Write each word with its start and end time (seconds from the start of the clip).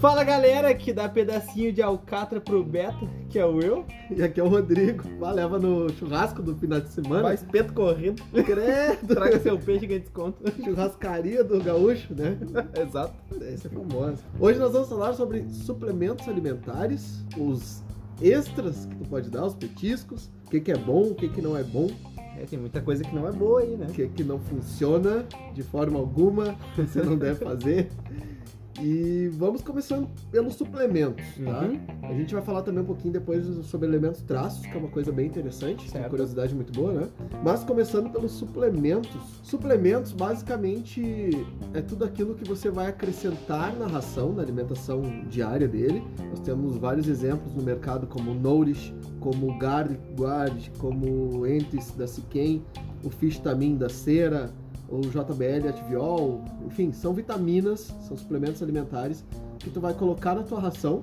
Fala 0.00 0.24
galera, 0.24 0.74
que 0.74 0.94
dá 0.94 1.10
pedacinho 1.10 1.70
de 1.74 1.82
alcatra 1.82 2.40
pro 2.40 2.64
Beta, 2.64 3.06
que 3.28 3.38
é 3.38 3.44
o 3.44 3.60
eu. 3.60 3.84
E 4.10 4.22
aqui 4.22 4.40
é 4.40 4.42
o 4.42 4.48
Rodrigo. 4.48 5.04
Vai, 5.18 5.34
leva 5.34 5.58
no 5.58 5.90
churrasco 5.90 6.40
do 6.42 6.56
final 6.56 6.80
de 6.80 6.88
semana. 6.88 7.24
Vai 7.24 7.34
espeto 7.34 7.74
correndo. 7.74 8.22
Credo. 8.32 9.14
Traga 9.14 9.38
seu 9.40 9.58
peixe 9.58 9.84
e 9.84 9.88
ganha 9.88 10.00
desconto. 10.00 10.42
Churrascaria 10.64 11.44
do 11.44 11.62
gaúcho, 11.62 12.14
né? 12.14 12.38
Exato. 12.80 13.12
Essa 13.42 13.68
é 13.68 13.70
famosa. 13.70 14.16
Hoje 14.38 14.58
nós 14.58 14.72
vamos 14.72 14.88
falar 14.88 15.12
sobre 15.12 15.44
suplementos 15.50 16.26
alimentares, 16.26 17.22
os 17.36 17.82
extras 18.22 18.86
que 18.86 18.96
tu 18.96 19.06
pode 19.06 19.28
dar, 19.28 19.44
os 19.44 19.54
petiscos, 19.54 20.30
o 20.46 20.50
que, 20.50 20.62
que 20.62 20.72
é 20.72 20.78
bom, 20.78 21.08
o 21.08 21.14
que, 21.14 21.28
que 21.28 21.42
não 21.42 21.54
é 21.54 21.62
bom, 21.62 21.90
É, 22.38 22.46
tem 22.46 22.58
muita 22.58 22.80
coisa 22.80 23.04
que 23.04 23.14
não 23.14 23.28
é 23.28 23.32
boa 23.32 23.60
aí, 23.60 23.76
né? 23.76 23.86
o 23.90 23.92
que, 23.92 24.08
que 24.08 24.24
não 24.24 24.38
funciona 24.38 25.26
de 25.52 25.62
forma 25.62 25.98
alguma, 25.98 26.56
que 26.74 26.86
você 26.86 27.02
não 27.02 27.18
deve 27.18 27.44
fazer. 27.44 27.90
E 28.82 29.28
vamos 29.34 29.60
começando 29.60 30.08
pelos 30.30 30.54
suplementos, 30.54 31.24
tá? 31.44 31.60
Uhum. 31.60 31.80
A 32.02 32.14
gente 32.14 32.32
vai 32.32 32.42
falar 32.42 32.62
também 32.62 32.82
um 32.82 32.86
pouquinho 32.86 33.12
depois 33.12 33.44
sobre 33.66 33.86
elementos 33.86 34.22
traços, 34.22 34.64
que 34.64 34.72
é 34.72 34.78
uma 34.78 34.88
coisa 34.88 35.12
bem 35.12 35.26
interessante, 35.26 35.84
uma 35.84 35.92
Certo. 35.92 36.08
curiosidade 36.10 36.54
muito 36.54 36.72
boa, 36.72 36.92
né? 36.92 37.08
Mas 37.44 37.62
começando 37.62 38.10
pelos 38.10 38.32
suplementos. 38.32 39.20
Suplementos, 39.42 40.12
basicamente, 40.12 41.30
é 41.74 41.82
tudo 41.82 42.04
aquilo 42.04 42.34
que 42.34 42.44
você 42.44 42.70
vai 42.70 42.86
acrescentar 42.88 43.76
na 43.76 43.86
ração, 43.86 44.32
na 44.32 44.42
alimentação 44.42 45.02
diária 45.28 45.68
dele. 45.68 46.02
Nós 46.30 46.40
temos 46.40 46.76
vários 46.76 47.06
exemplos 47.06 47.54
no 47.54 47.62
mercado, 47.62 48.06
como 48.06 48.30
o 48.30 48.34
Nourish, 48.34 48.94
como 49.20 49.50
o 49.50 49.58
Garlic 49.58 50.00
Guard, 50.18 50.68
como 50.78 51.38
o 51.38 51.46
Entis 51.46 51.90
da 51.92 52.06
Siquem, 52.06 52.62
o 53.04 53.10
Fishtamin 53.10 53.76
da 53.76 53.88
Cera, 53.88 54.50
o 54.90 55.00
JBL 55.00 55.68
Ativiol, 55.68 56.44
enfim, 56.66 56.92
são 56.92 57.12
vitaminas, 57.12 57.94
são 58.08 58.16
suplementos 58.16 58.62
alimentares 58.62 59.24
que 59.58 59.70
tu 59.70 59.80
vai 59.80 59.94
colocar 59.94 60.34
na 60.34 60.42
tua 60.42 60.60
ração 60.60 61.00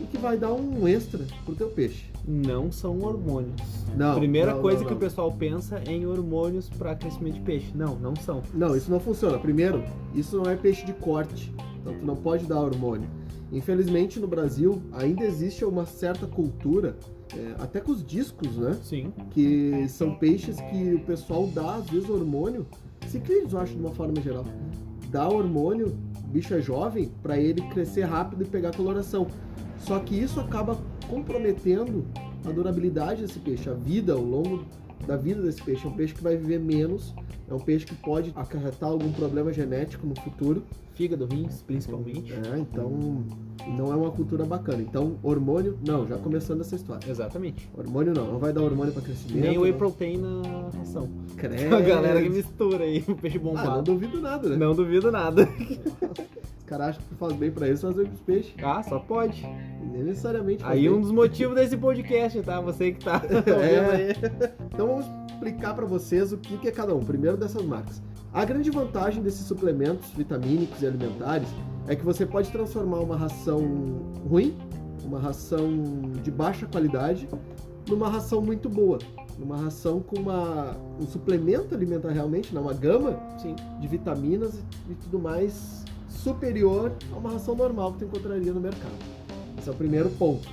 e 0.00 0.04
que 0.04 0.18
vai 0.18 0.36
dar 0.36 0.52
um 0.52 0.86
extra 0.86 1.24
pro 1.44 1.54
teu 1.54 1.68
peixe. 1.70 2.10
Não 2.26 2.70
são 2.70 3.00
hormônios. 3.02 3.60
Não, 3.96 4.16
Primeira 4.16 4.54
não, 4.54 4.60
coisa 4.60 4.80
não, 4.80 4.86
que 4.86 4.90
não. 4.90 4.96
o 4.98 5.00
pessoal 5.00 5.32
pensa 5.32 5.80
é 5.86 5.92
em 5.92 6.06
hormônios 6.06 6.68
para 6.68 6.94
crescimento 6.94 7.34
de 7.34 7.40
peixe. 7.40 7.72
Não, 7.74 7.96
não 7.96 8.14
são. 8.16 8.42
Não, 8.52 8.76
isso 8.76 8.90
não 8.90 9.00
funciona. 9.00 9.38
Primeiro, 9.38 9.82
isso 10.14 10.36
não 10.36 10.50
é 10.50 10.56
peixe 10.56 10.84
de 10.84 10.92
corte, 10.92 11.54
então 11.80 11.94
tu 11.94 12.04
não 12.04 12.16
pode 12.16 12.44
dar 12.46 12.60
hormônio. 12.60 13.08
Infelizmente 13.50 14.18
no 14.18 14.26
Brasil 14.26 14.82
ainda 14.92 15.24
existe 15.24 15.64
uma 15.64 15.86
certa 15.86 16.26
cultura, 16.26 16.96
é, 17.34 17.54
até 17.62 17.80
com 17.80 17.92
os 17.92 18.04
discos, 18.04 18.56
né? 18.56 18.76
Sim. 18.82 19.12
Que 19.30 19.86
são 19.88 20.16
peixes 20.16 20.56
que 20.60 20.94
o 20.94 21.00
pessoal 21.00 21.46
dá 21.46 21.76
às 21.76 21.88
vezes 21.88 22.10
hormônio, 22.10 22.66
ciclídeos 23.10 23.52
eu 23.52 23.60
acho 23.60 23.74
de 23.74 23.80
uma 23.80 23.92
forma 23.92 24.20
geral. 24.20 24.44
Dá 25.10 25.28
hormônio, 25.28 25.96
bicho 26.28 26.54
é 26.54 26.60
jovem, 26.60 27.10
para 27.22 27.38
ele 27.38 27.62
crescer 27.68 28.02
rápido 28.02 28.42
e 28.42 28.46
pegar 28.46 28.74
coloração. 28.74 29.26
Só 29.78 29.98
que 29.98 30.14
isso 30.14 30.40
acaba 30.40 30.78
comprometendo 31.08 32.04
a 32.44 32.50
durabilidade 32.50 33.22
desse 33.22 33.38
peixe, 33.38 33.68
a 33.68 33.74
vida 33.74 34.12
ao 34.12 34.20
longo 34.20 34.64
da 35.06 35.16
vida 35.16 35.42
desse 35.42 35.62
peixe. 35.62 35.86
É 35.86 35.88
um 35.88 35.94
peixe 35.94 36.14
que 36.14 36.22
vai 36.22 36.36
viver 36.36 36.58
menos, 36.58 37.14
é 37.48 37.54
um 37.54 37.60
peixe 37.60 37.86
que 37.86 37.94
pode 37.94 38.32
acarretar 38.34 38.90
algum 38.90 39.12
problema 39.12 39.52
genético 39.52 40.06
no 40.06 40.18
futuro. 40.20 40.64
Fígado, 40.96 41.26
rins, 41.26 41.62
principalmente. 41.62 42.32
É, 42.32 42.58
então 42.58 42.90
não 43.76 43.92
é 43.92 43.96
uma 43.96 44.10
cultura 44.10 44.44
bacana. 44.46 44.80
Então, 44.82 45.16
hormônio, 45.22 45.78
não, 45.86 46.06
já 46.06 46.16
começando 46.16 46.62
essa 46.62 46.74
história. 46.74 47.08
Exatamente. 47.08 47.70
Hormônio 47.76 48.14
não, 48.14 48.32
não 48.32 48.38
vai 48.38 48.52
dar 48.52 48.62
hormônio 48.62 48.92
para 48.94 49.02
crescimento. 49.02 49.44
Nem 49.44 49.58
whey 49.58 49.72
não. 49.72 49.78
protein 49.78 50.16
na 50.18 50.42
ração. 50.78 51.08
Credo. 51.36 51.74
A 51.76 51.80
galera 51.82 52.22
que 52.22 52.30
mistura 52.30 52.84
aí 52.84 53.04
o 53.06 53.14
peixe 53.14 53.36
Ah, 53.38 53.40
não 53.44 53.52
bombado. 53.54 53.82
duvido 53.82 54.20
nada, 54.22 54.48
né? 54.48 54.56
não 54.56 54.74
duvido 54.74 55.12
nada. 55.12 55.46
Os 56.58 56.64
caras 56.64 56.88
acham 56.88 57.02
que 57.08 57.14
faz 57.14 57.32
bem 57.34 57.50
pra 57.50 57.68
eles 57.68 57.80
fazer 57.82 58.08
pros 58.08 58.20
peixes. 58.22 58.54
Ah, 58.62 58.82
só 58.82 58.98
pode. 58.98 59.42
Nem 59.92 60.02
necessariamente 60.02 60.64
Aí 60.64 60.80
bem. 60.80 60.90
um 60.90 61.00
dos 61.00 61.12
motivos 61.12 61.54
desse 61.54 61.76
podcast, 61.76 62.40
tá? 62.42 62.60
Você 62.62 62.92
que 62.92 63.04
tá 63.04 63.22
É. 63.46 63.78
aí. 63.94 64.12
Então 64.72 64.86
vamos 64.86 65.06
explicar 65.30 65.74
pra 65.74 65.84
vocês 65.84 66.32
o 66.32 66.38
que 66.38 66.56
que 66.56 66.68
é 66.68 66.70
cada 66.72 66.94
um. 66.94 67.00
Primeiro 67.04 67.36
dessas 67.36 67.62
marcas. 67.62 68.02
A 68.36 68.44
grande 68.44 68.70
vantagem 68.70 69.22
desses 69.22 69.46
suplementos 69.46 70.10
vitamínicos 70.10 70.82
e 70.82 70.86
alimentares 70.86 71.48
é 71.88 71.96
que 71.96 72.04
você 72.04 72.26
pode 72.26 72.50
transformar 72.50 72.98
uma 72.98 73.16
ração 73.16 73.62
ruim, 74.28 74.54
uma 75.02 75.18
ração 75.18 75.70
de 76.22 76.30
baixa 76.30 76.66
qualidade, 76.66 77.26
numa 77.88 78.10
ração 78.10 78.42
muito 78.42 78.68
boa. 78.68 78.98
Numa 79.38 79.56
ração 79.56 80.00
com 80.00 80.20
uma, 80.20 80.76
um 81.00 81.06
suplemento 81.06 81.74
alimentar 81.74 82.10
realmente, 82.10 82.54
né? 82.54 82.60
uma 82.60 82.74
gama 82.74 83.18
Sim. 83.38 83.56
de 83.80 83.88
vitaminas 83.88 84.62
e 84.90 84.94
tudo 84.96 85.18
mais 85.18 85.82
superior 86.06 86.92
a 87.14 87.16
uma 87.16 87.30
ração 87.30 87.54
normal 87.54 87.94
que 87.94 88.00
tu 88.00 88.04
encontraria 88.04 88.52
no 88.52 88.60
mercado. 88.60 88.92
Esse 89.56 89.70
é 89.70 89.72
o 89.72 89.76
primeiro 89.76 90.10
ponto. 90.10 90.46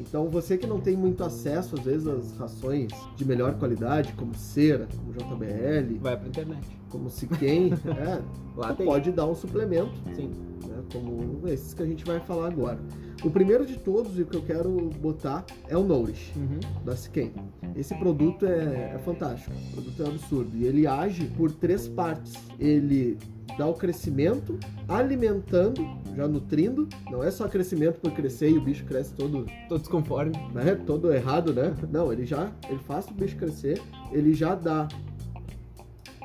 Então 0.00 0.28
você 0.28 0.56
que 0.56 0.66
não 0.66 0.80
tem 0.80 0.96
muito 0.96 1.22
acesso 1.22 1.74
às 1.76 1.84
vezes 1.84 2.06
às 2.06 2.36
rações 2.36 2.90
de 3.16 3.24
melhor 3.24 3.54
qualidade, 3.58 4.12
como 4.14 4.34
cera, 4.34 4.88
como 4.96 5.12
JBL, 5.12 5.98
Vai 6.00 6.16
pra 6.16 6.28
internet. 6.28 6.66
como 6.88 7.08
Siquem, 7.10 7.70
é, 7.86 8.20
Lá 8.56 8.74
pode 8.74 9.12
dar 9.12 9.26
um 9.26 9.34
suplemento, 9.34 9.92
Sim. 10.14 10.30
né, 10.66 10.82
como 10.92 11.46
esses 11.48 11.72
que 11.72 11.82
a 11.82 11.86
gente 11.86 12.04
vai 12.04 12.18
falar 12.20 12.48
agora. 12.48 12.78
O 13.22 13.30
primeiro 13.30 13.66
de 13.66 13.76
todos 13.78 14.18
e 14.18 14.22
o 14.22 14.26
que 14.26 14.36
eu 14.36 14.42
quero 14.42 14.90
botar 15.00 15.44
é 15.68 15.76
o 15.76 15.84
Nourish 15.84 16.32
Uhum. 16.36 16.58
da 16.84 16.96
Siquem. 16.96 17.32
Esse 17.76 17.94
produto 17.94 18.46
é, 18.46 18.92
é 18.94 18.98
fantástico, 19.04 19.52
o 19.54 19.72
produto 19.74 20.02
é 20.02 20.06
absurdo. 20.08 20.56
E 20.56 20.64
ele 20.64 20.86
age 20.86 21.26
por 21.36 21.52
três 21.52 21.86
partes. 21.86 22.32
Ele 22.58 23.18
dá 23.58 23.66
o 23.66 23.74
crescimento, 23.74 24.58
alimentando, 24.88 25.86
já 26.16 26.26
nutrindo. 26.26 26.88
Não 27.10 27.22
é 27.22 27.30
só 27.30 27.48
crescimento 27.48 28.00
por 28.00 28.12
crescer 28.12 28.50
e 28.50 28.58
o 28.58 28.60
bicho 28.60 28.84
cresce 28.84 29.12
todo, 29.14 29.46
Tô 29.68 29.78
desconforme. 29.78 30.32
né, 30.52 30.74
todo 30.86 31.12
errado, 31.12 31.52
né? 31.52 31.74
Não, 31.90 32.12
ele 32.12 32.24
já 32.24 32.50
ele 32.68 32.78
faz 32.80 33.06
o 33.06 33.14
bicho 33.14 33.36
crescer, 33.36 33.80
ele 34.12 34.32
já 34.34 34.54
dá 34.54 34.88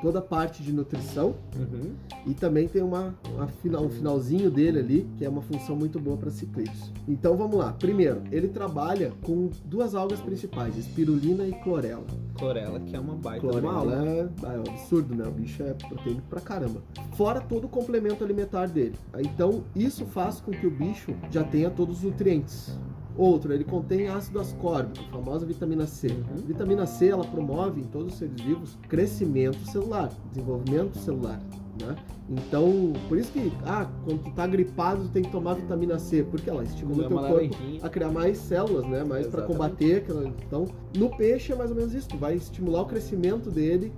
toda 0.00 0.18
a 0.18 0.22
parte 0.22 0.62
de 0.62 0.72
nutrição 0.72 1.34
Uhum. 1.56 1.92
e 2.26 2.34
também 2.34 2.68
tem 2.68 2.82
uma, 2.82 3.14
uma 3.34 3.46
final, 3.46 3.84
um 3.84 3.90
finalzinho 3.90 4.50
dele 4.50 4.78
ali, 4.78 5.08
que 5.16 5.24
é 5.24 5.28
uma 5.28 5.42
função 5.42 5.74
muito 5.76 5.98
boa 5.98 6.16
para 6.16 6.30
ciclídeos. 6.30 6.92
Então 7.08 7.36
vamos 7.36 7.56
lá. 7.56 7.72
Primeiro, 7.72 8.22
ele 8.30 8.48
trabalha 8.48 9.12
com 9.22 9.50
duas 9.64 9.94
algas 9.94 10.20
principais, 10.20 10.76
espirulina 10.76 11.46
e 11.46 11.52
clorela. 11.62 12.04
Clorela, 12.38 12.80
que 12.80 12.94
é 12.94 13.00
uma 13.00 13.14
baita 13.14 13.40
Clorela 13.40 13.94
é, 14.06 14.28
ah, 14.44 14.52
é 14.52 14.58
um 14.58 14.74
absurdo, 14.74 15.14
né? 15.14 15.24
O 15.26 15.30
bicho 15.30 15.62
é 15.62 15.72
proteína 15.72 16.22
pra 16.28 16.40
caramba. 16.40 16.82
Fora 17.14 17.40
todo 17.40 17.64
o 17.64 17.68
complemento 17.68 18.22
alimentar 18.22 18.66
dele. 18.66 18.94
Então 19.18 19.64
isso 19.74 20.04
faz 20.06 20.40
com 20.40 20.50
que 20.50 20.66
o 20.66 20.70
bicho 20.70 21.14
já 21.30 21.42
tenha 21.42 21.70
todos 21.70 21.98
os 21.98 22.02
nutrientes. 22.02 22.78
Outro, 23.18 23.52
ele 23.52 23.64
contém 23.64 24.08
ácido 24.08 24.38
ascórbico, 24.38 25.04
a 25.08 25.12
famosa 25.12 25.46
vitamina 25.46 25.86
C. 25.86 26.08
Uhum. 26.08 26.36
Vitamina 26.46 26.86
C, 26.86 27.08
ela 27.08 27.24
promove 27.24 27.80
em 27.80 27.84
todos 27.84 28.12
os 28.12 28.18
seres 28.18 28.40
vivos 28.40 28.76
crescimento 28.88 29.58
celular, 29.70 30.10
desenvolvimento 30.32 30.98
celular, 30.98 31.40
né? 31.80 31.96
Então, 32.28 32.92
por 33.08 33.16
isso 33.16 33.30
que, 33.32 33.52
ah, 33.64 33.88
quando 34.04 34.24
tu 34.24 34.30
tá 34.32 34.46
gripado, 34.46 35.04
tu 35.04 35.10
tem 35.10 35.22
que 35.22 35.30
tomar 35.30 35.54
vitamina 35.54 35.98
C, 35.98 36.24
porque 36.24 36.50
ela 36.50 36.64
estimula 36.64 37.06
o 37.06 37.08
teu 37.08 37.18
corpo 37.18 37.56
a 37.82 37.88
criar 37.88 38.10
mais 38.10 38.36
células, 38.38 38.86
né? 38.86 39.04
Mais 39.04 39.28
para 39.28 39.42
combater 39.42 39.98
aquela. 39.98 40.26
Então, 40.26 40.66
no 40.96 41.16
peixe 41.16 41.52
é 41.52 41.56
mais 41.56 41.70
ou 41.70 41.76
menos 41.76 41.94
isso. 41.94 42.08
Tu 42.08 42.18
vai 42.18 42.34
estimular 42.34 42.82
o 42.82 42.86
crescimento 42.86 43.50
dele 43.50 43.92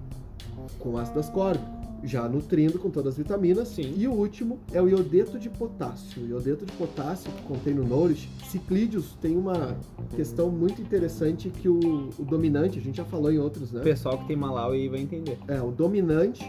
com 0.79 0.99
ácido 0.99 1.21
ascórbico, 1.21 1.67
já 2.05 2.29
nutrindo 2.29 2.79
com 2.79 2.91
todas 2.91 3.15
as 3.15 3.19
vitaminas. 3.19 3.69
Sim. 3.69 3.95
E 3.97 4.07
o 4.07 4.13
último 4.13 4.59
é 4.73 4.81
o 4.81 4.89
iodeto 4.89 5.39
de 5.39 5.49
potássio. 5.49 6.23
O 6.23 6.27
iodeto 6.29 6.65
de 6.65 6.73
potássio 6.73 7.31
que 7.33 7.43
contém 7.43 7.75
no 7.75 7.85
Nourish. 7.85 8.29
Ciclídeos 8.49 9.15
tem 9.21 9.37
uma 9.37 9.77
questão 10.17 10.51
muito 10.51 10.81
interessante 10.81 11.51
que 11.51 11.69
o, 11.69 12.09
o 12.19 12.25
dominante, 12.25 12.79
a 12.79 12.83
gente 12.83 12.97
já 12.97 13.05
falou 13.05 13.31
em 13.33 13.39
outros, 13.39 13.73
né? 13.73 13.81
O 13.81 13.85
pessoal 13.85 14.19
que 14.19 14.27
tem 14.27 14.37
Malawi 14.37 14.89
vai 14.89 15.01
entender. 15.01 15.39
É, 15.49 15.61
o 15.61 15.71
dominante, 15.71 16.45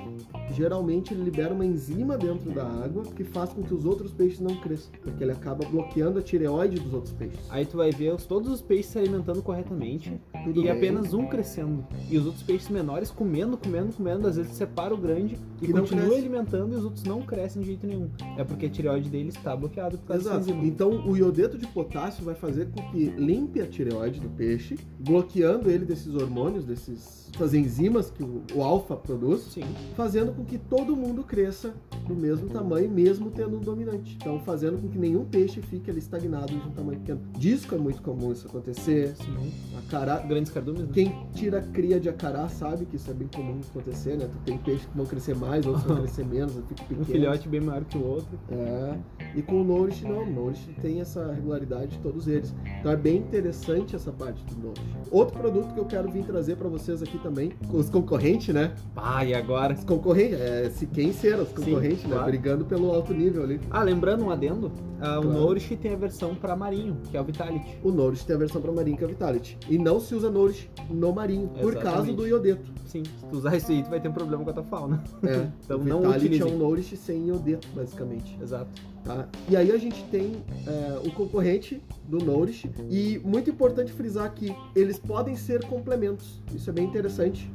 geralmente 0.51 1.13
ele 1.13 1.24
libera 1.24 1.54
uma 1.54 1.66
enzima 1.66 2.18
dentro 2.18 2.51
da 2.51 2.66
água 2.66 3.04
que 3.16 3.24
faz 3.24 3.51
com 3.51 3.62
que 3.63 3.74
os 3.74 3.86
outros 3.86 4.12
peixes 4.13 4.40
não 4.40 4.56
cresçam, 4.57 4.92
porque 5.01 5.24
ele 5.24 5.31
acaba 5.31 5.66
bloqueando 5.66 6.19
a 6.19 6.22
tireoide 6.22 6.80
dos 6.80 6.94
outros 6.94 7.13
peixes. 7.13 7.40
Aí 7.50 7.66
tu 7.66 7.78
vai 7.78 7.92
ver 7.92 8.13
os- 8.13 8.25
todos 8.25 8.50
os 8.51 8.62
peixes 8.62 8.92
se 8.92 8.98
alimentando 9.00 9.42
corretamente 9.42 10.19
Tudo 10.44 10.60
e 10.62 10.63
bem. 10.63 10.72
apenas 10.72 11.13
um 11.13 11.28
crescendo. 11.28 11.86
E 12.10 12.18
os 12.18 12.25
outros 12.25 12.44
peixes 12.44 12.69
menores 12.69 13.12
comendo, 13.12 13.57
comendo, 13.57 13.94
comendo. 13.94 14.28
Às 14.28 14.36
vezes 14.38 14.54
separa 14.54 14.94
o 14.94 14.98
grande 14.98 15.36
e 15.62 15.65
Que 15.68 15.74
não 15.74 15.81
continua 15.81 16.06
cresce. 16.06 16.19
alimentando 16.19 16.74
e 16.74 16.77
os 16.77 16.83
outros 16.86 17.03
não 17.03 17.21
crescem 17.21 17.62
de 17.62 17.68
jeito 17.68 17.86
nenhum. 17.86 18.09
É 18.38 18.44
porque 18.44 18.68
a 18.68 18.69
tireoide 18.69 19.09
dele 19.09 19.30
está 19.30 19.56
bloqueada 19.56 19.97
por 19.97 20.06
causa 20.07 20.24
Exato. 20.30 20.39
enzima. 20.39 20.65
Então 20.65 21.06
o 21.07 21.18
iodeto 21.18 21.57
de 21.57 21.68
potássio 21.68 22.24
vai 22.24 22.36
fazer 22.36 22.69
com 22.69 22.81
que 22.91 23.06
limpe 23.18 23.62
a 23.62 23.68
tireoide 23.68 24.19
do 24.19 24.30
peixe, 24.30 24.77
bloqueando 25.00 25.69
ele 25.69 25.86
desses 25.86 26.15
hormônios, 26.15 26.63
desses, 26.65 27.30
dessas 27.31 27.53
enzimas 27.53 28.09
que 28.09 28.24
o, 28.24 28.41
o 28.56 28.63
alfa 28.63 28.95
produz, 28.95 29.41
Sim. 29.41 29.63
fazendo 29.95 30.31
com 30.31 30.45
que 30.45 30.57
todo 30.57 30.95
mundo 30.95 31.24
cresça 31.24 31.74
do 32.07 32.15
mesmo 32.15 32.47
tamanho, 32.50 32.89
mesmo 32.89 33.30
tendo 33.30 33.57
um 33.57 33.59
dominante. 33.59 34.15
Então, 34.19 34.39
fazendo 34.39 34.77
com 34.81 34.88
que 34.88 34.97
nenhum 34.97 35.25
peixe 35.25 35.62
fique 35.62 35.89
ali 35.89 36.00
estagnado 36.00 36.47
de 36.47 36.68
um 36.68 36.71
tamanho 36.71 37.00
pequeno. 37.00 37.19
Disco 37.38 37.75
é 37.75 37.77
muito 37.77 38.01
comum 38.01 38.31
isso 38.31 38.47
acontecer. 38.47 39.13
Sim. 39.18 39.51
Acará, 39.77 40.19
Grandes 40.19 40.51
cardumes, 40.51 40.81
né? 40.83 40.89
quem 40.94 41.13
tira 41.33 41.62
cria 41.62 42.00
de 42.00 42.07
acará 42.09 42.47
sabe 42.50 42.86
que 42.86 42.95
isso 42.95 43.09
é 43.09 43.13
bem 43.13 43.27
comum 43.27 43.59
acontecer, 43.69 44.15
né? 44.18 44.27
Tu 44.31 44.38
tem 44.45 44.57
peixes 44.57 44.86
que 44.86 44.95
vão 44.95 45.06
crescer 45.06 45.29
mais, 45.36 45.66
outros 45.66 45.84
vão 45.86 45.98
crescer 45.98 46.26
menos, 46.26 46.54
fica 46.68 46.84
Um 46.84 46.88
pequeno. 46.88 47.06
filhote 47.06 47.48
bem 47.50 47.62
maior 47.62 47.84
que 47.86 47.98
o 47.98 48.06
outro. 48.06 48.40
É. 48.52 48.96
E 49.36 49.42
com 49.42 49.62
o 49.62 49.64
Nourish 49.64 50.04
não, 50.06 50.24
o 50.24 50.30
Nourish 50.30 50.68
tem 50.81 51.00
essa 51.02 51.31
regularidade 51.34 51.88
de 51.88 52.00
todos 52.00 52.28
eles. 52.28 52.54
Então 52.80 52.92
é 52.92 52.96
bem 52.96 53.18
interessante 53.18 53.96
essa 53.96 54.12
parte 54.12 54.44
do 54.46 54.60
Nourish. 54.60 54.84
Outro 55.12 55.38
produto 55.40 55.74
que 55.74 55.80
eu 55.80 55.86
quero 55.86 56.10
vir 56.12 56.24
trazer 56.26 56.56
para 56.56 56.68
vocês 56.68 57.02
aqui 57.04 57.18
também, 57.20 57.52
os 57.72 57.90
concorrentes, 57.90 58.54
né? 58.54 58.74
Ah, 58.96 59.24
e 59.26 59.34
agora? 59.34 59.74
Os 59.74 59.84
concorrentes, 59.84 60.40
é, 60.40 60.70
se 60.70 60.86
quem 60.88 61.14
ser 61.14 61.40
os 61.40 61.50
concorrentes, 61.50 62.04
né? 62.04 62.10
claro. 62.12 62.25
Brigando 62.25 62.66
pelo 62.66 62.92
alto 62.92 63.14
nível 63.14 63.44
ali. 63.44 63.60
Ah, 63.70 63.84
lembrando 63.84 64.24
um 64.25 64.30
adendo, 64.32 64.68
o 64.68 65.00
Claro. 65.00 65.32
Nourish 65.32 65.75
tem 65.78 65.94
a 65.94 65.96
versão 65.96 66.36
pra 66.36 66.56
marinho, 66.56 66.98
que 67.10 67.16
é 67.16 67.22
o 67.22 67.24
Vitality. 67.24 67.78
O 67.84 67.92
Nourish 67.92 68.25
tem 68.25 68.36
a 68.36 68.40
versão 68.40 68.62
para 68.62 68.72
marinho 68.72 68.98
que 68.98 69.04
é 69.04 69.08
o 69.08 69.10
Vitality. 69.10 69.58
E 69.70 69.78
não 69.78 70.00
se 70.00 70.14
usa 70.16 70.30
Nourish 70.30 70.70
no 70.90 71.14
marinho, 71.14 71.48
por 71.48 71.74
causa 71.75 71.88
Exatamente. 71.90 72.16
do 72.18 72.28
iodeto. 72.28 72.72
Sim, 72.86 73.04
se 73.06 73.25
tu 73.30 73.38
usar 73.38 73.56
isso 73.56 73.72
aí, 73.72 73.84
tu 73.84 73.90
vai 73.90 74.00
ter 74.02 74.10
um 74.10 74.14
problema 74.14 74.44
com 74.44 74.50
a 74.50 74.54
tua 74.54 74.64
fauna. 74.64 75.02
É. 75.24 75.48
Então 75.66 75.80
o 75.80 75.83
não 75.83 76.01
Vitality 76.01 76.42
é 76.42 76.45
um 76.45 76.57
Nourish 76.57 76.98
sem 76.98 77.27
iodeto, 77.27 77.68
basicamente. 77.75 78.38
Exato. 78.42 78.69
Tá? 79.04 79.27
E 79.50 79.56
aí 79.56 79.71
a 79.71 79.77
gente 79.77 80.04
tem 80.06 80.44
é, 80.68 81.00
o 81.07 81.12
concorrente 81.12 81.81
do 82.07 82.18
Nourish 82.18 82.69
e 82.89 83.19
muito 83.24 83.50
importante 83.50 83.92
frisar 83.92 84.33
que 84.33 84.56
eles 84.75 84.98
podem 85.00 85.36
ser 85.36 85.63
complementos. 85.66 86.42
Isso 86.54 86.69
é 86.69 86.74
bem 86.74 86.86
interessante, 86.86 87.50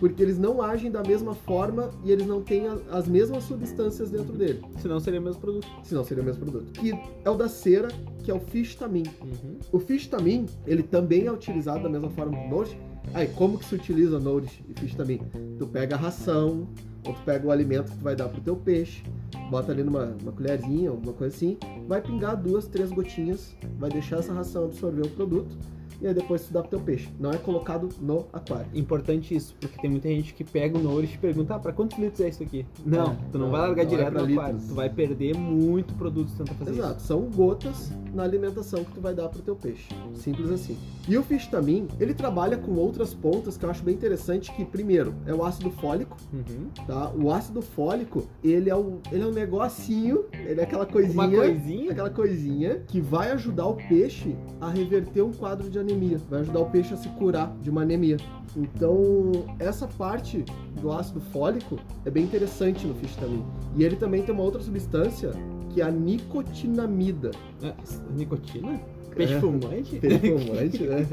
porque 0.00 0.22
eles 0.22 0.38
não 0.38 0.60
agem 0.62 0.90
da 0.90 1.02
mesma 1.02 1.34
forma 1.34 1.90
e 2.04 2.10
eles 2.10 2.26
não 2.26 2.40
têm 2.42 2.66
a- 2.68 2.78
as 2.90 3.06
mesmas 3.06 3.44
substâncias 3.44 4.10
dentro 4.10 4.32
dele, 4.32 4.60
Senão 4.80 4.98
seria 5.00 5.20
o 5.20 5.22
mesmo 5.22 5.40
produto. 5.40 5.66
senão 5.84 6.04
seria 6.04 6.22
o 6.22 6.26
mesmo 6.26 6.42
produto. 6.44 6.72
Que 6.72 6.92
é 7.24 7.30
o 7.30 7.34
da 7.34 7.48
cera, 7.48 7.88
que 8.24 8.30
é 8.30 8.34
o 8.34 8.40
Fishtamin. 8.40 9.04
Uhum. 9.22 9.56
O 9.72 9.78
Fishtamin, 9.78 10.46
ele 10.66 10.82
também 10.82 11.26
é 11.26 11.32
utilizado 11.32 11.82
da 11.82 11.88
mesma 11.88 12.10
forma 12.10 12.36
do 12.40 12.48
Nourish. 12.48 12.76
Aí, 13.14 13.26
como 13.28 13.56
que 13.58 13.64
se 13.64 13.74
utiliza 13.74 14.18
Nourish 14.18 14.62
e 14.68 14.78
Fishtamin? 14.80 15.20
Tu 15.58 15.66
pega 15.66 15.94
a 15.96 15.98
ração, 15.98 16.66
ou 17.06 17.12
tu 17.14 17.20
pega 17.22 17.46
o 17.46 17.50
alimento 17.50 17.90
que 17.90 17.98
tu 17.98 18.04
vai 18.04 18.16
dar 18.16 18.28
pro 18.28 18.40
teu 18.40 18.56
peixe, 18.56 19.02
bota 19.50 19.72
ali 19.72 19.82
numa 19.82 20.16
uma 20.22 20.32
colherzinha, 20.32 20.90
alguma 20.90 21.12
coisa 21.12 21.34
assim, 21.34 21.56
vai 21.86 22.00
pingar 22.00 22.36
duas, 22.36 22.66
três 22.66 22.90
gotinhas, 22.90 23.54
vai 23.78 23.90
deixar 23.90 24.18
essa 24.18 24.32
ração 24.32 24.64
absorver 24.64 25.06
o 25.06 25.10
produto, 25.10 25.56
e 26.00 26.06
aí 26.06 26.14
depois 26.14 26.44
tu 26.46 26.52
dá 26.52 26.60
pro 26.60 26.70
teu 26.70 26.80
peixe. 26.80 27.08
Não 27.18 27.30
é 27.30 27.36
colocado 27.38 27.88
no 28.00 28.26
aquário. 28.32 28.66
Importante 28.74 29.34
isso, 29.34 29.54
porque 29.60 29.80
tem 29.80 29.90
muita 29.90 30.08
gente 30.08 30.32
que 30.34 30.44
pega 30.44 30.78
o 30.78 30.80
Nourish 30.82 31.14
e 31.14 31.18
pergunta, 31.18 31.54
ah, 31.54 31.58
pra 31.58 31.72
quantos 31.72 31.98
litros 31.98 32.20
é 32.20 32.28
isso 32.28 32.42
aqui? 32.42 32.64
Não, 32.84 33.12
É, 33.12 33.16
tu 33.32 33.38
não, 33.38 33.46
não, 33.46 33.50
vai 33.52 33.60
largar 33.62 33.84
não 33.84 33.92
é 33.92 33.96
direto 33.96 34.12
pra 34.12 34.22
no 34.22 34.32
aquário. 34.32 34.52
litros. 34.54 34.68
Tu 34.70 34.74
vai 34.74 34.90
perder 34.90 35.34
muito 35.36 35.94
produto 35.94 36.28
se 36.30 36.36
tentar 36.36 36.54
fazer 36.54 36.70
Exato, 36.70 37.02
são 37.02 37.22
gotas 37.22 37.90
na 38.14 38.22
alimentação 38.22 38.84
que 38.84 38.92
tu 38.92 39.00
vai 39.00 39.14
dar 39.14 39.28
pro 39.28 39.40
teu 39.42 39.56
peixe. 39.56 39.88
Simples 40.14 40.50
assim. 40.50 40.76
E 41.08 41.16
o 41.16 41.22
Fishtamin, 41.22 41.88
ele 41.98 42.14
trabalha 42.14 42.56
com 42.58 42.72
outras 42.72 43.14
pontas 43.14 43.56
que 43.56 43.64
eu 43.64 43.70
acho 43.70 43.82
bem 43.82 43.94
interessante, 43.94 44.52
que 44.52 44.64
primeiro 44.64 45.14
é 45.26 45.34
o 45.34 45.44
ácido 45.44 45.70
fólico, 45.70 46.16
isso. 46.32 46.56
Uhum. 46.58 46.68
tá? 46.86 47.10
O 47.14 47.32
ácido 47.32 47.62
fólico, 47.62 48.26
ele 48.44 48.68
é 48.70 48.76
um, 48.76 48.98
ele 49.10 49.22
é 49.22 49.26
um 49.26 49.32
negocinho, 49.32 50.24
ele 50.46 50.60
é 50.60 50.64
aquela 50.64 50.86
coisinha, 50.86 51.14
Uma 51.26 51.28
coisinha. 51.30 51.90
aquela 51.92 52.10
coisinha 52.10 52.82
que 52.86 53.00
vai 53.00 53.30
ajudar 53.32 53.66
o 53.66 53.74
peixe 53.74 54.36
a 54.60 54.68
reverter 54.68 55.22
um 55.22 55.32
quadro 55.32 55.68
de 55.70 55.78
anemia, 55.88 56.18
vai 56.28 56.40
ajudar 56.40 56.60
o 56.60 56.66
peixe 56.70 56.94
a 56.94 56.96
se 56.96 57.08
curar 57.10 57.52
de 57.62 57.70
uma 57.70 57.82
anemia. 57.82 58.16
Então, 58.56 59.32
essa 59.58 59.86
parte 59.86 60.44
do 60.80 60.90
ácido 60.92 61.20
fólico 61.20 61.78
é 62.04 62.10
bem 62.10 62.24
interessante 62.24 62.86
no 62.86 62.94
Fishtamin. 62.94 63.44
E 63.76 63.84
ele 63.84 63.96
também 63.96 64.22
tem 64.22 64.34
uma 64.34 64.42
outra 64.44 64.60
substância 64.62 65.32
que 65.70 65.80
é 65.80 65.84
a 65.84 65.90
nicotinamida. 65.90 67.30
É, 67.62 67.72
nicotina? 68.16 68.80
Peixe 69.14 69.34
É. 69.34 69.40
fumante? 69.40 69.96
Perfumante, 70.00 70.82
né? 70.86 71.06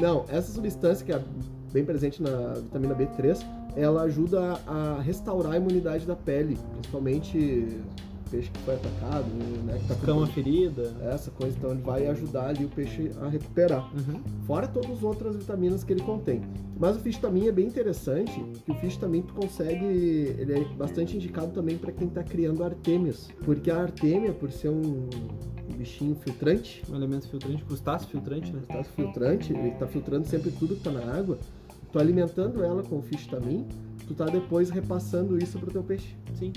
Não, 0.00 0.24
essa 0.28 0.52
substância 0.52 1.04
que 1.04 1.12
é 1.12 1.22
bem 1.72 1.84
presente 1.84 2.22
na 2.22 2.54
vitamina 2.54 2.94
B3, 2.94 3.44
ela 3.74 4.02
ajuda 4.02 4.60
a 4.66 5.00
restaurar 5.02 5.52
a 5.52 5.56
imunidade 5.56 6.06
da 6.06 6.16
pele, 6.16 6.58
principalmente 6.72 7.68
peixe 8.30 8.50
que 8.50 8.58
foi 8.60 8.74
atacado, 8.74 9.26
né? 9.64 9.78
Que 9.80 9.88
tá 9.88 9.94
com 9.94 10.06
Cama 10.06 10.26
ferida. 10.26 10.94
essa 11.02 11.30
coisa, 11.30 11.56
então 11.56 11.70
ele 11.70 11.82
vai 11.82 12.06
ajudar 12.08 12.48
ali 12.48 12.64
o 12.64 12.68
peixe 12.68 13.10
a 13.20 13.28
recuperar. 13.28 13.84
Uhum. 13.94 14.20
Fora 14.46 14.66
todas 14.68 14.90
as 14.90 15.02
outras 15.02 15.36
vitaminas 15.36 15.82
que 15.84 15.92
ele 15.92 16.02
contém. 16.02 16.42
Mas 16.78 16.96
o 16.96 17.00
fish 17.00 17.18
também 17.18 17.48
é 17.48 17.52
bem 17.52 17.66
interessante, 17.66 18.32
que 18.64 18.70
o 18.70 18.74
fish 18.74 18.96
também 18.96 19.22
tu 19.22 19.32
consegue, 19.32 19.84
ele 19.84 20.52
é 20.52 20.64
bastante 20.76 21.16
indicado 21.16 21.52
também 21.52 21.78
para 21.78 21.90
quem 21.90 22.08
tá 22.08 22.22
criando 22.22 22.62
artêmias, 22.62 23.28
porque 23.44 23.70
a 23.70 23.80
artêmia, 23.80 24.32
por 24.32 24.50
ser 24.50 24.68
um 24.68 25.08
bichinho 25.76 26.14
filtrante, 26.16 26.82
Um 26.90 26.94
elemento 26.96 27.28
filtrante, 27.28 27.64
crustáceo 27.64 28.08
filtrante, 28.08 28.52
né? 28.52 28.60
tá 28.68 28.82
filtrante, 28.84 29.52
ele 29.52 29.70
tá 29.72 29.86
filtrando 29.86 30.26
sempre 30.26 30.50
tudo 30.50 30.76
que 30.76 30.82
tá 30.82 30.90
na 30.90 31.14
água, 31.14 31.38
tu 31.92 31.98
alimentando 31.98 32.62
ela 32.62 32.82
com 32.82 33.00
fish 33.02 33.26
também, 33.26 33.66
tu 34.06 34.14
tá 34.14 34.26
depois 34.26 34.70
repassando 34.70 35.36
isso 35.42 35.58
pro 35.58 35.70
teu 35.70 35.82
peixe 35.82 36.14
Sim. 36.34 36.52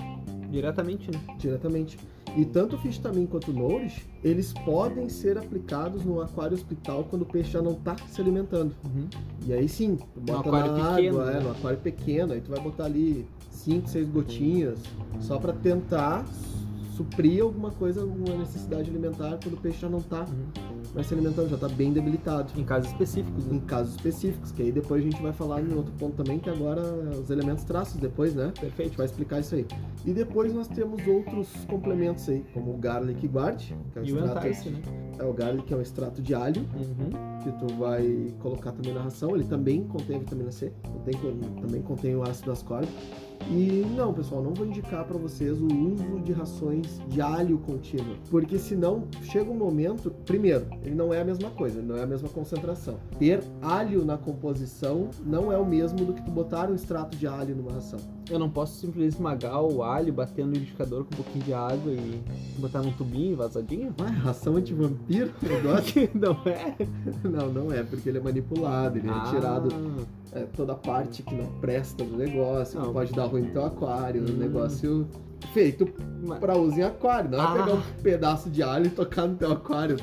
Diretamente, 0.50 1.12
né? 1.12 1.19
diretamente. 1.38 1.98
E 2.36 2.46
tanto 2.46 2.75
o 2.75 2.80
Fishtamin 2.80 3.25
quanto 3.25 3.51
o 3.51 3.54
Nourish, 3.54 4.07
eles 4.24 4.54
podem 4.54 5.10
ser 5.10 5.38
aplicados 5.38 6.04
no 6.04 6.22
aquário 6.22 6.56
hospital 6.56 7.06
quando 7.10 7.24
o 7.24 7.25
peixe 7.25 7.51
já 7.51 7.62
não 7.62 7.74
tá 7.74 7.96
se 8.07 8.22
alimentando. 8.22 8.75
Uhum. 8.86 9.07
E 9.48 9.54
aí 9.54 9.68
sim, 9.68 9.98
tu 10.13 10.19
bota 10.22 10.50
aquário 10.50 10.72
na 10.72 10.96
pequeno, 10.96 11.19
água, 11.19 11.31
é, 11.31 11.34
né? 11.36 11.40
no 11.40 11.51
aquário 11.51 11.80
pequeno, 11.80 12.34
aí 12.34 12.42
tu 12.42 12.51
vai 12.51 12.60
botar 12.60 12.86
ali 12.86 13.25
5, 13.51 13.90
6 13.90 14.10
gotinhas, 14.10 14.80
só 15.19 15.38
pra 15.38 15.54
tentar 15.54 16.25
suprir 17.00 17.42
alguma 17.42 17.72
coisa, 17.72 18.01
alguma 18.01 18.36
necessidade 18.36 18.90
alimentar 18.90 19.40
quando 19.42 19.54
o 19.54 19.57
peixe 19.57 19.80
já 19.80 19.88
não 19.88 20.01
tá 20.01 20.25
Uhum. 20.25 20.81
mais 20.94 21.07
se 21.07 21.13
alimentando, 21.13 21.48
já 21.50 21.56
tá 21.57 21.69
bem 21.69 21.94
debilitado. 21.94 22.51
Em 22.60 22.63
casos 22.66 22.92
específicos, 22.92 23.46
Em 23.48 23.54
né? 23.54 23.62
casos 23.66 23.96
específicos, 23.96 24.51
que 24.51 24.62
aí 24.63 24.72
depois 24.72 25.01
a 25.01 25.10
gente 25.10 25.22
vai 25.22 25.31
falar 25.31 25.62
em 25.62 25.74
outro 25.74 25.94
ponto 25.94 26.16
também, 26.22 26.40
que 26.40 26.50
agora 26.50 26.81
os 26.81 27.30
elementos 27.30 27.63
traços 27.63 27.96
depois, 28.01 28.36
né? 28.36 28.44
A 28.44 28.48
gente 28.48 28.60
Perfeito. 28.60 28.98
vai 28.98 29.06
explicar 29.06 29.40
isso 29.40 29.56
aí. 29.56 29.66
E 30.06 30.12
depois 30.12 30.54
nós 30.54 30.68
temos 30.68 31.06
outros 31.07 31.48
complementos 31.69 32.28
aí, 32.28 32.44
como 32.54 32.74
o 32.74 32.78
Garlic 32.78 33.25
Guard, 33.28 33.62
que 33.94 34.00
é 34.00 34.01
o 34.01 34.06
E 34.06 34.12
o 34.13 34.18
extrato, 34.19 34.48
Entice, 34.48 34.69
né? 34.72 34.81
é 35.19 35.24
o 35.24 35.34
Garlic 35.34 35.66
que 35.68 35.74
é 35.74 35.78
um 35.78 35.81
extrato 35.81 36.22
de 36.22 36.36
alho, 36.36 36.62
Uhum. 36.62 37.40
que 37.44 37.51
tu 37.66 37.74
vai 37.75 38.28
colocar 38.40 38.74
também 38.74 38.94
na 38.94 39.04
ração. 39.04 39.36
Ele 39.36 39.46
também 39.46 39.86
contém 39.86 40.18
a 40.18 40.19
vitamina 40.19 40.51
C, 40.51 40.74
contém, 40.92 41.13
também 41.62 41.81
contém 41.81 42.16
o 42.18 42.24
ácido 42.24 42.51
ascórbico. 42.51 42.92
E 43.47 43.86
não, 43.95 44.13
pessoal, 44.13 44.44
não 44.44 44.53
vou 44.53 44.65
indicar 44.65 45.06
para 45.06 45.18
vocês 45.18 45.59
o 45.59 45.65
uso 45.65 46.19
de 46.24 46.31
rações 46.31 47.00
de 47.07 47.19
alho 47.21 47.57
contínuo, 47.59 48.15
porque 48.30 48.59
senão 48.59 49.03
chega 49.24 49.50
um 49.50 49.56
momento, 49.56 50.12
primeiro, 50.25 50.68
ele 50.83 50.94
não 50.94 51.13
é 51.13 51.21
a 51.21 51.25
mesma 51.25 51.50
coisa, 51.50 51.81
não 51.81 51.97
é 51.97 52.03
a 52.03 52.07
mesma 52.07 52.30
concentração. 52.30 53.00
Ter 53.18 53.41
alho 53.62 54.06
na 54.06 54.18
composição 54.18 55.09
não 55.25 55.51
é 55.51 55.57
o 55.57 55.65
mesmo 55.65 55.97
do 56.06 56.13
que 56.13 56.21
tu 56.24 56.30
botar 56.31 56.69
um 56.69 56.75
extrato 56.75 57.18
de 57.18 57.25
alho 57.25 57.56
numa 57.56 57.71
ração. 57.71 58.00
Eu 58.30 58.38
não 58.38 58.50
posso 58.50 58.80
simplesmente 58.80 59.13
esmagar 59.15 59.59
o 59.63 59.81
alho, 59.81 60.13
bater 60.13 60.46
no 60.46 60.51
liquidificador 60.51 61.03
com 61.05 61.15
um 61.15 61.24
pouquinho 61.24 61.43
de 61.46 61.53
água 61.53 61.91
e 61.91 62.22
botar 62.60 62.84
num 62.84 62.91
tubinho 62.91 63.36
vazadinho? 63.36 63.96
Ué, 64.00 64.08
ração 64.10 64.55
anti-vampiro? 64.58 65.31
Não 66.13 66.36
é? 66.46 66.75
não, 67.24 67.51
não 67.51 67.74
é, 67.74 67.81
porque 67.84 68.10
ele 68.10 68.19
é 68.19 68.22
manipulado, 68.22 69.00
ele 69.00 69.08
é 69.08 69.12
Ah, 69.12 69.24
retirado 69.24 69.69
é, 70.33 70.41
toda 70.55 70.74
a 70.74 70.75
parte 70.75 71.24
que 71.24 71.33
não 71.36 71.45
presta 71.59 72.03
do 72.03 72.15
negócio, 72.17 72.79
Não. 72.79 72.88
que 72.88 72.93
pode 72.93 73.13
dar 73.13 73.25
ruim 73.25 73.41
no 73.43 73.51
teu 73.51 73.65
aquário, 73.65 74.21
um 74.21 74.25
Hum. 74.33 74.38
negócio 74.38 75.07
feito 75.53 75.88
pra 76.39 76.55
uso 76.57 76.77
em 76.79 76.83
aquário, 76.83 77.29
não 77.31 77.39
é 77.39 77.41
Ah. 77.41 77.51
pegar 77.53 77.74
um 77.75 77.81
pedaço 78.03 78.50
de 78.50 78.62
alho 78.62 78.86
e 78.88 78.89
tocar 78.89 79.27
no 79.27 79.36
teu 79.36 79.51
aquário. 79.51 79.98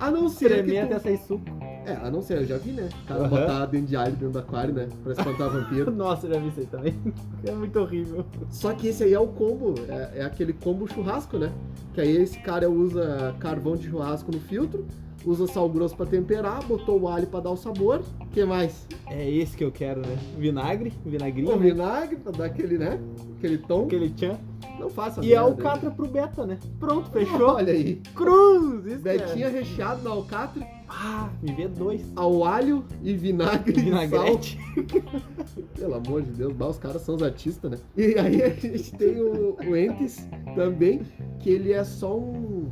A 0.00 0.10
não 0.10 0.28
ser 0.28 0.48
que 0.48 0.54
Tremer 0.62 0.86
tu... 0.88 0.94
até 0.94 0.98
sair 1.00 1.18
suco. 1.18 1.44
É, 1.84 1.92
a 2.06 2.10
não 2.10 2.20
ser, 2.20 2.38
eu 2.42 2.46
já 2.46 2.58
vi, 2.58 2.70
né? 2.72 2.88
O 3.04 3.08
cara 3.08 3.20
Aham. 3.20 3.28
botar 3.30 3.66
dentro 3.66 3.86
de 3.86 3.96
alho 3.96 4.12
dentro 4.12 4.30
do 4.30 4.38
aquário, 4.38 4.74
né? 4.74 4.88
Pra 5.02 5.12
espantar 5.12 5.50
vampiro. 5.50 5.90
Nossa, 5.94 6.26
eu 6.26 6.34
já 6.34 6.40
vi 6.40 6.48
isso 6.48 6.60
aí 6.60 6.66
também. 6.66 6.94
É 7.44 7.50
muito 7.52 7.78
horrível. 7.78 8.24
Só 8.50 8.72
que 8.74 8.88
esse 8.88 9.04
aí 9.04 9.14
é 9.14 9.18
o 9.20 9.28
combo, 9.28 9.74
é, 9.88 10.18
é 10.20 10.24
aquele 10.24 10.52
combo 10.52 10.86
churrasco, 10.86 11.38
né? 11.38 11.50
Que 11.94 12.00
aí 12.02 12.16
esse 12.16 12.38
cara 12.40 12.68
usa 12.70 13.34
carvão 13.40 13.74
de 13.76 13.88
churrasco 13.88 14.30
no 14.32 14.38
filtro, 14.40 14.86
usa 15.24 15.46
sal 15.46 15.68
grosso 15.68 15.96
pra 15.96 16.06
temperar, 16.06 16.62
botou 16.64 17.00
o 17.00 17.08
alho 17.08 17.26
pra 17.26 17.40
dar 17.40 17.50
o 17.50 17.56
sabor. 17.56 18.02
O 18.20 18.26
que 18.26 18.44
mais? 18.44 18.86
É 19.06 19.28
esse 19.28 19.56
que 19.56 19.64
eu 19.64 19.72
quero, 19.72 20.00
né? 20.00 20.16
Vinagre, 20.38 20.92
vinagrinho, 21.04 21.52
O 21.52 21.56
né? 21.58 21.70
vinagre 21.70 22.16
pra 22.16 22.32
dar 22.32 22.44
aquele, 22.46 22.78
né? 22.78 22.98
Aquele 23.38 23.58
tom. 23.58 23.84
aquele 23.86 24.10
tchan. 24.10 24.36
Não 24.78 24.88
faça 24.88 25.24
E 25.24 25.34
é 25.34 25.40
o 25.42 25.46
merda, 25.46 25.62
hein? 25.62 25.68
catra 25.68 25.90
pro 25.90 26.06
beta, 26.06 26.46
né? 26.46 26.56
Pronto, 26.78 27.10
fechou. 27.10 27.48
Olha 27.54 27.72
aí. 27.72 28.00
Cruz! 28.14 28.86
Isso 28.86 28.94
é. 29.08 29.18
Betinha 29.18 29.48
recheado 29.48 30.02
na 30.04 30.10
alcatra, 30.10 30.64
Ah, 30.88 31.30
me 31.42 31.52
vê 31.52 31.66
dois. 31.66 32.04
ao 32.14 32.44
alho 32.44 32.84
e 33.02 33.12
vinagre 33.12 33.72
e. 33.76 33.82
Vinagrete. 33.82 34.56
Pelo 35.76 35.94
amor 35.96 36.22
de 36.22 36.30
Deus, 36.30 36.52
bah, 36.52 36.68
os 36.68 36.78
caras 36.78 37.02
são 37.02 37.16
os 37.16 37.22
artistas, 37.22 37.70
né? 37.72 37.78
E 37.96 38.16
aí 38.18 38.40
a 38.42 38.50
gente 38.50 38.92
tem 38.94 39.20
o, 39.20 39.56
o 39.66 39.76
Entes 39.76 40.24
também, 40.54 41.00
que 41.40 41.50
ele 41.50 41.72
é 41.72 41.82
só 41.82 42.16
um. 42.16 42.68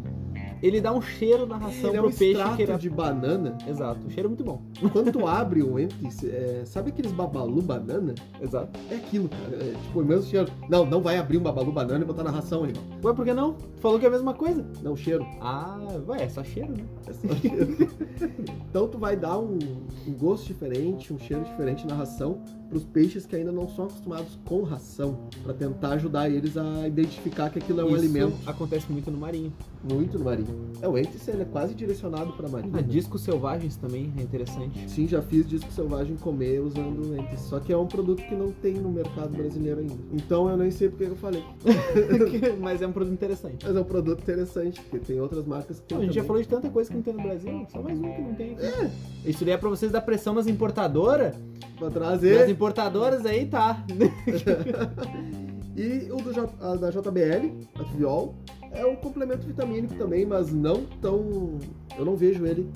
Ele 0.63 0.81
dá 0.81 0.93
um 0.93 1.03
cheiro 1.03 1.47
na 1.47 1.57
ração 1.57 1.91
Ele 1.91 1.99
é 1.99 2.01
pro 2.01 2.09
um 2.09 2.13
peixe 2.13 2.57
que 2.57 2.63
ele... 2.63 2.79
de 2.79 2.91
banana. 2.91 3.57
Exato, 3.67 4.07
o 4.07 4.11
cheiro 4.11 4.27
é 4.27 4.31
muito 4.31 4.45
bom. 4.45 4.63
Quando 4.93 5.13
tu 5.13 5.27
abre 5.27 5.63
o 5.63 5.79
empty, 5.79 6.09
é, 6.29 6.63
sabe 6.65 6.91
aqueles 6.91 7.13
babalu 7.13 7.63
banana? 7.63 8.15
Exato. 8.41 8.79
É 8.91 8.97
aquilo, 8.97 9.29
cara. 9.29 9.63
É, 9.63 9.75
tipo, 9.83 10.01
o 10.01 10.05
mesmo 10.05 10.25
cheiro. 10.25 10.51
Não, 10.69 10.85
não 10.85 11.01
vai 11.01 11.19
abrir 11.19 11.39
um 11.39 11.43
babalu 11.43 11.73
banana 11.73 12.03
e 12.03 12.07
botar 12.07 12.23
na 12.23 12.31
ração, 12.31 12.65
animal. 12.65 12.83
Ué, 13.05 13.13
por 13.13 13.25
que 13.25 13.33
não? 13.33 13.55
Tu 13.55 13.81
falou 13.81 13.99
que 13.99 14.05
é 14.05 14.09
a 14.09 14.13
mesma 14.13 14.35
coisa. 14.35 14.65
Não, 14.83 14.97
cheiro. 14.97 15.27
Ah, 15.41 15.79
ué, 16.09 16.25
é 16.25 16.29
só 16.29 16.43
cheiro, 16.43 16.73
né? 16.73 16.85
É 17.07 17.13
só 17.13 17.35
cheiro. 17.37 17.77
então 18.71 18.89
tu 18.89 18.99
vai 18.99 19.17
dar 19.17 19.39
um, 19.39 19.59
um 20.07 20.13
gosto 20.13 20.47
diferente, 20.47 21.13
um 21.13 21.19
cheiro 21.19 21.45
diferente 21.45 21.87
na 21.87 21.95
ração 21.95 22.41
para 22.69 22.77
os 22.79 22.85
peixes 22.85 23.25
que 23.27 23.37
ainda 23.37 23.53
não 23.53 23.69
são 23.69 23.87
acostumados 23.87 24.39
com 24.45 24.63
ração, 24.63 25.19
para 25.43 25.55
tentar 25.55 25.91
ajudar 25.91 26.29
eles 26.29 26.57
a 26.57 26.87
identificar 26.87 27.49
que 27.51 27.59
aquilo 27.59 27.81
é 27.81 27.85
um 27.85 27.89
Isso 27.89 27.97
alimento 27.97 28.37
acontece 28.47 28.91
muito 28.91 29.11
no 29.11 29.19
marinho. 29.19 29.53
muito 29.91 30.19
no 30.19 30.25
marinho. 30.25 30.49
É, 30.83 30.89
o 30.89 30.99
entice 30.99 31.31
ele 31.31 31.43
é 31.43 31.45
quase 31.45 31.75
direcionado 31.75 32.33
para 32.33 32.49
marinho. 32.49 32.73
Ah, 32.75 32.81
né? 32.81 32.87
discos 32.89 33.21
selvagens 33.23 33.77
também 33.77 34.13
é 34.19 34.23
interessante. 34.23 34.91
Sim, 34.91 35.07
já 35.07 35.23
fiz 35.23 35.49
disco 35.49 35.71
selvagem 35.73 36.17
comer 36.17 36.61
usando 36.61 37.11
o 37.13 37.17
entice, 37.17 37.49
só 37.49 37.61
que 37.61 37.73
é 37.73 37.77
um 37.77 37.87
produto 37.87 38.23
que 38.23 38.35
não 38.35 38.51
tem 38.51 38.75
no 38.75 38.91
mercado 38.91 39.37
brasileiro 39.37 39.81
ainda. 39.81 39.95
Então 40.13 40.49
eu 40.51 40.57
nem 40.57 40.71
sei 40.71 40.89
porque 40.89 41.07
que 41.07 41.13
eu 41.13 41.17
falei. 41.17 41.45
Mas 42.61 42.83
é 42.83 42.87
um 42.87 42.93
produto 42.93 43.15
interessante. 43.15 43.65
Mas 43.67 43.77
é 43.77 43.81
um 43.81 43.85
produto 43.85 44.21
interessante, 44.21 44.81
porque 44.83 44.99
tem 44.99 45.21
outras 45.21 45.45
marcas 45.47 45.81
que 45.87 45.95
Não, 45.95 46.01
a 46.01 46.05
gente 46.05 46.15
já 46.15 46.21
também. 46.23 46.27
falou 46.29 46.43
de 46.43 46.49
tanta 46.49 46.69
coisa 46.71 46.91
que 46.91 46.97
não 46.97 47.03
tem 47.03 47.15
no 47.15 47.23
Brasil, 47.23 47.67
só 47.71 47.83
mais 47.83 47.99
um 47.99 48.13
que 48.13 48.23
não 48.23 48.35
tem 48.35 48.53
aqui. 48.55 48.91
Isso 49.25 49.45
daí 49.45 49.55
é 49.55 49.57
pra 49.57 49.69
vocês 49.69 49.91
dar 49.93 50.01
pressão 50.01 50.35
nas 50.35 50.47
importadoras. 50.47 51.35
Pra 51.77 51.87
Nas 51.87 51.93
trazer. 51.95 52.56
Importadoras 52.57 53.25
aí 53.27 53.47
tá. 53.47 53.85
E 55.79 56.09
o 56.11 56.33
J- 56.33 56.47
da 56.79 56.91
JBL, 56.91 57.53
a 57.79 57.85
Fiol, 57.85 58.35
é 58.73 58.87
um 58.87 58.97
complemento 58.97 59.47
vitamínico 59.47 59.95
também, 59.95 60.25
mas 60.25 60.51
não 60.51 60.85
tão. 61.03 61.59
Eu 61.99 62.05
não 62.05 62.17
vejo 62.17 62.47
ele 62.47 62.67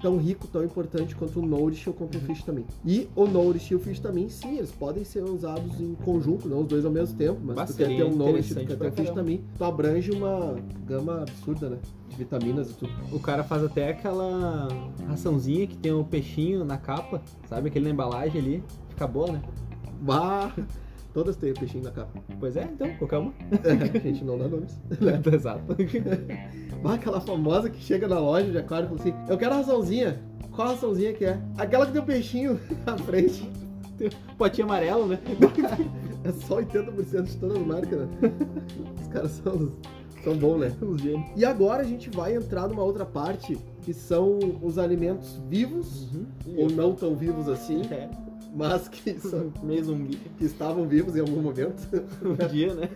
tão 0.00 0.16
rico, 0.16 0.46
tão 0.46 0.64
importante 0.64 1.14
quanto 1.14 1.40
o 1.40 1.46
Nourish 1.46 1.86
ou 1.88 1.94
o 2.00 2.08
Fish 2.20 2.42
também. 2.44 2.64
E 2.82 3.08
o 3.14 3.26
Nourish 3.26 3.72
e 3.72 3.74
o 3.74 3.78
Fish 3.78 3.98
também, 4.00 4.30
sim, 4.30 4.56
eles 4.56 4.70
podem 4.72 5.04
ser 5.04 5.22
usados 5.22 5.78
em 5.80 5.94
conjunto, 5.96 6.48
não 6.48 6.60
os 6.60 6.66
dois 6.66 6.84
ao 6.86 6.90
mesmo 6.90 7.14
tempo, 7.18 7.38
mas 7.44 7.56
Mas 7.56 7.70
tu 7.72 7.76
quer 7.76 7.88
ter 7.88 8.04
um 8.04 8.14
Nourish, 8.16 8.54
tu 8.54 8.60
interessante 8.60 8.94
quer 8.94 9.04
ter 9.04 9.10
um 9.10 9.14
também, 9.14 9.44
tu 9.58 9.64
abrange 9.64 10.10
uma 10.12 10.56
gama 10.86 11.22
absurda, 11.22 11.68
né? 11.68 11.76
De 12.08 12.16
vitaminas 12.16 12.70
e 12.70 12.74
tudo. 12.74 12.92
O 13.12 13.20
cara 13.20 13.44
faz 13.44 13.62
até 13.64 13.90
aquela 13.90 14.68
raçãozinha 15.06 15.66
que 15.66 15.76
tem 15.76 15.92
o 15.92 16.02
peixinho 16.04 16.64
na 16.64 16.78
capa, 16.78 17.20
sabe? 17.48 17.68
Aquele 17.68 17.84
na 17.84 17.90
embalagem 17.90 18.40
ali. 18.40 18.62
Fica 18.96 19.06
boa, 19.06 19.30
né? 19.30 19.42
Bah! 20.00 20.50
Todas 21.12 21.36
têm 21.36 21.52
peixinho 21.52 21.84
na 21.84 21.90
capa. 21.90 22.18
Pois 22.40 22.56
é, 22.56 22.64
então, 22.64 22.88
qualquer 22.96 23.18
uma. 23.18 23.34
a 23.62 23.98
gente 23.98 24.24
não 24.24 24.38
dá 24.38 24.48
nomes. 24.48 24.80
Exato. 25.34 25.60
Bah, 26.82 26.94
aquela 26.94 27.20
famosa 27.20 27.68
que 27.68 27.78
chega 27.78 28.08
na 28.08 28.18
loja 28.18 28.50
de 28.50 28.56
aquário 28.56 28.86
e 28.86 28.88
fala 28.88 29.00
assim: 29.00 29.30
Eu 29.30 29.36
quero 29.36 29.52
a 29.52 29.56
raçãozinha. 29.58 30.18
Qual 30.50 30.68
raçãozinha 30.68 31.12
que 31.12 31.26
é? 31.26 31.38
Aquela 31.58 31.84
que 31.84 31.92
tem 31.92 32.00
o 32.00 32.06
peixinho 32.06 32.58
na 32.86 32.96
frente. 32.96 33.46
Potinho 34.38 34.66
amarelo, 34.66 35.06
né? 35.08 35.18
É 36.24 36.32
só 36.32 36.60
80% 36.60 37.22
de 37.22 37.36
todas 37.36 37.56
as 37.56 37.66
marcas, 37.66 38.00
né? 38.00 38.08
Os 39.00 39.06
caras 39.08 39.30
são, 39.30 39.72
são 40.24 40.36
bons, 40.36 40.58
né? 40.58 40.72
Os 40.82 41.00
gênios. 41.00 41.24
E 41.36 41.44
agora 41.44 41.82
a 41.82 41.86
gente 41.86 42.10
vai 42.10 42.34
entrar 42.34 42.66
numa 42.66 42.82
outra 42.82 43.04
parte 43.04 43.56
que 43.82 43.94
são 43.94 44.40
os 44.60 44.76
alimentos 44.76 45.40
vivos, 45.48 46.08
ou 46.56 46.68
não 46.68 46.94
tão 46.94 47.14
vivos 47.14 47.48
assim, 47.48 47.82
É, 47.92 48.10
mas 48.56 48.88
que, 48.88 49.18
são, 49.20 49.52
meio 49.62 49.84
zumbi. 49.84 50.16
que 50.38 50.46
estavam 50.46 50.88
vivos 50.88 51.14
em 51.14 51.20
algum 51.20 51.42
momento. 51.42 51.86
Um 52.24 52.48
dia, 52.48 52.74
né? 52.74 52.88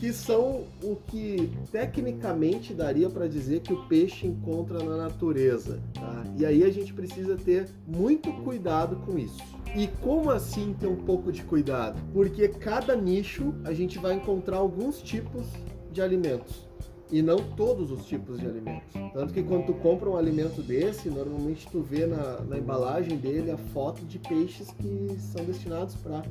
que 0.00 0.12
são 0.12 0.64
o 0.82 0.96
que 0.96 1.50
tecnicamente 1.70 2.74
daria 2.74 3.08
para 3.08 3.28
dizer 3.28 3.60
que 3.60 3.72
o 3.72 3.86
peixe 3.86 4.26
encontra 4.26 4.82
na 4.82 4.96
natureza. 4.96 5.80
Tá? 5.94 6.24
E 6.36 6.44
aí 6.44 6.64
a 6.64 6.70
gente 6.70 6.92
precisa 6.92 7.36
ter 7.36 7.68
muito 7.86 8.32
cuidado 8.42 8.96
com 9.06 9.16
isso. 9.16 9.40
E 9.76 9.86
como 10.02 10.30
assim 10.30 10.74
ter 10.78 10.88
um 10.88 10.96
pouco 10.96 11.30
de 11.30 11.44
cuidado? 11.44 12.00
Porque 12.12 12.48
cada 12.48 12.96
nicho 12.96 13.54
a 13.62 13.72
gente 13.72 13.98
vai 13.98 14.14
encontrar 14.14 14.56
alguns 14.56 15.00
tipos 15.00 15.46
de 15.92 16.02
alimentos. 16.02 16.69
E 17.10 17.22
não 17.22 17.38
todos 17.38 17.90
os 17.90 18.06
tipos 18.06 18.38
de 18.38 18.46
alimentos. 18.46 18.92
Tanto 19.12 19.32
que 19.32 19.42
quando 19.42 19.66
tu 19.66 19.74
compra 19.74 20.08
um 20.08 20.16
alimento 20.16 20.62
desse, 20.62 21.08
normalmente 21.10 21.66
tu 21.70 21.80
vê 21.80 22.06
na, 22.06 22.40
na 22.40 22.58
embalagem 22.58 23.16
dele 23.16 23.50
a 23.50 23.58
foto 23.58 24.04
de 24.04 24.18
peixes 24.18 24.70
que 24.70 25.16
são 25.18 25.44
destinados 25.44 25.96
para 25.96 26.22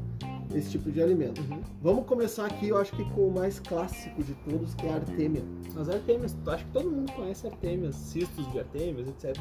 esse 0.55 0.71
tipo 0.71 0.91
de 0.91 1.01
alimento. 1.01 1.41
Uhum. 1.41 1.61
Vamos 1.81 2.05
começar 2.05 2.45
aqui, 2.45 2.69
eu 2.69 2.77
acho 2.77 2.95
que 2.95 3.03
com 3.11 3.27
o 3.27 3.31
mais 3.33 3.59
clássico 3.59 4.23
de 4.23 4.33
todos, 4.49 4.73
que 4.73 4.87
é 4.87 4.91
a 4.91 4.95
artêmia. 4.95 5.43
As 5.77 5.89
artêmias, 5.89 6.35
acho 6.47 6.65
que 6.65 6.71
todo 6.71 6.89
mundo 6.89 7.11
conhece 7.11 7.45
artêmias, 7.45 7.95
cistos 7.95 8.49
de 8.51 8.59
artêmias, 8.59 9.07
etc. 9.07 9.37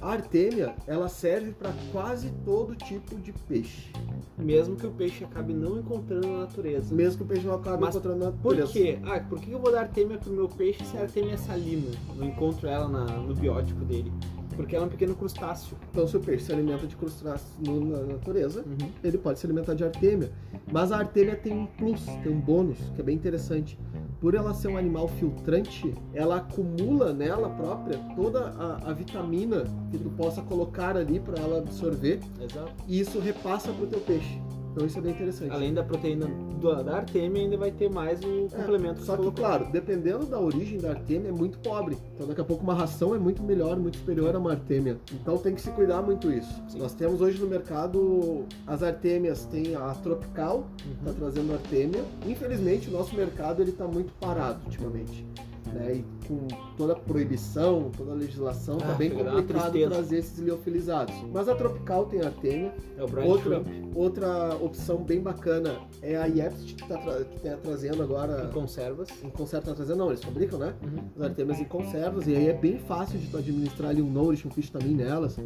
A 0.00 0.12
artêmia, 0.12 0.74
ela 0.86 1.08
serve 1.08 1.52
para 1.52 1.72
quase 1.92 2.30
todo 2.44 2.74
tipo 2.74 3.16
de 3.16 3.32
peixe. 3.32 3.90
Mesmo 4.38 4.74
que 4.76 4.86
o 4.86 4.90
peixe 4.90 5.24
acabe 5.24 5.52
não 5.52 5.78
encontrando 5.78 6.26
na 6.26 6.38
natureza. 6.40 6.94
Mesmo 6.94 7.18
que 7.18 7.24
o 7.24 7.26
peixe 7.26 7.46
não 7.46 7.54
acabe 7.54 7.82
Mas 7.82 7.94
encontrando 7.94 8.24
na 8.24 8.32
Por 8.32 8.56
natureza. 8.56 8.72
quê? 8.72 8.98
Ah, 9.04 9.20
por 9.20 9.38
que 9.38 9.50
eu 9.50 9.58
vou 9.58 9.70
dar 9.70 9.80
artêmia 9.80 10.16
pro 10.16 10.32
meu 10.32 10.48
peixe 10.48 10.82
se 10.86 10.96
a 10.96 11.02
artêmia 11.02 11.34
é 11.34 11.36
salina? 11.36 11.90
Não 12.16 12.26
encontro 12.26 12.66
ela 12.66 12.88
na- 12.88 13.04
no 13.18 13.34
biótipo 13.34 13.84
dele. 13.84 14.10
Porque 14.56 14.74
ela 14.76 14.84
é 14.84 14.88
um 14.88 14.90
pequeno 14.90 15.14
crustáceo. 15.14 15.76
Então, 15.90 16.06
se 16.06 16.16
o 16.16 16.20
peixe 16.20 16.44
se 16.44 16.52
alimenta 16.52 16.86
de 16.86 16.96
crustáceos 16.96 17.50
na 17.60 18.00
natureza, 18.14 18.60
Uhum. 18.66 18.90
ele 19.02 19.16
pode 19.18 19.38
se 19.38 19.46
alimentar 19.46 19.74
de 19.74 19.84
artêmia. 19.84 20.30
Mas 20.70 20.92
a 20.92 20.98
artêmia 20.98 21.36
tem 21.36 21.52
um 21.52 21.66
plus, 21.66 22.04
tem 22.22 22.32
um 22.32 22.40
bônus, 22.40 22.78
que 22.94 23.00
é 23.00 23.04
bem 23.04 23.14
interessante. 23.16 23.78
Por 24.20 24.34
ela 24.34 24.52
ser 24.52 24.68
um 24.68 24.76
animal 24.76 25.08
filtrante, 25.08 25.94
ela 26.12 26.36
acumula 26.36 27.12
nela 27.12 27.48
própria 27.48 27.96
toda 28.14 28.50
a, 28.50 28.90
a 28.90 28.92
vitamina 28.92 29.64
que 29.90 29.96
tu 29.98 30.10
possa 30.10 30.42
colocar 30.42 30.94
ali 30.96 31.18
para 31.18 31.40
ela 31.40 31.58
absorver 31.58 32.20
Exato. 32.38 32.72
e 32.86 33.00
isso 33.00 33.18
repassa 33.18 33.72
para 33.72 33.84
o 33.84 33.86
teu 33.86 34.00
peixe. 34.00 34.38
Então 34.72 34.86
isso 34.86 34.98
é 34.98 35.00
bem 35.00 35.12
interessante. 35.12 35.50
Além 35.50 35.74
da 35.74 35.82
proteína 35.82 36.26
do- 36.26 36.82
da 36.84 36.96
artêmia, 36.98 37.42
ainda 37.42 37.56
vai 37.56 37.70
ter 37.72 37.90
mais 37.90 38.20
o 38.22 38.46
É, 38.52 38.56
complemento. 38.56 39.02
Só 39.02 39.12
que, 39.12 39.18
colocou. 39.18 39.44
claro, 39.44 39.66
dependendo 39.72 40.26
da 40.26 40.38
origem 40.38 40.78
da 40.78 40.90
artêmia, 40.90 41.28
é 41.28 41.32
muito 41.32 41.58
pobre. 41.58 41.98
Então, 42.14 42.26
daqui 42.26 42.40
a 42.40 42.44
pouco, 42.44 42.62
uma 42.62 42.74
ração 42.74 43.14
é 43.14 43.18
muito 43.18 43.42
melhor, 43.42 43.76
muito 43.76 43.96
superior 43.98 44.34
a 44.34 44.38
uma 44.38 44.52
artêmia. 44.52 44.96
Então, 45.12 45.36
tem 45.38 45.54
que 45.54 45.60
se 45.60 45.70
cuidar 45.72 46.02
muito 46.02 46.30
isso. 46.30 46.52
Sim. 46.68 46.78
Nós 46.78 46.94
temos 46.94 47.20
hoje 47.20 47.40
no 47.40 47.46
mercado 47.48 48.44
as 48.66 48.82
artêmias, 48.82 49.44
tem 49.46 49.74
a 49.74 49.92
Tropical, 49.94 50.64
tá 51.04 51.10
Uhum. 51.10 51.16
trazendo 51.16 51.52
artêmia. 51.52 52.04
Infelizmente, 52.26 52.88
o 52.88 52.92
nosso 52.92 53.14
mercado 53.16 53.62
ele 53.62 53.72
tá 53.72 53.86
muito 53.86 54.12
parado 54.20 54.60
ultimamente. 54.66 55.24
Né? 55.72 55.96
E 55.96 56.26
com 56.26 56.46
toda 56.76 56.94
a 56.94 56.96
proibição, 56.96 57.90
toda 57.96 58.12
a 58.12 58.14
legislação, 58.14 58.78
tá 58.78 58.92
Ah, 58.92 58.94
bem 58.94 59.12
a 59.12 59.22
dar 59.22 59.32
uma 59.32 59.42
complicado 59.42 59.78
trazer 59.88 60.18
esses 60.18 60.38
liofilizados. 60.38 61.14
Mas 61.32 61.48
a 61.48 61.54
Tropical 61.54 62.06
tem 62.06 62.22
artêmia. 62.22 62.72
É 62.96 63.04
o 63.04 63.06
Brian 63.06 63.26
Outra, 63.26 63.62
outra 63.94 64.56
opção 64.56 64.98
bem 64.98 65.20
bacana 65.20 65.76
é 66.02 66.16
a 66.16 66.24
Yept, 66.26 66.74
que 66.74 66.88
tá, 66.88 66.98
que 66.98 67.40
tá 67.40 67.56
trazendo 67.62 68.02
agora 68.02 68.48
em 68.48 68.52
conservas. 68.52 69.08
em 69.22 69.30
conserva 69.30 69.66
tá 69.66 69.74
trazendo, 69.74 69.98
não, 69.98 70.08
eles 70.08 70.22
fabricam, 70.22 70.58
né? 70.58 70.74
Uhum. 70.82 71.04
As 71.16 71.22
artêmias 71.22 71.60
em 71.60 71.64
conservas, 71.64 72.26
e 72.26 72.34
aí 72.34 72.48
é 72.48 72.52
bem 72.54 72.78
fácil 72.78 73.18
de 73.18 73.26
tu 73.26 73.36
administrar 73.36 73.90
ali 73.90 74.02
um 74.02 74.10
nourish, 74.10 74.46
um 74.46 74.50
fish 74.50 74.70
também 74.70 74.94
nelas, 74.94 75.36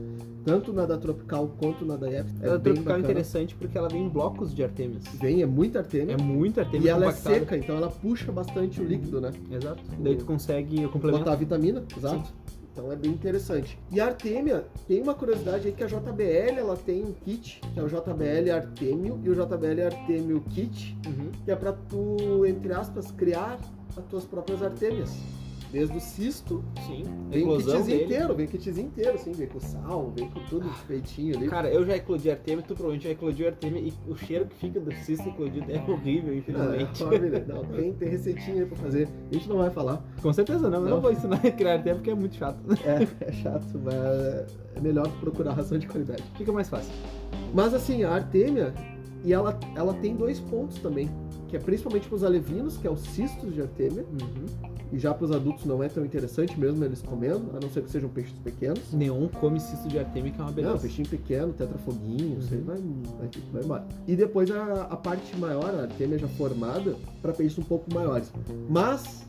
tanto 0.45 0.73
na 0.73 0.87
da 0.87 0.97
Tropical 0.97 1.51
quanto 1.59 1.85
na 1.85 1.97
da 1.97 2.07
Yep. 2.07 2.31
É 2.41 2.47
Ela 2.47 2.59
bem 2.59 2.75
tropical 2.75 2.97
é 2.97 3.01
interessante 3.01 3.55
porque 3.55 3.77
ela 3.77 3.89
vem 3.89 4.05
em 4.05 4.09
blocos 4.09 4.55
de 4.55 4.63
artêmias. 4.63 5.05
Vem, 5.21 5.43
é 5.43 5.47
muita 5.47 5.81
artêmia, 5.81 6.15
É 6.15 6.17
muita 6.17 6.61
artêmia 6.63 6.87
e 6.87 6.89
ela 6.89 7.07
é 7.07 7.13
seca, 7.13 7.57
então 7.57 7.77
ela 7.77 7.89
puxa 7.89 8.31
bastante 8.31 8.81
o 8.81 8.85
líquido, 8.85 9.21
né? 9.21 9.33
Exato. 9.51 9.83
Daí 10.05 10.17
tu 10.17 10.25
consegue 10.25 10.85
o 10.85 10.89
complemento. 10.91 11.25
Botar 11.25 11.33
a 11.33 11.37
vitamina, 11.39 11.85
exato. 11.97 12.33
Então 12.73 12.91
é 12.91 12.97
bem 12.97 13.13
interessante. 13.13 13.79
E 13.93 14.01
a 14.01 14.07
Artemia, 14.07 14.65
tem 14.89 15.01
uma 15.01 15.15
curiosidade 15.15 15.69
aí 15.69 15.73
que 15.73 15.85
a 15.85 15.87
JBL 15.87 16.59
ela 16.59 16.77
tem 16.77 17.05
um 17.05 17.13
kit, 17.13 17.61
que 17.73 17.79
é 17.79 17.83
o 17.83 17.87
JBL 17.87 18.51
Artemio 18.53 19.21
e 19.23 19.31
o 19.31 19.35
JBL 19.35 19.83
Artemio 19.87 20.41
Kit, 20.51 20.97
Uhum. 21.07 21.31
que 21.45 21.51
é 21.53 21.57
para 21.57 21.73
tu, 21.73 22.45
entre 22.45 22.73
aspas, 22.73 23.13
criar 23.13 23.59
as 23.97 24.05
tuas 24.07 24.25
próprias 24.25 24.61
artêmias. 24.61 25.13
Desde 25.75 25.97
o 25.97 26.01
cisto 26.01 26.63
Sim. 26.87 27.03
Vem 27.31 27.43
Eclosão 27.43 27.79
kitzinho 27.79 28.05
inteiro, 28.05 28.35
vem 28.37 28.47
kitzinho 28.47 28.87
inteiro, 28.87 29.15
assim, 29.15 29.33
vem 29.33 29.49
com 29.49 29.59
sal, 29.59 30.13
vem 30.17 30.31
com 30.31 30.39
tudo, 30.45 30.71
de 30.71 30.85
peitinho 30.87 31.37
ali. 31.37 31.49
Cara, 31.49 31.69
eu 31.69 31.85
já 31.85 31.97
eclodi 31.97 32.31
artêmia, 32.31 32.63
tu 32.63 32.75
provavelmente 32.75 33.03
já 33.03 33.11
eclodiu 33.11 33.49
artêmia 33.49 33.81
e 33.81 33.93
o 34.09 34.15
cheiro 34.17 34.47
que 34.47 34.55
fica 34.55 34.79
do 34.79 34.95
cisto 34.95 35.29
eclodido 35.29 35.67
é 35.69 35.83
horrível, 35.91 36.33
é 36.33 36.37
infelizmente. 36.37 37.03
uma 37.03 37.11
maravilha. 37.11 37.45
Não, 37.49 37.65
tem, 37.65 37.93
tem 37.93 38.09
receitinha 38.09 38.63
aí 38.63 38.67
pra 38.67 38.77
fazer. 38.77 39.09
A 39.29 39.35
gente 39.35 39.49
não 39.49 39.57
vai 39.57 39.71
falar. 39.71 40.01
Com 40.23 40.33
certeza 40.33 40.71
não, 40.71 40.79
eu 40.79 40.85
Não. 40.85 40.91
não 40.91 41.01
vou 41.01 41.11
ensinar 41.11 41.45
a 41.45 41.51
criar 41.51 41.73
artêmia 41.73 41.97
porque 41.97 42.11
é 42.11 42.15
muito 42.15 42.37
chato. 42.37 42.61
É, 42.85 43.29
é 43.29 43.33
chato, 43.33 43.81
mas 43.83 44.57
é 44.77 44.81
melhor 44.81 45.09
procurar 45.19 45.55
ração 45.55 45.77
de 45.77 45.89
qualidade. 45.89 46.23
Fica 46.37 46.53
mais 46.53 46.69
fácil. 46.69 46.93
Mas 47.53 47.75
assim, 47.75 48.05
a 48.05 48.13
artêmia, 48.15 48.73
e 49.25 49.33
ela, 49.33 49.59
ela 49.75 49.93
tem 49.95 50.15
dois 50.15 50.39
pontos 50.39 50.79
também. 50.79 51.11
Que 51.55 51.59
é 51.59 51.61
principalmente 51.61 52.09
pros 52.09 52.25
alevinos, 52.25 52.77
que 52.77 52.85
é 52.85 52.91
os 52.91 52.99
cistos 52.99 53.55
de 53.55 53.63
artêmia. 53.63 54.05
Uhum. 54.11 54.73
E 54.93 54.99
já 54.99 55.15
pros 55.15 55.31
adultos 55.31 55.65
não 55.65 55.85
é 55.85 55.89
tão 55.89 56.05
interessante 56.05 56.59
mesmo 56.59 56.85
eles 56.85 57.01
comendo, 57.01 57.57
a 57.57 57.61
não 57.61 57.71
ser 57.71 57.85
que 57.85 57.91
sejam 57.93 58.09
peixes 58.09 58.37
pequenos. 58.43 58.93
Neon 58.93 59.29
come 59.29 59.61
cisto 59.61 59.87
de 59.87 59.97
artêmia, 59.97 60.33
que 60.33 60.39
é 60.41 60.43
uma 60.43 60.49
Não, 60.49 60.53
beleza. 60.57 60.79
peixinho 60.79 61.09
pequeno, 61.09 61.53
tetrafoguinho, 61.53 62.41
isso 62.41 62.53
aí 62.55 62.59
Uhum. 62.59 62.65
vai, 62.67 62.77
vai, 63.21 63.31
vai 63.53 63.63
embora. 63.63 63.87
E 64.05 64.17
depois 64.17 64.51
a, 64.51 64.83
a 64.91 64.97
parte 64.97 65.37
maior, 65.37 65.73
a 65.77 65.83
artêmia 65.83 66.19
já 66.19 66.27
formada, 66.27 66.97
para 67.23 67.33
peixes 67.33 67.57
um 67.57 67.63
pouco 67.63 67.85
maiores. 67.95 68.33
Mas 68.69 69.25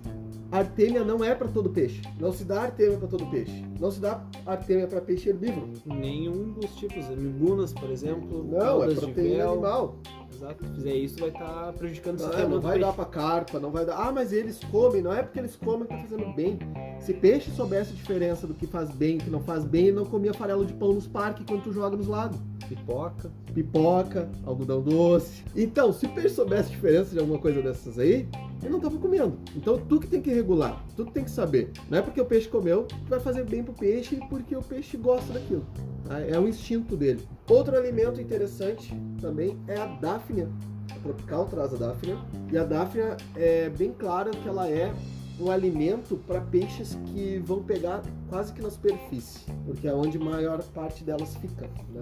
Artêmia 0.51 1.03
não 1.03 1.23
é 1.23 1.33
para 1.35 1.47
todo 1.47 1.69
peixe. 1.69 2.01
Não 2.19 2.31
se 2.31 2.45
dá 2.45 2.61
artêmia 2.61 2.97
para 2.97 3.07
todo 3.07 3.25
peixe. 3.25 3.65
Não 3.79 3.91
se 3.91 3.99
dá 3.99 4.23
artêmia 4.45 4.87
para 4.87 5.01
peixe 5.01 5.27
herbívoro. 5.29 5.69
Nenhum 5.85 6.53
dos 6.53 6.73
tipos, 6.75 7.09
migunas, 7.09 7.73
por 7.73 7.89
exemplo, 7.89 8.43
Não, 8.49 8.83
é 8.83 8.93
proteína 8.93 9.49
animal. 9.49 9.97
Exato, 10.35 10.65
se 10.65 10.71
fizer 10.73 10.95
isso 10.95 11.19
vai 11.19 11.29
estar 11.29 11.73
prejudicando 11.73 12.19
o 12.19 12.21
Não, 12.23 12.27
sistema 12.29 12.49
não 12.49 12.61
vai 12.61 12.73
peixe. 12.73 12.85
dar 12.87 12.93
pra 12.93 13.05
carpa, 13.05 13.59
não 13.59 13.71
vai 13.71 13.85
dar. 13.85 13.95
Ah, 13.97 14.11
mas 14.11 14.33
eles 14.33 14.59
comem, 14.71 15.01
não 15.01 15.13
é 15.13 15.23
porque 15.23 15.39
eles 15.39 15.55
comem 15.55 15.83
que 15.87 15.93
tá 15.95 15.97
fazendo 15.97 16.33
bem. 16.35 16.59
Se 16.99 17.13
peixe 17.13 17.51
soubesse 17.51 17.91
a 17.91 17.95
diferença 17.95 18.45
do 18.45 18.53
que 18.53 18.67
faz 18.67 18.89
bem 18.89 19.15
e 19.15 19.19
que 19.19 19.29
não 19.29 19.39
faz 19.39 19.63
bem, 19.63 19.87
ele 19.87 19.95
não 19.95 20.05
comia 20.05 20.33
farelo 20.33 20.65
de 20.65 20.73
pão 20.73 20.93
nos 20.93 21.07
parques 21.07 21.45
quando 21.47 21.63
tu 21.63 21.71
joga 21.73 21.95
nos 21.95 22.07
lados. 22.07 22.37
Pipoca. 22.67 23.31
Pipoca, 23.53 24.29
algodão 24.45 24.81
doce. 24.81 25.43
Então, 25.55 25.93
se 25.93 26.07
peixe 26.07 26.29
soubesse 26.35 26.69
a 26.71 26.75
diferença 26.75 27.11
de 27.11 27.19
alguma 27.19 27.39
coisa 27.39 27.61
dessas 27.61 27.97
aí, 27.99 28.27
ele 28.61 28.71
não 28.71 28.79
tava 28.79 28.97
comendo. 28.97 29.37
Então, 29.55 29.77
tu 29.77 29.99
que 29.99 30.07
tem 30.07 30.21
que 30.21 30.31
regular, 30.31 30.83
tu 30.95 31.05
que 31.05 31.11
tem 31.11 31.23
que 31.23 31.31
saber. 31.31 31.71
Não 31.89 31.97
é 31.97 32.01
porque 32.01 32.19
o 32.19 32.25
peixe 32.25 32.47
comeu 32.47 32.83
que 32.85 33.09
vai 33.09 33.19
fazer 33.19 33.43
bem 33.45 33.63
pro 33.63 33.73
peixe 33.73 34.19
porque 34.29 34.55
o 34.55 34.61
peixe 34.61 34.97
gosta 34.97 35.33
daquilo. 35.33 35.65
tá? 36.05 36.19
É 36.19 36.39
o 36.39 36.47
instinto 36.47 36.95
dele. 36.95 37.21
Outro 37.49 37.75
alimento 37.75 38.19
interessante 38.21 38.93
também 39.21 39.57
é 39.67 39.77
a 39.77 39.85
dáfnia. 39.85 40.49
A 40.91 40.99
tropical 40.99 41.45
traz 41.45 41.73
a 41.73 41.77
dáfnia. 41.77 42.17
E 42.51 42.57
a 42.57 42.63
dáfnia 42.63 43.17
é 43.35 43.69
bem 43.69 43.91
claro 43.91 44.31
que 44.31 44.47
ela 44.47 44.69
é 44.69 44.93
um 45.39 45.51
alimento 45.51 46.15
para 46.25 46.39
peixes 46.39 46.97
que 47.07 47.39
vão 47.39 47.61
pegar 47.61 48.01
quase 48.29 48.53
que 48.53 48.61
na 48.61 48.69
superfície, 48.69 49.41
porque 49.65 49.87
é 49.87 49.93
onde 49.93 50.17
a 50.17 50.23
maior 50.23 50.63
parte 50.73 51.03
delas 51.03 51.35
fica. 51.35 51.69
Né? 51.93 52.01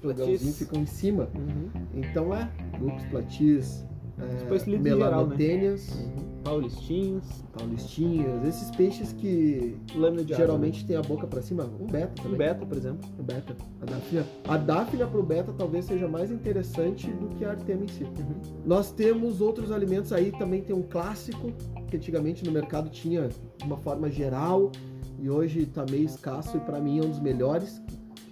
Plagãozinhos 0.00 0.40
platis. 0.42 0.58
ficam 0.58 0.80
em 0.80 0.86
cima. 0.86 1.28
Uhum. 1.34 1.70
Então 1.94 2.32
é 2.34 2.48
Lupus 2.80 3.04
platis, 3.06 3.84
é, 4.22 4.34
em 4.34 4.38
geral, 4.48 4.68
né? 4.68 4.78
melanotênias, 4.78 5.90
Paulistinhos, 6.44 7.24
paulistinhas, 7.56 8.44
esses 8.44 8.70
peixes 8.72 9.12
que 9.12 9.76
geralmente 10.26 10.84
tem 10.84 10.96
a 10.96 11.02
boca 11.02 11.24
para 11.24 11.40
cima, 11.40 11.70
um 11.80 11.86
beta 11.86 12.06
água. 12.06 12.14
também. 12.16 12.34
Um 12.34 12.38
beta, 12.38 12.66
por 12.66 12.76
exemplo. 12.76 13.10
O 13.16 13.22
beta, 13.22 13.56
a 13.80 13.84
dáfnia. 13.84 14.26
A 14.48 14.56
dáfnia 14.56 15.06
pro 15.06 15.22
beta 15.22 15.52
talvez 15.56 15.84
seja 15.84 16.08
mais 16.08 16.32
interessante 16.32 17.06
do 17.12 17.28
que 17.36 17.44
a 17.44 17.50
artema 17.50 17.84
em 17.84 17.88
si. 17.88 18.04
Nós 18.66 18.90
temos 18.90 19.40
outros 19.40 19.70
alimentos 19.70 20.12
aí, 20.12 20.32
também 20.32 20.62
tem 20.62 20.74
um 20.74 20.82
clássico, 20.82 21.52
que 21.86 21.96
antigamente 21.96 22.44
no 22.44 22.50
mercado 22.50 22.90
tinha 22.90 23.28
de 23.28 23.64
uma 23.64 23.76
forma 23.76 24.10
geral 24.10 24.72
e 25.20 25.30
hoje 25.30 25.66
tá 25.66 25.86
meio 25.88 26.04
escasso 26.04 26.56
e 26.56 26.60
para 26.60 26.80
mim 26.80 26.98
é 26.98 27.04
um 27.04 27.08
dos 27.08 27.20
melhores 27.20 27.80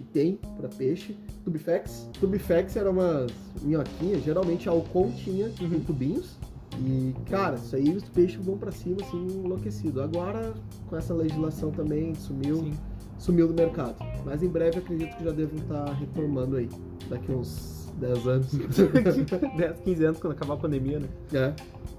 que 0.01 0.07
tem 0.11 0.39
para 0.57 0.67
peixe. 0.69 1.15
Tubifex. 1.43 2.09
Tubifex 2.19 2.75
era 2.75 2.89
umas 2.89 3.31
minhoquinhas, 3.61 4.23
geralmente 4.23 4.67
a 4.67 4.71
Alcon 4.71 5.11
tinha 5.11 5.47
em 5.47 5.79
tubinhos. 5.79 6.35
E, 6.79 7.13
cara, 7.29 7.55
isso 7.55 7.75
aí 7.75 7.89
os 7.95 8.03
peixes 8.05 8.43
vão 8.43 8.57
para 8.57 8.71
cima 8.71 8.97
assim, 9.01 9.27
enlouquecido. 9.43 10.01
Agora, 10.01 10.53
com 10.87 10.95
essa 10.97 11.13
legislação 11.13 11.69
também, 11.71 12.15
sumiu 12.15 12.57
Sim. 12.57 12.73
sumiu 13.17 13.47
do 13.47 13.53
mercado. 13.53 13.95
Mas 14.25 14.41
em 14.41 14.47
breve 14.47 14.79
acredito 14.79 15.15
que 15.17 15.23
já 15.23 15.31
devam 15.31 15.59
estar 15.59 15.85
retomando 15.93 16.55
aí. 16.57 16.69
Daqui 17.09 17.31
uns 17.31 17.91
10 17.99 18.27
anos. 18.27 18.47
10, 19.57 19.79
15 19.83 20.03
anos 20.05 20.19
quando 20.19 20.33
acabar 20.33 20.53
a 20.53 20.57
pandemia, 20.57 20.99
né? 20.99 21.07
é. 21.33 21.53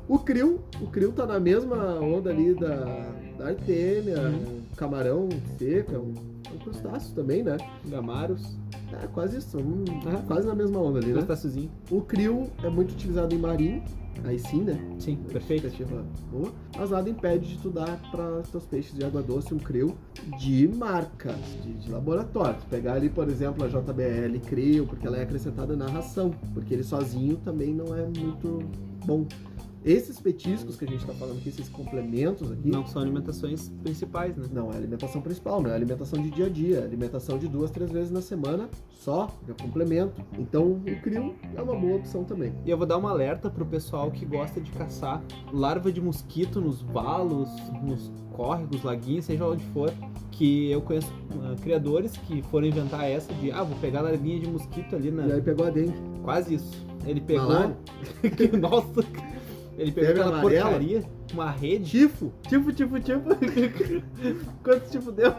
O 0.09 0.19
krill, 0.19 0.59
o 0.81 0.87
krill 0.89 1.13
tá 1.13 1.25
na 1.25 1.39
mesma 1.39 2.01
onda 2.01 2.31
ali 2.31 2.55
da, 2.55 3.09
da 3.39 3.49
artêmia, 3.49 4.21
Uhum. 4.21 4.61
camarão 4.77 5.29
seco, 5.59 5.95
é 5.95 5.99
um, 5.99 6.13
um 6.55 6.59
crustáceo 6.59 7.15
também, 7.15 7.43
né? 7.43 7.57
Gamaros, 7.89 8.57
É 9.03 9.07
quase 9.07 9.39
isso, 9.39 9.59
um- 9.59 9.85
quase 10.27 10.47
na 10.47 10.55
mesma 10.55 10.79
onda 10.79 10.99
ali, 10.99 11.09
né? 11.09 11.13
crustáceozinho. 11.15 11.71
O 11.91 12.03
krill 12.03 12.51
é 12.63 12.69
muito 12.69 12.93
utilizado 12.93 13.35
em 13.35 13.39
marinho, 13.39 13.83
aí 14.23 14.39
sim, 14.39 14.63
né? 14.65 14.79
Sim, 14.99 15.17
perfeito. 15.17 15.67
Expectativa 15.67 16.05
boa. 16.31 16.53
Mas 16.77 16.91
nada 16.91 17.09
impede 17.09 17.49
de 17.49 17.59
tu 17.59 17.71
dar 17.71 17.99
para 18.11 18.43
teus 18.53 18.67
peixes 18.67 18.95
de 18.95 19.03
água 19.03 19.23
doce 19.23 19.55
um 19.55 19.59
krill 19.59 19.95
de 20.39 20.69
marca, 20.69 21.33
de, 21.63 21.73
de 21.73 21.91
laboratório. 21.91 22.61
Tu 22.61 22.67
pegar 22.67 22.93
ali, 22.95 23.09
por 23.09 23.29
exemplo, 23.31 23.65
a 23.65 23.69
JBL 23.69 24.39
krill, 24.47 24.87
porque 24.87 25.07
ela 25.07 25.17
é 25.17 25.23
acrescentada 25.23 25.75
na 25.75 25.87
ração, 25.89 26.31
porque 26.53 26.75
ele 26.75 26.85
sozinho 26.85 27.39
também 27.39 27.73
não 27.73 27.97
é 27.97 28.05
muito 28.05 28.59
bom. 29.07 29.25
Esses 29.85 30.21
petiscos 30.21 30.77
que 30.77 30.85
a 30.85 30.89
gente 30.89 31.05
tá 31.05 31.13
falando 31.13 31.39
aqui, 31.39 31.49
esses 31.49 31.69
complementos 31.69 32.51
aqui, 32.51 32.69
Não 32.69 32.87
são 32.87 33.03
alimentações 33.03 33.69
principais, 33.83 34.37
né? 34.37 34.47
não 34.53 34.73
é 34.73 34.77
alimentação 34.77 35.21
principal, 35.21 35.61
não 35.61 35.71
é 35.71 35.75
alimentação 35.75 36.23
de 36.23 36.31
dia 36.31 36.47
a 36.47 36.49
dia, 36.49 36.79
é 36.79 36.85
alimentação 36.85 37.39
de 37.39 37.49
duas, 37.49 37.71
três 37.71 37.91
vezes 37.91 38.11
na 38.11 38.21
semana 38.21 38.69
só, 38.91 39.29
é 39.49 39.63
complemento. 39.63 40.23
Então 40.39 40.73
o 40.73 41.01
krill 41.03 41.35
é 41.57 41.63
uma 41.63 41.75
boa 41.75 41.97
opção 41.97 42.23
também. 42.25 42.53
E 42.65 42.71
eu 42.71 42.79
vou 42.79 42.87
dar 42.87 42.99
um 42.99 43.07
alerta 43.07 43.51
pro 43.51 43.67
pessoal 43.67 44.11
que 44.11 44.25
gosta 44.25 44.61
de 44.61 44.71
caçar 44.71 45.23
larva 45.53 45.91
de 45.91 46.01
mosquito 46.01 46.61
nos 46.61 46.81
valos, 46.83 47.51
nos 47.83 48.13
córregos, 48.33 48.83
laguinhos, 48.83 49.25
seja 49.25 49.47
onde 49.47 49.65
for. 49.67 49.93
Que 50.31 50.71
eu 50.71 50.81
conheço 50.81 51.13
ah, 51.43 51.55
criadores 51.61 52.17
que 52.17 52.43
foram 52.43 52.67
inventar 52.67 53.05
essa 53.05 53.33
de, 53.35 53.51
ah, 53.51 53.63
vou 53.63 53.77
pegar 53.79 54.01
a 54.01 54.03
larvinha 54.03 54.41
de 54.41 54.49
mosquito 54.49 54.97
ali 54.97 55.11
na. 55.11 55.27
E 55.27 55.33
aí 55.33 55.43
pegou 55.43 55.67
a 55.67 55.71
dengue. 55.71 55.95
Quase 56.23 56.55
isso. 56.55 56.87
Ele 57.07 57.21
pegou. 57.21 57.49
Malária? 57.49 57.77
Nossa! 58.59 59.03
Ele 59.79 59.91
pegou 59.91 60.09
Febre 60.09 60.21
aquela 60.23 60.39
amarela? 60.39 60.65
porcaria, 60.71 61.03
uma 61.33 61.51
rede. 61.51 61.91
Tifo. 61.91 62.33
Tipo, 62.49 62.73
tipo, 62.73 63.01
tipo. 63.01 63.29
Quantos 64.63 64.91
tipo 64.91 65.11
deu? 65.13 65.33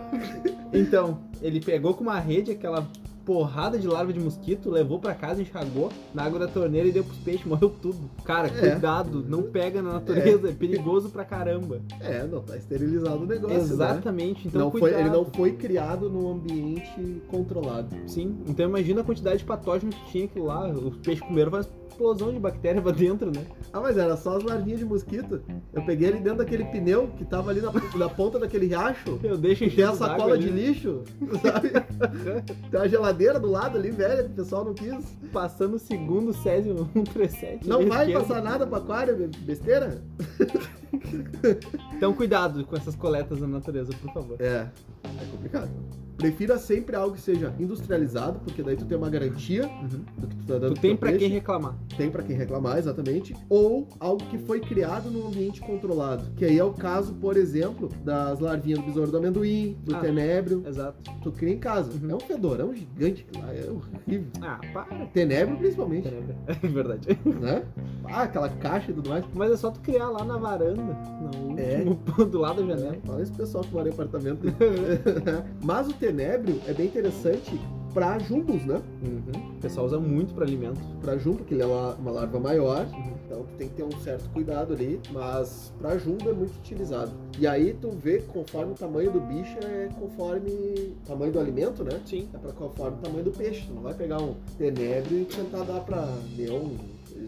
Então, 0.74 1.20
ele 1.42 1.60
pegou 1.60 1.94
com 1.94 2.04
uma 2.04 2.20
rede 2.20 2.52
aquela 2.52 2.88
porrada 3.26 3.80
de 3.80 3.88
larva 3.88 4.12
de 4.12 4.20
mosquito, 4.20 4.70
levou 4.70 5.00
pra 5.00 5.14
casa, 5.14 5.42
enxagou 5.42 5.90
na 6.14 6.24
água 6.24 6.40
da 6.40 6.48
torneira 6.48 6.90
e 6.90 6.92
deu 6.92 7.06
pros 7.06 7.18
peixes, 7.20 7.46
morreu 7.48 7.70
tudo. 7.82 7.98
Cara, 8.26 8.50
É. 8.50 8.72
cuidado, 8.72 9.24
não 9.26 9.44
pega 9.44 9.82
na 9.82 9.94
natureza, 9.94 10.50
é, 10.50 10.52
perigoso 10.52 11.10
pra 11.10 11.24
caramba. 11.24 11.80
É, 12.02 12.24
não 12.28 12.42
tá 12.42 12.58
esterilizado 12.58 13.24
o 13.24 13.26
negócio. 13.26 13.56
né? 13.56 13.64
Exatamente, 13.64 14.48
então 14.50 14.62
não 14.64 14.72
foi, 14.72 14.82
cuidado. 14.82 15.00
ele 15.00 15.10
não 15.10 15.24
foi 15.24 15.54
criado 15.54 16.10
num 16.10 16.30
ambiente 16.34 17.22
controlado. 17.30 17.96
Sim, 18.08 18.36
então 18.46 18.68
imagina 18.68 19.00
a 19.00 19.04
quantidade 19.06 19.38
de 19.38 19.46
patógenos 19.46 19.96
que 19.96 20.12
tinha 20.12 20.26
aquilo 20.26 20.48
lá. 20.48 20.68
Os 20.68 20.98
peixes 20.98 21.24
comeram 21.26 21.50
uma 21.50 21.64
explosão 21.94 22.34
de 22.34 22.40
bactéria 22.40 22.82
pra 22.82 22.92
dentro, 22.92 23.28
né? 23.32 23.46
Ah, 23.72 23.80
mas 23.80 23.98
era 23.98 24.18
só 24.18 24.38
as 24.38 24.44
larvinhas 24.44 24.80
de 24.80 24.86
mosquito. 24.86 25.42
Eu 25.72 25.84
peguei 25.86 26.10
ele 26.10 26.20
dentro 26.20 26.40
daquele 26.40 26.66
pneu 26.66 27.08
que 27.18 27.24
tava 27.24 27.52
ali 27.52 27.62
na, 27.62 27.72
na 27.96 28.10
ponta 28.10 28.40
daquele 28.40 28.66
riacho. 28.68 29.20
Eu 29.24 29.38
deixo 29.38 29.60
Tem 29.60 29.68
encher 29.70 29.84
a 29.90 29.94
sacola 29.94 30.38
de 30.38 30.50
lixo, 30.50 31.04
sabe? 31.42 31.72
Tem 32.70 32.80
a 32.80 32.88
geladeira 32.88 33.40
do 33.40 33.50
lado 33.50 33.78
ali, 33.78 33.92
velha, 33.92 34.24
que 34.24 34.30
o 34.32 34.36
pessoal 34.36 34.66
não 34.66 34.74
quis. 34.74 35.18
Passando 35.32 35.76
o 35.76 35.80
segundo 35.80 36.34
Césio 36.34 36.76
137. 36.94 37.68
Não 37.68 37.88
vai 37.88 38.12
passar 38.12 38.42
nada 38.42 38.66
pro 38.68 38.76
aquário, 38.78 39.16
be- 39.16 39.28
besteira? 39.40 40.02
Então 41.96 42.14
cuidado 42.14 42.66
com 42.66 42.76
essas 42.76 42.96
coletas 42.96 43.40
na 43.40 43.48
natureza, 43.48 43.92
por 44.02 44.12
favor. 44.14 44.38
É, 44.40 44.68
é 45.04 45.26
complicado. 45.32 45.70
Prefira 46.18 46.58
sempre 46.60 46.96
algo 46.96 47.16
que 47.16 47.22
seja 47.22 47.52
industrializado, 47.60 48.40
porque 48.40 48.62
daí 48.62 48.76
tu 48.76 48.86
tem 48.86 48.96
uma 48.98 49.10
garantia 49.10 49.70
do 50.18 50.28
que 50.28 50.36
tu 50.36 50.46
tá 50.46 50.58
dando 50.60 50.76
Tu 50.76 50.82
tem 50.82 50.96
peixe. 50.96 51.18
quem 51.18 51.30
reclamar. 51.30 51.76
Tem 51.98 52.10
pra 52.10 52.24
quem 52.24 52.36
reclamar, 52.36 52.78
exatamente, 52.78 53.36
ou 53.50 53.88
algo 54.00 54.24
que 54.26 54.38
foi 54.38 54.60
criado 54.60 55.10
num 55.12 55.28
ambiente 55.28 55.62
controlado. 55.62 56.26
Que 56.36 56.46
aí 56.46 56.58
é 56.58 56.64
o 56.64 56.74
caso, 56.74 57.14
por 57.14 57.38
exemplo, 57.38 57.90
das 58.04 58.40
larvinhas 58.40 58.80
do 58.80 58.86
besouro 58.86 59.12
do 59.12 59.18
amendoim, 59.18 59.78
do 59.84 59.96
Ah. 59.96 60.00
tenébrio. 60.00 60.64
Exato. 60.66 60.98
Tu 61.22 61.32
cria 61.32 61.54
em 61.54 61.60
casa. 61.60 61.92
Uhum. 62.02 62.12
É 62.12 62.16
um 62.16 62.20
fedorão 62.20 62.74
gigante 62.74 63.26
lá, 63.38 63.54
é 63.54 63.70
horrível. 63.70 64.28
Ah, 64.42 64.60
para. 64.74 65.06
Tenébrio 65.08 65.58
principalmente, 65.58 66.08
É 66.48 66.68
verdade. 66.68 67.08
né? 67.40 67.64
Ah, 68.06 68.24
aquela 68.24 68.50
caixa 68.50 68.92
e 68.92 68.94
tudo 68.94 69.10
mais. 69.10 69.24
Mas 69.34 69.52
é 69.52 69.58
só 69.58 69.70
tu 69.72 69.80
criar 69.82 70.10
lá 70.10 70.24
na 70.24 70.38
varanda, 70.38 70.82
no 70.82 71.60
É. 71.60 71.78
último, 71.86 72.00
do 72.26 72.40
lado 72.40 72.66
da 72.66 72.76
janela. 72.76 72.98
Olha 73.08 73.22
esse 73.24 73.32
pessoal 73.32 73.64
que 73.64 73.74
mora 73.74 73.90
em 73.90 73.92
apartamento. 73.94 74.42
Mas 75.64 75.88
o 75.88 75.94
tenébrio 75.94 76.60
é 76.68 76.74
bem 76.74 76.88
interessante 76.88 77.60
pra 77.94 78.18
jumbos, 78.20 78.66
né? 78.66 78.82
Uhum. 79.04 79.52
O 79.58 79.62
pessoal 79.62 79.86
usa 79.86 80.00
muito 80.00 80.34
pra 80.34 80.46
alimento. 80.46 80.80
Pra 81.02 81.18
jumbo, 81.18 81.38
porque 81.38 81.54
ele 81.54 81.64
é 81.64 81.66
uma 81.66 82.12
larva 82.12 82.40
maior, 82.40 82.86
Uhum. 82.88 83.14
então 83.26 83.44
tu 83.44 83.54
tem 83.58 83.68
que 83.70 83.76
ter 83.76 83.84
um 83.84 83.92
certo 84.02 84.30
cuidado 84.32 84.74
ali, 84.74 85.00
mas 85.12 85.72
pra 85.80 85.98
jumbo 85.98 86.30
é 86.30 86.34
muito 86.34 86.56
utilizado. 86.58 87.12
E 87.40 87.46
aí 87.48 87.74
tu 87.80 87.90
vê 87.92 88.20
que 88.20 88.28
conforme 88.28 88.72
o 88.72 88.76
tamanho 88.76 89.12
do 89.12 89.20
bicho 89.20 89.58
é 89.64 89.90
conforme 90.00 90.50
o 90.52 90.96
tamanho 91.08 91.32
do 91.32 91.40
alimento, 91.40 91.84
né? 91.84 92.00
Sim. 92.06 92.28
É 92.34 92.38
pra 92.38 92.52
conforme 92.52 92.98
o 92.98 93.02
tamanho 93.02 93.24
do 93.26 93.32
peixe. 93.32 93.66
Tu 93.68 93.74
não 93.74 93.82
vai 93.82 93.94
pegar 93.94 94.22
um 94.22 94.36
tenébrio 94.58 95.22
e 95.22 95.26
tentar 95.26 95.64
dar 95.64 95.80
pra 95.82 96.08
leão. 96.38 96.72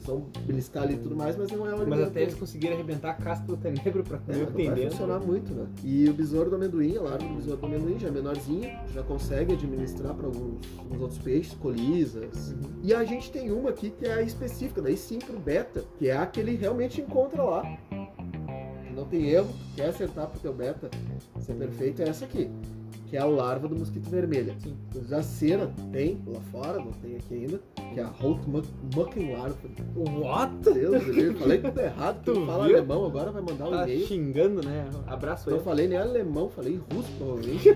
Vão 0.06 0.28
beliscar 0.46 0.84
ali 0.84 0.94
e 0.94 0.98
tudo 0.98 1.16
mais, 1.16 1.36
mas 1.36 1.52
não 1.52 1.66
é 1.66 1.70
o 1.72 1.76
alimento. 1.82 1.90
Mas 1.90 2.02
até 2.08 2.22
eles 2.22 2.36
conseguirem 2.36 2.76
arrebentar 2.76 3.10
a 3.12 3.14
casca 3.16 3.46
do 3.48 3.58
tenebro 3.58 4.04
pra 4.04 4.18
É, 4.18 4.20
comer 4.20 4.44
o 4.44 4.46
vai 4.68 4.76
dentro. 4.76 4.92
funcionar 4.92 5.20
muito, 5.20 5.54
né? 5.54 5.66
E 5.84 6.08
o 6.08 6.14
besouro 6.14 6.50
do 6.50 6.56
amendoim, 6.58 6.98
a 6.98 7.02
larva 7.02 7.28
do 7.28 7.34
besouro 7.36 7.60
do 7.60 7.66
amendoim 7.66 7.98
já 8.00 8.08
é 8.08 8.12
menorzinha, 8.12 8.80
já 8.94 9.02
consegue 9.02 9.54
administrar 9.54 10.14
para 10.14 10.28
alguns, 10.28 10.60
alguns 10.78 11.02
outros 11.02 11.20
peixes, 11.20 11.54
colisas. 11.56 12.52
Uhum. 12.52 12.70
E 12.84 12.94
a 12.94 13.04
gente 13.04 13.32
tem 13.32 13.52
uma 13.52 13.72
aqui 13.72 13.90
que 13.90 14.06
é 14.06 14.14
a 14.14 14.22
específica, 14.22 14.82
daí 14.82 14.96
sim 14.96 15.18
pro 15.18 15.40
beta, 15.40 15.84
que 15.98 16.08
é 16.08 16.16
a 16.16 16.26
que 16.26 16.40
ele 16.40 16.56
realmente 16.56 17.02
encontra 17.02 17.42
lá. 17.42 17.64
Não 18.96 19.06
tem 19.06 19.30
erro, 19.30 19.50
quer 19.76 19.90
acertar 19.90 20.28
pro 20.28 20.40
teu 20.40 20.54
beta 20.54 20.90
ser 21.40 21.54
perfeito, 21.56 22.02
é 22.02 22.08
essa 22.10 22.26
aqui. 22.26 22.50
Que 23.16 23.20
é 23.20 23.22
a 23.22 23.26
larva 23.28 23.70
do 23.70 23.78
mosquito 23.78 24.10
vermelha. 24.10 24.54
Sim. 24.60 24.76
Já 25.08 25.24
cera 25.24 25.72
tem 25.94 26.22
lá 26.28 26.42
fora, 26.52 26.80
não 26.80 26.92
tem 26.92 27.16
aqui 27.16 27.34
ainda, 27.34 27.62
que 27.94 27.98
é 28.02 28.04
a 28.04 28.08
Rotmucken 28.08 29.32
larva. 29.32 29.56
What? 29.96 30.74
Deus, 30.74 31.08
eu 31.16 31.34
falei 31.36 31.60
tudo 31.60 31.80
errado, 31.80 32.22
tu 32.26 32.34
Tu 32.34 32.46
fala 32.46 32.68
viu? 32.68 32.76
alemão 32.78 33.06
agora, 33.06 33.32
vai 33.32 33.42
mandar 33.42 33.68
um 33.68 33.72
Tá 33.72 33.84
e-mail. 33.84 34.06
xingando, 34.08 34.62
né? 34.68 34.90
Abraço 35.08 35.50
Não 35.50 35.60
aí. 35.60 35.64
falei 35.64 35.88
nem 35.88 35.98
alemão, 35.98 36.50
falei 36.50 36.78
russo, 36.94 37.10
provavelmente. 37.18 37.70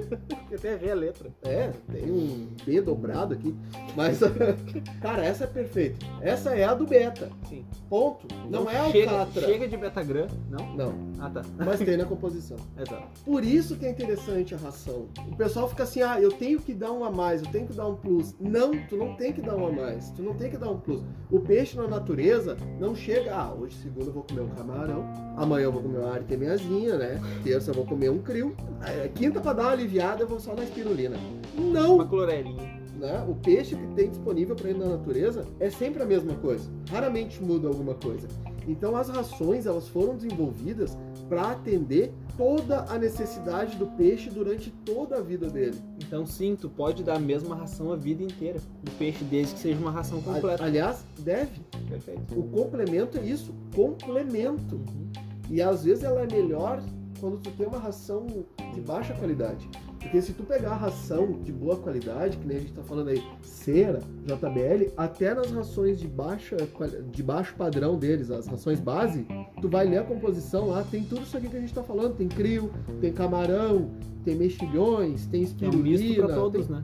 Eu 0.52 0.58
até 0.58 0.74
errei 0.74 0.92
a 0.92 0.96
letra. 0.96 1.30
É, 1.44 1.72
tem 1.90 2.12
um 2.12 2.48
B 2.66 2.82
dobrado 2.82 3.34
aqui. 3.34 3.56
Mas, 3.96 4.20
cara, 5.02 5.24
essa 5.24 5.46
é 5.46 5.48
perfeita. 5.48 6.06
Essa 6.20 6.50
é 6.54 6.66
a 6.66 6.74
do 6.74 6.86
beta. 6.86 7.30
Sim. 7.48 7.64
Ponto. 7.90 8.28
Não 8.50 8.64
Então, 8.64 8.70
é 8.72 8.78
a 8.78 8.92
chega, 8.92 9.12
alcatra. 9.12 9.42
chega 9.46 9.68
de 9.70 9.78
betagram, 9.78 10.28
não? 10.50 10.76
Não, 10.76 10.94
Ah, 11.18 11.30
tá. 11.30 11.44
mas 11.58 11.80
tem 11.80 11.96
na 11.96 12.04
composição. 12.06 12.58
Exato. 12.78 13.08
Por 13.24 13.46
isso 13.46 13.78
que 13.78 13.86
é 13.86 13.92
interessante 13.92 14.54
a 14.54 14.58
ração. 14.58 15.08
O 15.32 15.36
pessoal 15.36 15.70
fica 15.70 15.84
assim, 15.84 16.02
ah, 16.02 16.20
eu 16.20 16.32
tenho 16.32 16.60
que 16.60 16.74
dar 16.74 16.92
um 16.92 17.04
a 17.04 17.12
mais, 17.12 17.42
eu 17.42 17.50
tenho 17.50 17.68
que 17.68 17.74
dar 17.74 17.88
um 17.88 17.96
plus. 17.96 18.36
Não, 18.40 18.72
tu 18.90 18.98
não 18.98 19.16
tem 19.16 19.32
que 19.32 19.42
dar 19.42 19.56
um 19.56 19.68
a 19.68 19.72
mais, 19.72 20.10
tu 20.12 20.22
não 20.22 20.34
tem 20.34 20.50
que 20.50 20.58
dar 20.58 20.70
um 20.70 20.80
plus. 20.80 21.02
O 21.32 21.40
peixe 21.40 21.78
na 21.78 21.88
natureza 21.88 22.58
não 22.80 22.94
chega, 22.96 23.34
ah, 23.36 23.54
hoje 23.54 23.76
segunda 23.78 24.08
eu 24.08 24.14
vou 24.14 24.24
comer 24.24 24.42
um 24.42 24.50
camarão, 24.50 25.06
amanhã 25.38 25.66
eu 25.66 25.72
vou 25.72 25.82
comer 25.82 26.00
uma 26.00 26.14
artemiazinha, 26.16 26.98
né? 26.98 27.22
Terça 27.44 27.72
eu 27.72 27.76
vou 27.76 27.86
comer 27.86 28.10
um 28.10 28.20
krill, 28.20 28.54
aí, 28.82 29.10
quinta 29.10 29.40
pra 29.40 29.54
dar 29.54 29.64
uma 29.64 29.72
aliviada 29.72 30.24
eu 30.24 30.28
vou 30.28 30.40
só 30.40 30.54
na 30.54 30.64
espirulina. 30.64 31.16
Não! 31.58 31.96
Uma 31.96 32.08
clorelinha. 32.08 32.80
né? 32.98 33.26
O 33.28 33.36
peixe 33.36 33.76
que 33.76 33.88
tem 33.96 34.10
disponível 34.10 34.56
para 34.56 34.70
ele 34.72 34.80
na 34.80 34.88
natureza 34.88 35.46
é 35.60 35.70
sempre 35.70 36.04
a 36.04 36.06
mesma 36.06 36.34
coisa. 36.36 36.70
Raramente 36.90 37.42
muda 37.42 37.68
alguma 37.68 37.94
coisa. 37.96 38.28
Então 38.68 38.96
as 38.96 39.10
rações 39.10 39.66
elas 39.66 39.88
foram 39.88 40.16
desenvolvidas 40.16 40.98
para 41.30 41.52
atender 41.52 42.12
toda 42.36 42.86
a 42.90 42.98
necessidade 42.98 43.78
do 43.78 43.86
peixe 43.86 44.30
durante 44.30 44.72
toda 44.84 45.18
a 45.18 45.22
vida 45.22 45.48
dele. 45.50 45.78
Então 46.04 46.26
sim, 46.26 46.56
tu 46.56 46.68
pode 46.68 47.04
dar 47.04 47.18
a 47.18 47.20
mesma 47.20 47.56
ração 47.56 47.92
a 47.92 47.96
vida 47.96 48.24
inteira 48.24 48.60
do 48.84 48.92
peixe, 48.92 49.24
desde 49.24 49.54
que 49.54 49.60
seja 49.60 49.80
uma 49.80 49.92
ração 49.92 50.22
completa. 50.22 50.64
aliás, 50.64 51.06
deve. 51.20 51.62
Perfeito. 51.88 52.40
O 52.40 52.44
complemento 52.44 53.18
é 53.18 53.22
isso, 53.22 53.54
complemento. 53.76 54.76
Uhum. 54.76 55.12
E 55.50 55.62
às 55.62 55.84
vezes 55.84 56.04
ela 56.04 56.22
é 56.22 56.28
melhor 56.28 56.82
quando 57.20 57.40
tu 57.40 57.52
tem 57.52 57.68
uma 57.68 57.80
ração 57.80 58.26
de 58.74 58.82
baixa 58.82 59.14
qualidade. 59.14 59.70
Porque 60.00 60.22
se 60.22 60.34
tu 60.34 60.44
pegar 60.44 60.72
a 60.72 60.76
ração 60.76 61.34
de 61.44 61.52
boa 61.52 61.76
qualidade, 61.76 62.38
que 62.38 62.48
nem 62.48 62.58
a 62.58 62.60
gente 62.62 62.72
tá 62.74 62.82
falando 62.82 63.10
aí, 63.10 63.22
cera, 63.42 64.00
JBL, 64.26 64.92
até 64.96 65.34
nas 65.34 65.52
rações 65.52 66.00
de, 66.00 66.08
baixa, 66.08 66.56
de 67.12 67.22
baixo 67.22 67.54
padrão 67.58 67.98
deles, 67.98 68.32
as 68.32 68.48
rações 68.48 68.80
base, 68.80 69.28
tu 69.62 69.68
vai 69.68 69.86
ler 69.88 69.98
a 69.98 70.04
composição 70.04 70.68
lá, 70.70 70.84
tem 70.90 71.04
tudo 71.04 71.22
isso 71.24 71.36
aqui 71.36 71.50
que 71.50 71.58
a 71.58 71.60
gente 71.60 71.74
tá 71.74 71.84
falando. 71.84 72.16
Tem 72.16 72.28
crio, 72.30 72.72
tem 73.02 73.12
camarão, 73.12 73.90
tem 74.24 74.36
mexilhões, 74.36 75.26
tem 75.28 75.42
É 75.42 75.44
um 75.44 75.48
espirulina. 75.48 75.84
misto 76.00 76.16
pra 76.16 76.28
tem- 76.28 76.36
todos, 76.36 76.70
né? 76.70 76.84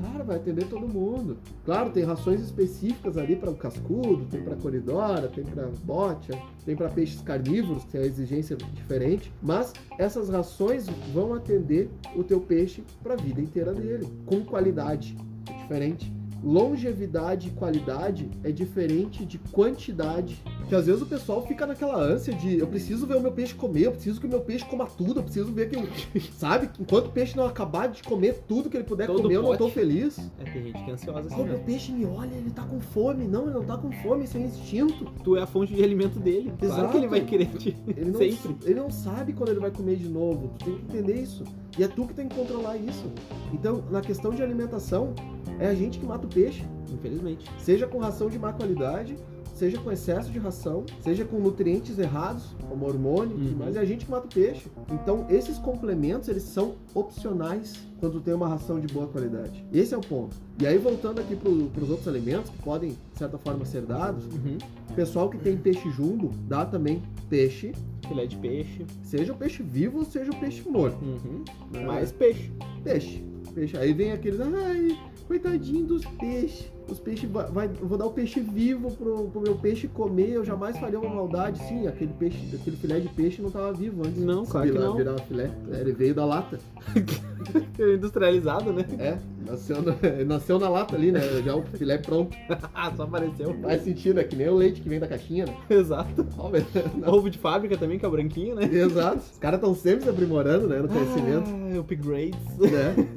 Cara, 0.00 0.24
vai 0.24 0.36
atender 0.36 0.66
todo 0.66 0.86
mundo. 0.86 1.38
Claro, 1.64 1.90
tem 1.90 2.04
rações 2.04 2.40
específicas 2.40 3.16
ali 3.16 3.34
para 3.36 3.50
o 3.50 3.56
cascudo, 3.56 4.24
tem 4.26 4.42
para 4.42 4.56
coridora, 4.56 5.28
tem 5.28 5.44
para 5.44 5.68
bote, 5.84 6.30
tem 6.64 6.76
para 6.76 6.88
peixes 6.88 7.20
carnívoros, 7.20 7.84
que 7.84 7.92
tem 7.92 8.02
a 8.02 8.06
exigência 8.06 8.56
diferente. 8.56 9.32
Mas 9.42 9.72
essas 9.98 10.28
rações 10.28 10.86
vão 11.12 11.34
atender 11.34 11.90
o 12.14 12.22
teu 12.22 12.40
peixe 12.40 12.82
para 13.02 13.14
a 13.14 13.16
vida 13.16 13.40
inteira 13.40 13.72
dele, 13.72 14.06
com 14.24 14.44
qualidade 14.44 15.16
é 15.48 15.52
diferente. 15.62 16.12
Longevidade 16.42 17.48
e 17.48 17.50
qualidade 17.50 18.30
é 18.44 18.52
diferente 18.52 19.24
de 19.24 19.38
quantidade. 19.38 20.40
Que 20.68 20.74
às 20.74 20.86
vezes 20.86 21.00
o 21.00 21.06
pessoal 21.06 21.46
fica 21.46 21.66
naquela 21.66 21.96
ânsia 21.96 22.34
de 22.34 22.58
eu 22.58 22.66
preciso 22.66 23.06
ver 23.06 23.16
o 23.16 23.20
meu 23.20 23.32
peixe 23.32 23.54
comer, 23.54 23.86
eu 23.86 23.92
preciso 23.92 24.20
que 24.20 24.26
o 24.26 24.28
meu 24.28 24.40
peixe 24.40 24.64
coma 24.66 24.86
tudo, 24.86 25.20
eu 25.20 25.24
preciso 25.24 25.50
ver 25.50 25.70
que 25.70 25.76
eu. 25.76 25.88
Sabe? 26.36 26.68
Enquanto 26.78 27.06
o 27.06 27.10
peixe 27.10 27.34
não 27.36 27.46
acabar 27.46 27.88
de 27.88 28.02
comer 28.02 28.42
tudo 28.46 28.68
que 28.68 28.76
ele 28.76 28.84
puder 28.84 29.06
Todo 29.06 29.22
comer, 29.22 29.36
eu 29.36 29.42
não 29.42 29.56
tô 29.56 29.70
feliz. 29.70 30.18
É, 30.38 30.44
tem 30.44 30.64
gente 30.64 30.84
que 30.84 30.90
é 30.90 30.92
ansiosa 30.92 31.20
Ah, 31.20 31.32
assim, 31.32 31.40
o 31.40 31.46
meu 31.46 31.58
peixe 31.60 31.90
me 31.90 32.04
olha, 32.04 32.34
ele 32.34 32.50
tá 32.50 32.62
com 32.64 32.78
fome. 32.80 33.26
Não, 33.26 33.44
ele 33.44 33.54
não 33.54 33.64
tá 33.64 33.78
com 33.78 33.90
fome, 34.02 34.24
isso 34.24 34.36
é 34.36 34.40
instinto. 34.40 35.06
Tu 35.24 35.36
é 35.36 35.42
a 35.42 35.46
fonte 35.46 35.72
de 35.72 35.82
alimento 35.82 36.18
dele. 36.18 36.52
Claro 36.58 36.74
Exato. 36.74 36.90
que 36.90 36.96
ele 36.98 37.08
vai 37.08 37.20
querer 37.22 37.46
te... 37.46 37.76
Ele 37.86 38.10
não, 38.10 38.18
Sempre. 38.20 38.56
ele 38.64 38.80
não 38.80 38.90
sabe 38.90 39.32
quando 39.32 39.48
ele 39.50 39.60
vai 39.60 39.70
comer 39.70 39.96
de 39.96 40.08
novo. 40.08 40.50
Tu 40.58 40.66
tem 40.66 40.74
que 40.76 40.82
entender 40.82 41.14
isso. 41.14 41.44
E 41.78 41.82
é 41.82 41.88
tu 41.88 42.06
que 42.06 42.12
tem 42.12 42.28
que 42.28 42.34
controlar 42.34 42.76
isso. 42.76 43.06
Então, 43.54 43.82
na 43.90 44.02
questão 44.02 44.32
de 44.32 44.42
alimentação, 44.42 45.14
é 45.58 45.66
a 45.68 45.74
gente 45.74 45.98
que 45.98 46.04
mata 46.04 46.26
o 46.26 46.28
peixe. 46.28 46.62
Infelizmente. 46.92 47.50
Seja 47.58 47.86
com 47.86 47.98
ração 47.98 48.28
de 48.28 48.38
má 48.38 48.52
qualidade, 48.52 49.16
seja 49.58 49.78
com 49.78 49.90
excesso 49.90 50.30
de 50.30 50.38
ração, 50.38 50.84
seja 51.00 51.24
com 51.24 51.38
nutrientes 51.38 51.98
errados, 51.98 52.44
como 52.68 52.86
hormônio 52.86 53.36
e 53.38 53.48
Uhum. 53.48 53.56
mais, 53.58 53.76
é 53.76 53.80
a 53.80 53.84
gente 53.84 54.04
que 54.04 54.10
mata 54.10 54.26
o 54.26 54.30
peixe. 54.30 54.68
Então, 54.92 55.26
esses 55.28 55.58
complementos, 55.58 56.28
eles 56.28 56.44
são 56.44 56.76
opcionais 56.94 57.74
quando 58.00 58.20
tem 58.20 58.32
uma 58.34 58.46
ração 58.48 58.78
de 58.78 58.92
boa 58.92 59.06
qualidade. 59.08 59.64
Esse 59.72 59.92
é 59.94 59.96
o 59.96 60.00
ponto. 60.00 60.36
E 60.60 60.66
aí, 60.66 60.78
voltando 60.78 61.20
aqui 61.20 61.34
para 61.34 61.48
os 61.50 61.90
outros 61.90 62.06
alimentos 62.06 62.50
que 62.50 62.58
podem, 62.62 62.90
de 63.12 63.18
certa 63.18 63.36
forma, 63.38 63.64
ser 63.64 63.82
dados, 63.82 64.24
Uhum. 64.26 64.58
pessoal 64.94 65.28
que 65.28 65.38
tem 65.38 65.56
peixe 65.56 65.90
jumbo, 65.90 66.30
dá 66.46 66.64
também 66.64 67.02
peixe, 67.28 67.72
Filé 68.06 68.24
de 68.26 68.36
peixe. 68.36 68.86
seja 69.02 69.32
o 69.32 69.36
peixe 69.36 69.62
vivo, 69.62 70.04
seja 70.04 70.30
o 70.30 70.36
peixe 70.36 70.66
morto. 70.68 71.04
Uhum. 71.04 71.44
né? 71.72 71.84
Mais 71.84 72.12
peixe. 72.12 72.50
peixe. 72.84 73.22
Peixe. 73.54 73.76
Aí 73.76 73.92
vem 73.92 74.12
aqueles, 74.12 74.40
ai, 74.40 74.96
coitadinho 75.28 75.84
dos 75.86 76.04
peixes. 76.04 76.72
Os 76.90 76.98
peixes, 76.98 77.30
vai, 77.30 77.46
vai- 77.50 77.68
vou 77.68 77.98
dar 77.98 78.06
o 78.06 78.10
peixe 78.12 78.40
vivo 78.40 78.90
pro, 78.92 79.28
pro 79.28 79.42
meu 79.42 79.54
peixe 79.56 79.86
comer, 79.86 80.30
eu 80.30 80.42
jamais 80.44 80.78
faria 80.78 80.98
uma 80.98 81.14
maldade. 81.14 81.58
Sim, 81.68 81.86
aquele 81.86 82.14
peixe, 82.14 82.38
aquele 82.58 82.76
filé 82.78 82.98
de 82.98 83.08
peixe 83.10 83.42
não 83.42 83.50
tava 83.50 83.70
vivo 83.74 84.06
antes. 84.06 84.22
Não, 84.22 84.46
claro 84.46 84.66
que 84.66 84.72
virar, 84.72 84.86
não. 84.86 84.96
virar 84.96 85.18
filé. 85.18 85.50
É, 85.70 85.80
Ele 85.82 85.92
veio 85.92 86.14
da 86.14 86.24
lata. 86.24 86.58
Industrializado, 87.78 88.72
né? 88.72 88.84
É, 88.98 89.18
nasceu 89.46 89.82
na, 89.82 89.94
nasceu 90.26 90.58
na 90.58 90.68
lata 90.68 90.96
ali, 90.96 91.12
né? 91.12 91.20
Já 91.44 91.54
o 91.54 91.62
filé 91.62 91.98
pronto. 91.98 92.36
Ah, 92.74 92.92
Só 92.96 93.02
apareceu. 93.02 93.54
Faz 93.60 93.82
sentido, 93.82 94.20
é 94.20 94.24
que 94.24 94.36
nem 94.36 94.48
o 94.48 94.54
leite 94.54 94.80
que 94.80 94.88
vem 94.88 94.98
da 95.00 95.06
caixinha, 95.08 95.46
né? 95.46 95.54
Exato. 95.68 96.24
Velho. 96.50 96.66
Ovo 97.06 97.28
de 97.28 97.38
fábrica 97.38 97.76
também, 97.76 97.98
que 97.98 98.06
é 98.06 98.08
branquinho, 98.08 98.54
né? 98.54 98.64
Exato. 98.64 99.18
Os 99.18 99.38
caras 99.38 99.58
estão 99.58 99.74
sempre 99.74 100.04
se 100.04 100.08
aprimorando, 100.10 100.68
né, 100.68 100.78
no 100.80 100.88
conhecimento. 100.88 101.50
Ah, 101.50 101.80
upgrades. 101.80 102.38
né? 102.58 103.08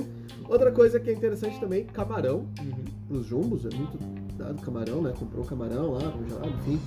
Outra 0.52 0.70
coisa 0.70 1.00
que 1.00 1.10
é 1.10 1.14
interessante 1.14 1.58
também, 1.62 1.86
camarão. 1.86 2.46
Uhum. 2.60 3.18
os 3.18 3.26
jumbos, 3.26 3.66
é 3.66 3.70
muito 3.74 3.98
dado 4.38 4.62
camarão, 4.62 5.02
né? 5.02 5.14
Comprou 5.18 5.46
camarão 5.46 5.94
lá, 5.94 6.12
congelado, 6.12 6.50
enfim. 6.60 6.78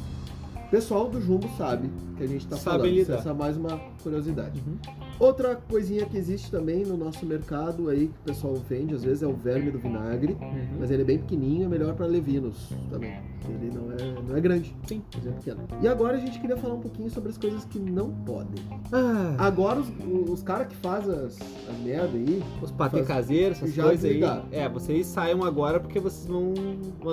O 0.74 0.76
pessoal 0.76 1.08
do 1.08 1.20
jumbo 1.20 1.48
sabe 1.56 1.88
que 2.16 2.24
a 2.24 2.26
gente 2.26 2.48
tá 2.48 2.56
Sabe 2.56 2.78
falando. 2.78 2.92
lidar. 2.94 3.14
Essa 3.18 3.30
é 3.30 3.32
mais 3.32 3.56
uma 3.56 3.78
curiosidade. 4.02 4.60
Uhum. 4.66 4.74
Outra 5.20 5.54
coisinha 5.54 6.04
que 6.04 6.16
existe 6.16 6.50
também 6.50 6.84
no 6.84 6.96
nosso 6.96 7.24
mercado 7.24 7.88
aí, 7.88 8.08
que 8.08 8.14
o 8.22 8.24
pessoal 8.24 8.54
vende, 8.68 8.92
às 8.92 9.04
vezes 9.04 9.22
é 9.22 9.26
o 9.28 9.32
verme 9.34 9.70
do 9.70 9.78
vinagre, 9.78 10.32
Uhum. 10.40 10.66
mas 10.80 10.90
ele 10.90 11.02
é 11.02 11.04
bem 11.04 11.18
pequenininho, 11.18 11.66
é 11.66 11.68
melhor 11.68 11.94
para 11.94 12.06
levinos 12.06 12.70
também. 12.90 13.16
Ele 13.48 13.70
não 13.72 13.92
é, 13.92 14.22
não 14.28 14.36
é 14.36 14.40
grande, 14.40 14.74
Sim. 14.86 15.02
mas 15.14 15.26
é 15.26 15.30
pequeno. 15.30 15.60
E 15.80 15.86
agora 15.86 16.16
a 16.16 16.20
gente 16.20 16.40
queria 16.40 16.56
falar 16.56 16.74
um 16.74 16.80
pouquinho 16.80 17.10
sobre 17.10 17.28
as 17.30 17.38
coisas 17.38 17.64
que 17.66 17.78
não 17.78 18.10
podem. 18.10 18.64
Ah, 18.90 19.36
Agora 19.38 19.78
os, 19.80 19.88
os 20.30 20.42
caras 20.42 20.66
que 20.68 20.74
fazem 20.76 21.14
as, 21.14 21.38
as 21.68 21.78
merda 21.84 22.16
aí, 22.16 22.42
os 22.62 22.70
patê 22.72 22.96
faz- 22.96 23.06
caseiros, 23.08 23.58
essas 23.58 23.74
já 23.74 23.84
coisas 23.84 24.04
aí. 24.10 24.20
É, 24.50 24.66
vocês 24.68 25.06
saiam 25.06 25.44
agora 25.44 25.78
porque 25.78 26.00
vocês 26.00 26.26
vão. 26.26 26.54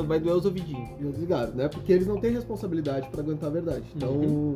Vai 0.08 0.20
doer 0.22 0.36
os 0.38 0.46
ouvidinhos. 0.46 0.90
já 1.02 1.10
desligaram, 1.12 1.54
né? 1.54 1.68
Porque 1.68 1.92
eles 1.92 2.08
não 2.08 2.18
têm 2.18 2.32
responsabilidade 2.32 3.10
para 3.10 3.20
aguentar 3.22 3.51
verdade. 3.52 3.84
Então, 3.96 4.12
Uhum. 4.12 4.56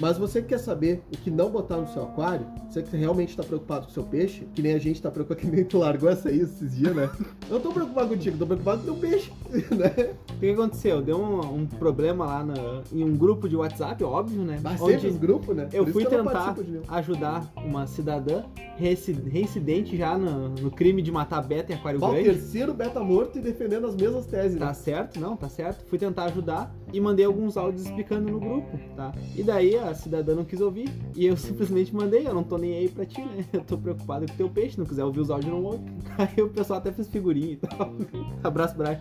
mas 0.00 0.16
você 0.18 0.40
que 0.42 0.48
quer 0.48 0.58
saber 0.58 1.02
o 1.12 1.16
que 1.18 1.30
não 1.30 1.50
botar 1.50 1.76
no 1.78 1.88
seu 1.88 2.02
aquário, 2.04 2.46
você 2.68 2.82
que 2.82 2.96
realmente 2.96 3.30
está 3.30 3.42
preocupado 3.42 3.86
com 3.86 3.90
o 3.90 3.94
seu 3.94 4.04
peixe, 4.04 4.46
que 4.54 4.60
nem 4.62 4.74
a 4.74 4.78
gente 4.78 5.00
tá 5.02 5.10
preocupado, 5.10 5.40
que 5.40 5.46
nem 5.46 5.64
tu 5.64 5.78
largou 5.78 6.08
essa 6.10 6.28
aí 6.28 6.38
esses 6.40 6.76
dias, 6.76 6.94
né? 6.94 7.10
Eu 7.48 7.54
não 7.54 7.60
tô 7.60 7.72
preocupado 7.72 8.08
contigo, 8.10 8.36
tô 8.38 8.46
preocupado 8.46 8.82
com 8.82 8.90
o 8.90 8.94
teu 8.96 9.10
peixe, 9.10 9.32
né? 9.74 10.14
O 10.36 10.38
que 10.38 10.50
aconteceu? 10.50 11.00
Deu 11.02 11.18
um, 11.18 11.54
um 11.62 11.66
problema 11.66 12.26
lá 12.26 12.44
na- 12.44 12.82
em 12.92 13.02
um 13.02 13.16
grupo 13.16 13.48
de 13.48 13.56
WhatsApp, 13.56 14.02
óbvio, 14.04 14.42
né? 14.42 14.58
Mas 14.62 14.80
Onde 14.80 14.92
sempre 14.92 15.08
os 15.08 15.16
grupos, 15.16 15.56
né? 15.56 15.68
eu 15.72 15.86
fui 15.86 16.04
não 16.04 16.10
tentar 16.10 16.54
ajudar 16.88 17.50
uma 17.56 17.86
cidadã 17.86 18.42
reinci- 18.76 19.12
reincidente 19.12 19.96
já 19.96 20.18
no, 20.18 20.50
no 20.50 20.70
crime 20.70 21.00
de 21.00 21.10
matar 21.10 21.40
beta 21.42 21.72
em 21.72 21.76
aquário 21.76 22.02
o 22.02 22.10
grande. 22.10 22.24
terceiro 22.28 22.74
beta 22.74 23.00
morto 23.00 23.38
e 23.38 23.40
defendendo 23.40 23.86
as 23.86 23.96
mesmas 23.96 24.26
teses, 24.26 24.58
Tá 24.58 24.66
né? 24.66 24.74
certo? 24.74 25.18
Não, 25.18 25.36
tá 25.36 25.48
certo. 25.48 25.84
Fui 25.86 25.98
tentar 25.98 26.24
ajudar 26.24 26.74
e 26.92 27.00
mandei 27.00 27.24
alguns 27.24 27.56
áudios 27.56 27.86
explicando 27.86 28.30
no 28.30 28.38
grupo, 28.40 28.78
tá? 28.94 29.12
E 29.34 29.42
daí 29.42 29.76
a 29.76 29.94
cidadã 29.94 30.34
não 30.34 30.44
quis 30.44 30.60
ouvir 30.60 30.88
e 31.14 31.26
eu 31.26 31.36
simplesmente 31.36 31.94
mandei, 31.94 32.26
eu 32.26 32.34
não 32.34 32.42
tô 32.42 32.56
nem 32.58 32.76
aí 32.76 32.88
pra 32.88 33.04
ti, 33.04 33.20
né? 33.20 33.44
Eu 33.52 33.62
tô 33.62 33.76
preocupado 33.78 34.26
com 34.26 34.32
o 34.32 34.36
teu 34.36 34.48
peixe, 34.48 34.78
não 34.78 34.86
quiser 34.86 35.04
ouvir 35.04 35.20
os 35.20 35.30
áudios, 35.30 35.52
não 35.52 35.62
ouve. 35.62 35.84
Aí 36.18 36.42
o 36.42 36.48
pessoal 36.48 36.78
até 36.78 36.90
fez 36.92 37.08
figurinha 37.08 37.52
e 37.52 37.56
tal. 37.56 37.92
Abraço, 38.42 38.76
Brian. 38.76 38.98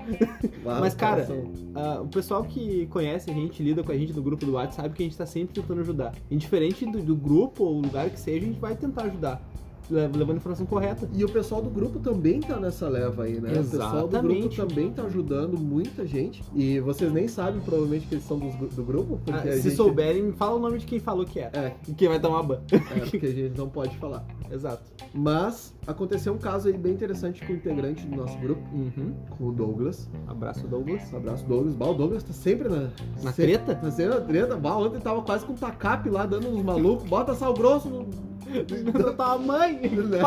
Mas, 0.63 0.93
cara, 0.93 1.27
Ah, 1.73 2.01
o 2.01 2.07
pessoal 2.07 2.43
que 2.43 2.85
conhece 2.87 3.29
a 3.29 3.33
gente, 3.33 3.61
lida 3.63 3.83
com 3.83 3.91
a 3.91 3.97
gente 3.97 4.13
no 4.13 4.21
grupo 4.21 4.45
do 4.45 4.53
WhatsApp, 4.53 4.75
sabe 4.85 4.95
que 4.95 5.03
a 5.03 5.05
gente 5.05 5.17
tá 5.17 5.25
sempre 5.25 5.61
tentando 5.61 5.81
ajudar. 5.81 6.13
Indiferente 6.29 6.85
do, 6.85 7.01
do 7.01 7.15
grupo 7.15 7.63
ou 7.63 7.79
lugar 7.79 8.09
que 8.09 8.19
seja, 8.19 8.45
a 8.45 8.47
gente 8.47 8.59
vai 8.59 8.75
tentar 8.75 9.03
ajudar. 9.03 9.41
Le- 9.89 10.07
levando 10.07 10.31
a 10.31 10.37
informação 10.37 10.65
correta. 10.65 11.07
E 11.13 11.23
o 11.23 11.29
pessoal 11.29 11.61
do 11.61 11.69
grupo 11.69 11.99
também 11.99 12.39
tá 12.39 12.59
nessa 12.59 12.87
leva 12.87 13.23
aí, 13.23 13.39
né? 13.39 13.51
O 13.51 13.55
pessoal 13.55 14.07
do 14.07 14.19
grupo 14.19 14.33
Exatamente. 14.35 14.55
também 14.57 14.91
tá 14.91 15.03
ajudando 15.03 15.57
muita 15.59 16.05
gente. 16.05 16.43
E 16.55 16.79
vocês 16.79 17.11
nem 17.11 17.27
sabem, 17.27 17.61
provavelmente, 17.61 18.07
que 18.07 18.15
eles 18.15 18.25
são 18.25 18.39
gru- 18.39 18.67
do 18.67 18.83
grupo. 18.83 19.19
Ah, 19.31 19.41
se 19.41 19.61
gente... 19.61 19.75
souberem, 19.75 20.31
fala 20.31 20.55
o 20.55 20.59
nome 20.59 20.79
de 20.79 20.85
quem 20.85 20.99
falou 20.99 21.25
que 21.25 21.39
era. 21.39 21.57
É, 21.57 21.75
E 21.87 21.93
quem 21.93 22.07
vai 22.07 22.19
tomar 22.19 22.41
ban. 22.43 22.61
é, 22.71 22.99
porque 23.09 23.25
a 23.25 23.31
gente 23.31 23.57
não 23.57 23.69
pode 23.69 23.95
falar. 23.97 24.25
Exato. 24.49 24.83
Mas 25.13 25.73
aconteceu 25.87 26.33
um 26.33 26.37
caso 26.37 26.67
aí 26.67 26.77
bem 26.77 26.93
interessante 26.93 27.45
com 27.45 27.53
o 27.53 27.55
integrante 27.55 28.05
do 28.07 28.15
nosso 28.15 28.37
grupo, 28.39 28.61
Uhum. 28.73 29.13
com 29.37 29.45
o 29.47 29.51
Douglas. 29.51 30.09
Abraço, 30.27 30.67
Douglas. 30.67 31.13
Abraço, 31.13 31.45
Douglas. 31.45 31.75
Bah, 31.75 31.87
o 31.89 31.93
Douglas 31.93 32.23
tá 32.23 32.33
sempre 32.33 32.69
na... 32.69 32.89
Na 33.23 33.31
se- 33.31 33.41
treta? 33.41 33.75
Tá 33.75 33.91
sempre 33.91 34.15
na 34.15 34.21
treta. 34.21 34.55
Bah, 34.55 34.77
ontem 34.77 34.99
tava 34.99 35.21
quase 35.21 35.45
com 35.45 35.53
um 35.53 35.55
tacape 35.57 36.09
lá, 36.09 36.25
dando 36.25 36.47
uns 36.49 36.63
malucos. 36.63 37.07
Bota 37.09 37.33
sal 37.35 37.53
grosso 37.53 37.89
no... 37.89 38.05
tua 39.15 39.37
mãe! 39.39 39.73
Né? 39.89 40.19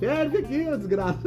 Ferve 0.00 0.38
aqui, 0.38 0.64
desgraça. 0.76 1.20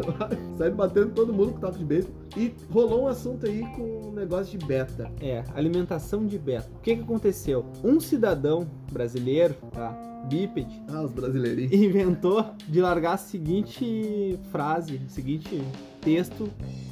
Saindo 0.58 0.76
batendo 0.76 1.12
todo 1.14 1.32
mundo 1.34 1.54
com 1.54 1.60
taco 1.60 1.78
de 1.78 1.86
beisebol. 1.86 2.16
E 2.36 2.54
rolou 2.72 3.04
um 3.04 3.08
assunto 3.08 3.46
aí 3.46 3.62
com 3.76 4.10
um 4.10 4.12
negócio 4.12 4.58
de 4.58 4.66
beta. 4.66 5.10
É, 5.22 5.44
alimentação 5.56 6.26
de 6.26 6.38
beta. 6.38 6.70
O 6.78 6.82
que 6.82 6.96
que 6.96 7.02
aconteceu? 7.02 7.66
Um 7.84 8.00
cidadão 8.00 8.68
brasileiro, 8.92 9.56
tá? 9.72 9.98
Bípede, 10.30 10.82
Ah, 10.88 11.02
os 11.04 11.12
brasileirinhos. 11.12 11.72
inventou 11.72 12.46
de 12.68 12.82
largar 12.82 13.14
a 13.14 13.18
seguinte 13.18 14.38
frase, 14.52 15.02
o 15.06 15.10
seguinte 15.10 15.62
texto 16.02 16.50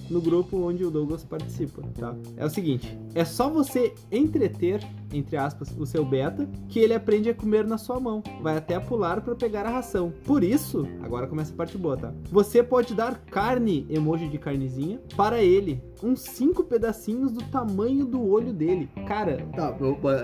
no 0.10 0.19
grupo 0.22 0.58
onde 0.58 0.84
o 0.84 0.91
Douglas 0.91 1.24
participa, 1.24 1.82
tá? 2.00 2.15
É 2.38 2.46
o 2.46 2.50
seguinte: 2.50 2.98
é 3.15 3.24
só 3.26 3.50
você 3.50 3.93
entreter, 4.12 4.84
entre 5.12 5.38
aspas, 5.38 5.74
o 5.78 5.86
seu 5.86 6.04
beta, 6.06 6.48
que 6.67 6.80
ele 6.80 6.93
aprende 6.93 7.30
a 7.30 7.34
comer 7.34 7.65
na 7.65 7.78
sua 7.78 8.00
mão. 8.00 8.22
Vai 8.41 8.58
até 8.58 8.80
pular 8.80 9.22
para 9.22 9.34
pegar 9.36 9.65
a 9.65 9.69
ração. 9.69 10.12
Por 10.26 10.43
isso, 10.43 10.86
agora 11.02 11.26
começa 11.28 11.54
a 11.54 11.56
parte 11.56 11.78
boa, 11.78 11.96
tá? 11.98 12.13
Você 12.32 12.62
pode 12.62 12.93
dar 12.93 13.19
carne, 13.26 13.86
emoji 13.89 14.28
de 14.28 14.38
carnezinha, 14.38 15.00
para 15.15 15.41
ele. 15.41 15.82
Uns 16.04 16.22
cinco 16.22 16.63
pedacinhos 16.66 17.32
do 17.32 17.42
tamanho 17.46 18.06
do 18.06 18.22
olho 18.30 18.52
dele. 18.52 18.89
Cara, 19.08 19.38
Tá, 19.56 19.76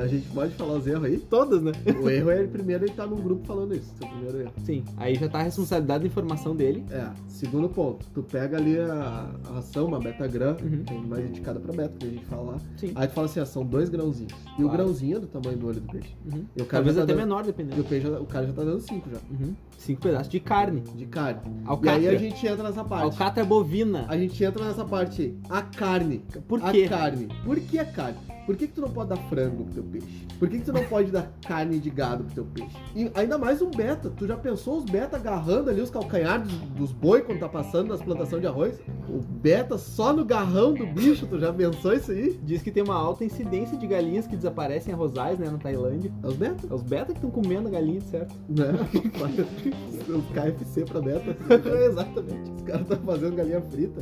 a 0.02 0.08
gente 0.08 0.28
pode 0.30 0.54
falar 0.56 0.74
os 0.74 0.86
erros 0.86 1.06
aí? 1.06 1.18
todas, 1.18 1.62
né? 1.62 1.72
O 2.04 2.10
erro 2.10 2.30
é 2.32 2.39
ele 2.39 2.48
primeiro 2.50 2.84
ele 2.86 2.94
tá 2.94 3.06
num 3.08 3.15
grupo 3.22 3.46
falando 3.48 3.74
isso. 3.74 3.94
Seu 3.98 4.08
primeiro 4.08 4.42
erro. 4.42 4.52
Sim, 4.65 4.84
aí 4.98 5.15
já 5.15 5.30
tá 5.30 5.39
a 5.39 5.44
responsabilidade 5.44 6.02
da 6.02 6.08
informação 6.08 6.56
dele. 6.56 6.84
É, 6.92 7.08
segundo 7.28 7.70
ponto. 7.70 8.06
Tu 8.13 8.22
pega 8.24 8.58
ali 8.58 8.78
a, 8.80 9.30
a 9.50 9.54
ração, 9.54 9.88
uma 9.88 10.00
betagram, 10.00 10.58
Uhum. 10.62 10.84
que 10.84 10.94
é 10.94 10.98
mais 10.98 11.26
indicada 11.30 11.60
pra 11.60 11.72
beta, 11.72 11.94
que 11.98 12.06
a 12.06 12.10
gente 12.10 12.26
fala 12.26 12.52
lá. 12.54 12.58
Sim. 12.76 12.92
Aí 12.96 13.08
tu 13.08 13.13
fala 13.13 13.28
assim, 13.28 13.39
ah, 13.39 13.46
são 13.46 13.65
dois 13.65 13.88
grãozinhos. 13.89 14.34
E 14.58 14.63
o 14.63 14.68
Claro. 14.68 14.84
grãozinho 14.84 15.18
é 15.18 15.20
do 15.22 15.28
tamanho 15.28 15.58
do 15.58 15.68
olho 15.68 15.80
do 15.80 15.88
peixe. 15.92 16.13
Uhum. 16.26 16.44
E 16.58 16.62
o 16.62 16.65
cara 16.65 16.84
Talvez 16.84 16.96
tá 16.98 17.04
até 17.04 17.13
dando- 17.13 17.22
menor, 17.22 17.44
E 17.44 17.46
dependendo. 17.48 17.82
o, 17.82 17.86
peixe, 17.86 18.08
já- 18.10 18.20
o 18.20 18.26
cara 18.26 18.48
já 18.48 18.54
tá 18.54 18.63
dando 18.63 18.82
cinco 18.82 19.10
já, 19.10 19.18
Uhum. 19.32 19.54
Cinco 19.78 20.02
pedaços 20.02 20.28
de 20.30 20.39
carne. 20.42 20.82
de 20.82 21.06
carne. 21.06 21.39
Alcatra. 21.65 22.02
E 22.02 22.08
aí 22.10 22.15
a 22.15 22.20
gente 22.20 22.46
entra 22.46 22.63
nessa 22.68 22.84
parte. 22.84 23.04
Alcatra 23.06 23.46
bovina. 23.46 24.06
A 24.10 24.18
gente 24.18 24.44
entra 24.44 24.65
nessa 24.65 24.84
parte. 24.84 25.34
A 25.50 25.62
carne. 25.75 26.23
Por 26.47 26.63
a 26.63 26.71
quê? 26.71 26.88
carne. 26.88 27.27
Por 27.43 27.60
que 27.60 27.79
a 27.79 27.86
carne? 27.86 28.17
Por 28.49 28.58
que, 28.58 28.65
que 28.65 28.73
tu 28.73 28.82
não 28.82 28.89
pode 28.89 29.10
dar 29.10 29.17
frango 29.29 29.63
pro 29.63 29.73
teu 29.75 29.84
peixe? 29.84 30.25
Por 30.39 30.49
que, 30.49 30.58
que 30.58 30.65
tu 30.65 30.73
não 30.73 30.84
pode 30.86 31.12
dar 31.12 31.32
carne 31.47 31.77
de 31.79 31.91
gado 31.91 32.23
pro 32.23 32.34
teu 32.34 32.45
peixe? 32.45 32.75
E 32.95 33.12
ainda 33.13 33.38
mais 33.38 33.62
um 33.62 33.69
beta. 33.69 34.10
Tu 34.10 34.25
já 34.25 34.36
pensou 34.36 34.79
os 34.79 34.86
beta 34.86 35.17
agarrando 35.17 35.69
ali 35.69 35.79
os 35.79 35.91
calcanhares 35.91 36.47
dos, 36.47 36.60
dos 36.69 36.91
boi 36.91 37.21
quando 37.21 37.39
tá 37.39 37.47
passando 37.47 37.89
nas 37.89 38.01
plantações 38.01 38.41
de 38.41 38.47
arroz? 38.47 38.79
O 39.08 39.19
beta 39.21 39.77
só 39.77 40.12
no 40.12 40.25
garrão 40.25 40.73
do 40.73 40.88
bicho, 40.88 41.27
tu 41.27 41.38
já 41.38 41.53
pensou 41.53 41.93
isso 41.93 42.12
aí? 42.12 42.39
Diz 42.41 42.63
que 42.63 42.71
tem 42.71 42.82
uma 42.82 42.95
alta 42.95 43.23
incidência 43.23 43.77
de 43.77 43.86
galinhas 43.86 44.25
que 44.25 44.36
desaparecem 44.36 44.91
em 44.91 44.95
arrozais, 44.95 45.38
né, 45.38 45.47
na 45.47 45.60
Tailândia. 45.60 46.12
É 46.23 46.27
os 46.27 46.36
beta? 46.36 46.67
É 46.67 46.73
os 46.73 46.82
beta 46.82 47.13
que 47.13 47.19
estão 47.19 47.29
comendo 47.29 47.67
a 47.67 47.71
galinha, 47.71 48.01
certo? 48.01 48.34
Né? 48.49 48.71
os 50.10 50.25
KFC 50.32 50.86
pra 50.86 51.01
beta. 51.01 51.38
Exatamente. 51.86 52.51
Os 52.58 52.63
caras 52.63 52.82
estão 52.82 52.97
fazendo 52.97 53.36
galinha 53.36 53.62
frita. 53.62 54.01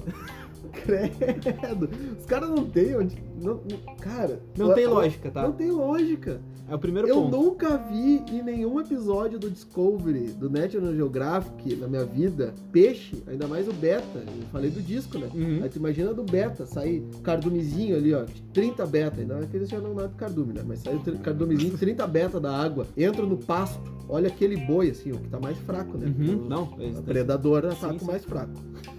Credo. 0.84 1.90
Os 2.20 2.26
caras 2.26 2.50
não 2.50 2.66
têm 2.66 2.96
onde. 2.96 3.16
Não, 3.42 3.56
não- 3.56 3.96
cara. 3.98 4.40
Não 4.58 4.70
o- 4.70 4.74
tem 4.74 4.88
o- 4.88 4.92
lógica, 4.94 5.30
tá? 5.32 5.44
Não 5.44 5.52
tem 5.52 5.72
lógica. 5.72 6.42
É 6.70 6.76
o 6.76 6.80
primeiro 6.80 7.08
Eu 7.08 7.16
ponto. 7.22 7.38
nunca 7.38 7.78
vi 7.78 8.22
em 8.30 8.44
nenhum 8.44 8.78
episódio 8.82 9.40
do 9.40 9.50
Discovery, 9.50 10.32
do 10.34 10.50
National 10.50 10.94
Geographic, 10.94 11.76
na 11.78 11.88
minha 11.88 12.04
vida, 12.04 12.54
peixe, 12.74 13.24
ainda 13.26 13.48
mais 13.48 13.70
o 13.70 13.74
beta. 13.74 14.18
Eu 14.18 14.48
falei 14.52 14.70
do 14.70 14.82
disco, 14.82 15.18
né? 15.18 15.30
Uhum. 15.34 15.60
Aí 15.63 15.70
tu 15.70 15.78
imagina 15.78 16.13
do 16.13 16.24
beta, 16.24 16.66
sair 16.66 17.06
cardumezinho 17.24 17.96
ali, 17.96 18.13
ó, 18.13 18.24
de 18.26 18.42
30 18.54 18.86
beta. 18.86 19.22
Ainda 19.22 19.36
mais 19.36 19.50
que 19.50 19.56
eles 19.56 19.70
já 19.70 19.80
não 19.80 19.94
nadam 19.94 20.12
cardume, 20.18 20.52
né? 20.54 20.62
Mas 20.68 20.80
sai 20.80 20.96
o 20.96 21.00
tri- 21.00 21.18
cardumezinho, 21.20 21.72
30 21.78 22.06
beta 22.06 22.38
da 22.38 22.52
água, 22.54 22.86
entra 22.98 23.26
no 23.26 23.38
pasto, 23.38 23.80
olha 24.10 24.28
aquele 24.28 24.58
boi, 24.58 24.90
assim, 24.90 25.13
o 25.13 25.20
que 25.20 25.30
tá 25.30 25.40
mais 25.40 25.58
fraco, 25.60 25.98
né? 25.98 26.13
Uhum. 26.20 26.36
O- 26.48 26.50
Não, 26.50 26.63
a 26.98 27.02
predadora 27.02 27.70
tá 27.70 27.88
Sim, 27.88 27.94
com 27.94 28.00
sim. 28.00 28.06
mais 28.12 28.26
fraco. 28.26 28.52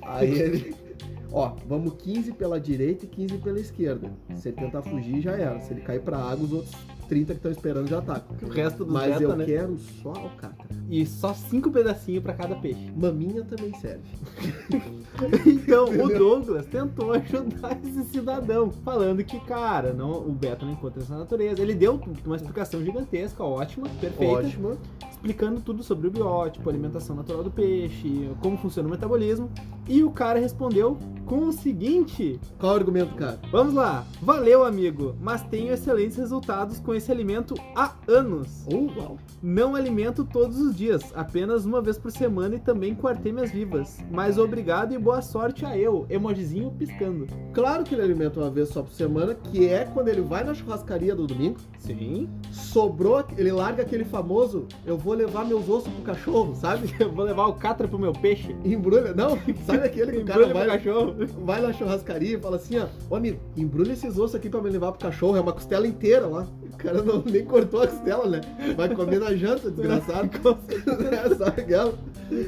Aí 0.02 0.30
ele. 0.40 0.74
Ó, 1.32 1.52
vamos 1.66 1.94
15 1.94 2.32
pela 2.32 2.58
direita 2.58 3.04
e 3.04 3.08
15 3.08 3.38
pela 3.38 3.60
esquerda. 3.60 4.10
Se 4.36 4.48
ele 4.48 4.56
tentar 4.56 4.82
fugir, 4.82 5.20
já 5.20 5.32
era. 5.32 5.60
Se 5.60 5.72
ele 5.72 5.82
cair 5.82 6.00
pra 6.00 6.18
água, 6.18 6.44
os 6.44 6.52
outros 6.52 6.74
30 7.08 7.32
que 7.32 7.38
estão 7.38 7.50
esperando 7.50 7.88
já 7.88 7.98
atacam. 7.98 8.36
o 8.42 8.48
resto 8.48 8.84
dos 8.84 8.92
Mas 8.92 9.12
beta, 9.12 9.22
eu 9.22 9.36
né? 9.36 9.44
quero 9.44 9.78
só 10.02 10.10
alcatra. 10.10 10.68
E 10.90 11.04
só 11.06 11.34
cinco 11.34 11.70
pedacinhos 11.70 12.22
pra 12.22 12.32
cada 12.34 12.54
peixe. 12.56 12.92
Maminha 12.96 13.42
também 13.44 13.72
serve. 13.74 14.02
Então, 15.44 15.86
o? 15.86 16.08
Douglas 16.16 16.66
tentou 16.66 17.12
ajudar 17.12 17.76
esse 17.84 18.04
cidadão, 18.04 18.70
falando 18.84 19.24
que, 19.24 19.40
cara, 19.40 19.92
não, 19.92 20.12
o 20.12 20.30
beta 20.30 20.64
não 20.64 20.72
encontra 20.72 21.02
essa 21.02 21.18
natureza. 21.18 21.60
Ele 21.60 21.74
deu 21.74 22.00
uma 22.24 22.36
explicação 22.36 22.84
gigantesca, 22.84 23.42
ótima, 23.42 23.88
perfeita, 24.00 24.32
Ótimo. 24.46 24.78
explicando 25.10 25.60
tudo 25.60 25.82
sobre 25.82 26.06
o 26.06 26.10
biótipo, 26.10 26.68
alimentação 26.70 27.16
natural 27.16 27.42
do 27.42 27.50
peixe, 27.50 28.30
como 28.40 28.56
funciona 28.58 28.88
o 28.88 28.90
metabolismo. 28.92 29.50
E 29.88 30.04
o 30.04 30.10
cara 30.10 30.38
respondeu 30.38 30.96
com 31.24 31.46
o 31.48 31.52
seguinte: 31.52 32.38
Qual 32.58 32.72
o 32.72 32.76
argumento, 32.76 33.14
cara? 33.16 33.40
Vamos 33.50 33.74
lá, 33.74 34.04
valeu, 34.22 34.64
amigo, 34.64 35.16
mas 35.20 35.42
tenho 35.42 35.72
excelentes 35.72 36.16
resultados 36.16 36.78
com 36.78 36.94
esse 36.98 37.10
alimento 37.10 37.54
há 37.74 37.94
anos. 38.06 38.66
Oh, 38.72 39.00
uau. 39.00 39.18
Não 39.42 39.74
alimento 39.74 40.24
todos 40.24 40.58
os 40.58 40.76
dias, 40.76 41.02
apenas 41.14 41.64
uma 41.64 41.80
vez 41.80 41.96
por 41.96 42.10
semana 42.10 42.56
e 42.56 42.58
também 42.58 42.94
com 42.94 43.06
artêmias 43.06 43.50
vivas. 43.50 43.98
Mas 44.10 44.36
obrigado 44.36 44.92
e 44.92 44.98
boa 44.98 45.22
sorte 45.22 45.64
a 45.64 45.76
eu. 45.76 46.06
Emojizinho 46.10 46.70
piscando. 46.72 47.26
Claro 47.52 47.84
que 47.84 47.94
ele 47.94 48.02
alimenta 48.02 48.40
uma 48.40 48.50
vez 48.50 48.68
só 48.68 48.82
por 48.82 48.92
semana, 48.92 49.34
que 49.34 49.68
é 49.68 49.84
quando 49.84 50.08
ele 50.08 50.20
vai 50.20 50.44
na 50.44 50.54
churrascaria 50.54 51.14
do 51.14 51.26
domingo, 51.26 51.56
Sim. 51.78 52.28
sobrou, 52.50 53.24
ele 53.36 53.52
larga 53.52 53.82
aquele 53.82 54.04
famoso, 54.04 54.66
eu 54.84 54.98
vou 54.98 55.14
levar 55.14 55.44
meus 55.44 55.68
ossos 55.68 55.92
pro 55.92 56.02
cachorro, 56.02 56.54
sabe? 56.54 56.88
Eu 56.98 57.12
vou 57.12 57.24
levar 57.24 57.46
o 57.46 57.54
catra 57.54 57.86
pro 57.86 57.98
meu 57.98 58.12
peixe. 58.12 58.54
Embrulha, 58.64 59.14
não, 59.14 59.30
sabe 59.64 59.86
aquele 59.86 60.12
que 60.12 60.18
o 60.18 60.24
cara 60.24 60.52
vai, 60.52 60.66
cachorro. 60.66 61.14
vai 61.44 61.60
na 61.60 61.72
churrascaria 61.72 62.36
e 62.36 62.40
fala 62.40 62.56
assim, 62.56 62.78
ó, 62.78 62.86
ô 63.08 63.16
amigo, 63.16 63.38
embrulha 63.56 63.92
esses 63.92 64.18
ossos 64.18 64.34
aqui 64.34 64.50
pra 64.50 64.60
me 64.60 64.68
levar 64.68 64.92
pro 64.92 65.00
cachorro, 65.00 65.36
é 65.36 65.40
uma 65.40 65.52
costela 65.52 65.86
inteira 65.86 66.26
lá. 66.26 66.46
O 66.88 66.94
cara 66.94 67.02
não, 67.02 67.22
nem 67.22 67.44
cortou 67.44 67.82
a 67.82 67.86
costela, 67.86 68.26
né? 68.28 68.40
Vai 68.76 68.94
comer 68.94 69.20
na 69.20 69.34
janta, 69.34 69.70
desgraçado. 69.70 70.30
é, 71.12 71.34
sabe 71.34 71.60
aquela? 71.62 71.94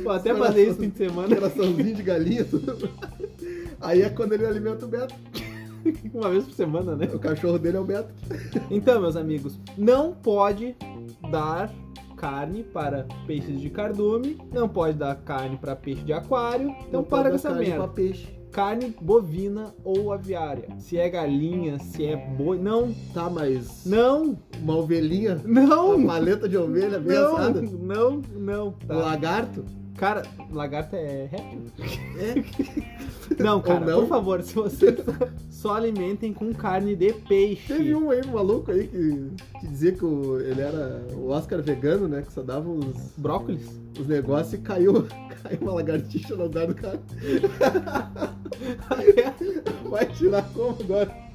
Vou 0.03 0.12
até 0.12 0.35
fazer 0.35 0.62
isso 0.62 0.76
no 0.76 0.85
fim 0.85 0.88
de 0.88 0.98
semana. 0.98 1.35
Coraçãozinho 1.35 1.94
de 1.94 2.03
galinha, 2.03 2.44
tudo. 2.44 2.88
Aí 3.81 4.03
é 4.03 4.09
quando 4.09 4.33
ele 4.33 4.46
alimenta 4.46 4.85
o 4.85 4.88
Beto. 4.88 5.14
Uma 6.12 6.31
vez 6.31 6.44
por 6.44 6.55
semana, 6.55 6.94
né? 6.94 7.09
O 7.12 7.18
cachorro 7.18 7.59
dele 7.59 7.76
é 7.76 7.81
o 7.81 7.85
Beto. 7.85 8.12
Então, 8.70 9.00
meus 9.00 9.16
amigos, 9.16 9.59
não 9.76 10.12
pode 10.12 10.76
dar 11.31 11.72
carne 12.16 12.62
para 12.62 13.07
peixes 13.26 13.59
de 13.59 13.70
cardume, 13.70 14.38
não 14.53 14.68
pode 14.68 14.98
dar 14.98 15.16
carne 15.16 15.57
para 15.57 15.74
peixe 15.74 16.03
de 16.03 16.12
aquário. 16.12 16.68
Então 16.68 17.00
Não 17.00 17.03
para 17.03 17.22
pode 17.22 17.29
com 17.31 17.35
essa 17.37 17.48
carne 17.48 17.66
merda. 17.66 17.85
Pra 17.85 17.94
peixe. 17.94 18.39
Carne 18.51 18.95
bovina 19.01 19.75
ou 19.85 20.13
aviária. 20.13 20.69
Se 20.79 20.97
é 20.99 21.09
galinha, 21.09 21.79
se 21.79 22.05
é 22.07 22.17
boi. 22.17 22.59
Não, 22.59 22.93
Tá, 23.15 23.31
mas 23.31 23.85
não, 23.87 24.37
uma 24.61 24.77
ovelhinha, 24.77 25.41
não. 25.45 25.95
uma 25.97 26.07
paleta 26.15 26.49
de 26.49 26.57
ovelha 26.57 26.99
bem 26.99 27.17
Não, 27.17 27.37
assada. 27.37 27.63
não, 27.63 28.23
não. 28.37 28.73
Tá. 28.73 28.95
Um 28.97 28.99
lagarto. 29.01 29.65
Cara, 30.01 30.23
lagarta 30.51 30.97
é 30.97 31.29
réptil? 31.31 31.61
É. 32.19 32.43
Não, 33.39 33.61
cara, 33.61 33.87
não. 33.87 34.01
por 34.01 34.09
favor, 34.09 34.43
se 34.43 34.53
vocês 34.55 34.97
só 35.51 35.77
alimentem 35.77 36.33
com 36.33 36.53
carne 36.53 36.97
de 36.97 37.13
peixe. 37.13 37.73
Teve 37.73 37.95
um 37.95 38.11
aí, 38.11 38.21
um 38.27 38.33
maluco 38.33 38.73
aí, 38.73 38.89
que, 38.89 39.31
que 39.61 39.67
dizia 39.69 39.93
que 39.93 40.05
o- 40.05 40.41
ele 40.41 40.61
era 40.61 41.01
o 41.15 41.29
Oscar 41.29 41.63
vegano, 41.63 42.09
né? 42.09 42.23
Que 42.27 42.33
só 42.33 42.43
dava 42.43 42.69
os, 42.69 43.13
Brócolis? 43.17 43.63
os 43.99 44.07
negócios 44.09 44.55
e 44.55 44.59
caiu, 44.59 45.07
caiu 45.45 45.59
uma 45.61 45.75
lagartixa 45.75 46.35
no 46.35 46.43
lugar 46.45 46.67
do 46.67 46.75
cara. 46.75 46.99
Vai 49.89 50.07
tirar 50.07 50.43
como 50.53 50.77
agora? 50.81 51.30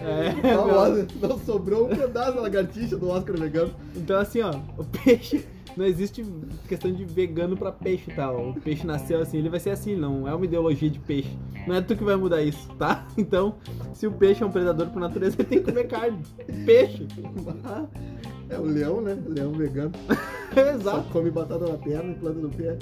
É, 0.00 0.32
Tá, 0.42 0.48
meu- 0.48 0.74
olha, 0.74 1.06
não 1.20 1.38
sobrou 1.38 1.86
um 1.86 1.88
pedaço 1.96 2.34
da 2.34 2.40
lagartixa 2.42 2.96
do 2.96 3.08
Oscar 3.08 3.36
vegano. 3.38 3.70
Então 3.96 4.18
assim, 4.18 4.40
ó, 4.42 4.50
o 4.78 4.84
peixe. 4.84 5.44
Não 5.76 5.86
existe 5.86 6.24
questão 6.68 6.92
de 6.92 7.04
vegano 7.04 7.56
pra 7.56 7.70
peixe, 7.70 8.10
tá? 8.10 8.30
O 8.32 8.54
peixe 8.60 8.84
nasceu 8.84 9.20
assim, 9.22 9.38
ele 9.38 9.48
vai 9.48 9.60
ser 9.60 9.70
assim, 9.70 9.94
não 9.94 10.26
é 10.26 10.34
uma 10.34 10.44
ideologia 10.44 10.90
de 10.90 10.98
peixe. 10.98 11.30
Não 11.64 11.76
é 11.76 11.80
tu 11.80 11.94
que 11.96 12.02
vai 12.02 12.16
mudar 12.16 12.42
isso, 12.42 12.68
tá? 12.76 13.06
Então, 13.16 13.54
se 13.94 14.04
o 14.06 14.10
peixe 14.10 14.42
é 14.42 14.46
um 14.46 14.50
predador 14.50 14.88
por 14.88 14.98
natureza, 15.00 15.36
ele 15.38 15.48
tem 15.48 15.58
que 15.60 15.64
comer 15.66 15.86
carne. 15.86 16.18
Peixe. 16.66 17.06
É 18.48 18.58
o 18.58 18.64
leão, 18.64 19.00
né? 19.00 19.16
Leão 19.28 19.52
vegano. 19.52 19.92
Só 20.52 20.60
Exato. 20.60 21.08
come 21.12 21.30
batata 21.30 21.64
na 21.68 21.78
perna 21.78 22.10
e 22.10 22.14
planta 22.16 22.40
no 22.40 22.50
pé. 22.50 22.76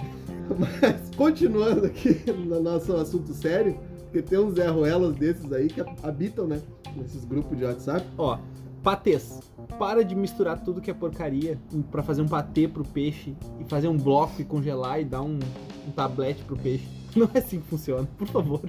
Mas, 0.59 1.11
continuando 1.15 1.85
aqui 1.85 2.23
no 2.33 2.59
nosso 2.63 2.97
assunto 2.97 3.35
sério, 3.35 3.79
porque 4.09 4.23
tem 4.23 4.39
uns 4.39 4.55
Zé 4.55 4.69
Ruelas 4.69 5.15
desses 5.15 5.53
aí 5.53 5.69
que 5.69 5.81
habitam, 6.03 6.47
né? 6.47 6.61
Nesses 6.97 7.25
grupos 7.25 7.57
de 7.57 7.65
WhatsApp. 7.65 8.07
Ó, 8.17 8.39
patês. 8.83 9.41
Para 9.79 10.03
de 10.03 10.15
misturar 10.15 10.63
tudo 10.65 10.81
que 10.81 10.91
é 10.91 10.95
porcaria 10.95 11.59
pra 11.91 12.03
fazer 12.03 12.23
um 12.23 12.29
patê 12.29 12.67
pro 12.67 12.85
peixe 12.85 13.37
e 13.61 13.65
fazer 13.65 13.89
um 13.89 13.97
bloco 13.97 14.41
e 14.41 14.45
congelar 14.45 15.01
e 15.01 15.05
dar 15.05 15.23
um, 15.23 15.39
um 15.87 15.91
tablete 15.91 16.43
pro 16.45 16.57
peixe. 16.57 16.89
Não 17.15 17.29
é 17.35 17.39
assim 17.39 17.61
que 17.61 17.67
funciona, 17.67 18.09
por 18.17 18.27
favor. 18.29 18.61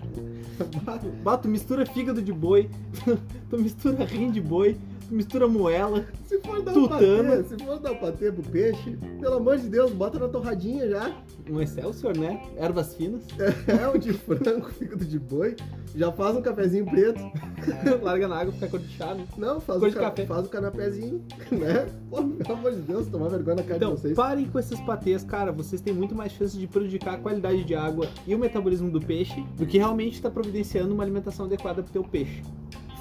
Bato, 1.23 1.47
mistura 1.47 1.85
fígado 1.85 2.21
de 2.21 2.33
boi, 2.33 2.69
tu 3.49 3.57
mistura 3.57 4.03
rim 4.05 4.31
de 4.31 4.41
boi, 4.41 4.77
mistura 5.09 5.47
moela. 5.47 6.05
Se 6.25 6.39
for 6.39 6.61
dar 6.61 6.71
um 6.71 6.87
Tutano. 6.87 7.29
patê, 7.29 7.43
se 7.43 7.63
for 7.63 7.79
dar 7.79 7.91
um 7.91 7.95
patê 7.97 8.31
pro 8.31 8.43
peixe, 8.43 8.97
pelo 9.19 9.35
amor 9.35 9.57
de 9.57 9.67
Deus, 9.69 9.91
bota 9.91 10.19
na 10.19 10.27
torradinha 10.27 10.87
já. 10.89 11.15
Um 11.49 11.59
Excelsior, 11.59 12.15
né? 12.15 12.41
Ervas 12.57 12.93
finas. 12.95 13.23
É 13.67 13.87
o 13.87 13.97
de 13.97 14.13
frango, 14.13 14.69
fígado 14.77 15.03
de 15.03 15.17
boi. 15.17 15.55
Já 15.95 16.11
faz 16.11 16.35
um 16.35 16.41
cafezinho 16.41 16.85
preto. 16.85 17.19
Larga 18.03 18.27
na 18.27 18.37
água, 18.39 18.53
fica 18.53 18.67
cor 18.67 18.79
de 18.79 18.87
chá, 18.89 19.13
né? 19.15 19.25
Não, 19.37 19.59
faz, 19.59 19.79
Cor 19.79 19.87
o, 19.87 19.91
de 19.91 19.97
ca- 19.97 20.09
café. 20.11 20.25
faz 20.25 20.45
o 20.45 20.49
canapézinho, 20.49 21.23
né? 21.51 21.87
Pô, 22.09 22.23
pelo 22.23 22.53
amor 22.53 22.71
de 22.71 22.81
Deus, 22.81 23.07
tomar 23.07 23.29
vergonha 23.29 23.55
na 23.57 23.63
cara 23.63 23.77
Então, 23.77 23.95
de 23.95 24.01
vocês. 24.01 24.15
parem 24.15 24.45
com 24.45 24.59
esses 24.59 24.79
patês, 24.81 25.23
cara. 25.23 25.51
Vocês 25.51 25.81
têm 25.81 25.93
muito 25.93 26.13
mais 26.13 26.31
chance 26.31 26.55
de 26.57 26.67
prejudicar 26.67 27.15
a 27.15 27.17
qualidade 27.17 27.63
de 27.63 27.73
água 27.73 28.07
e 28.27 28.35
o 28.35 28.39
metabolismo 28.39 28.91
do 28.91 29.01
peixe 29.01 29.43
do 29.57 29.65
que 29.65 29.77
realmente 29.79 30.13
estar 30.15 30.29
providenciando 30.29 30.93
uma 30.93 31.03
alimentação 31.03 31.47
adequada 31.47 31.81
pro 31.81 31.91
teu 31.91 32.03
peixe. 32.03 32.43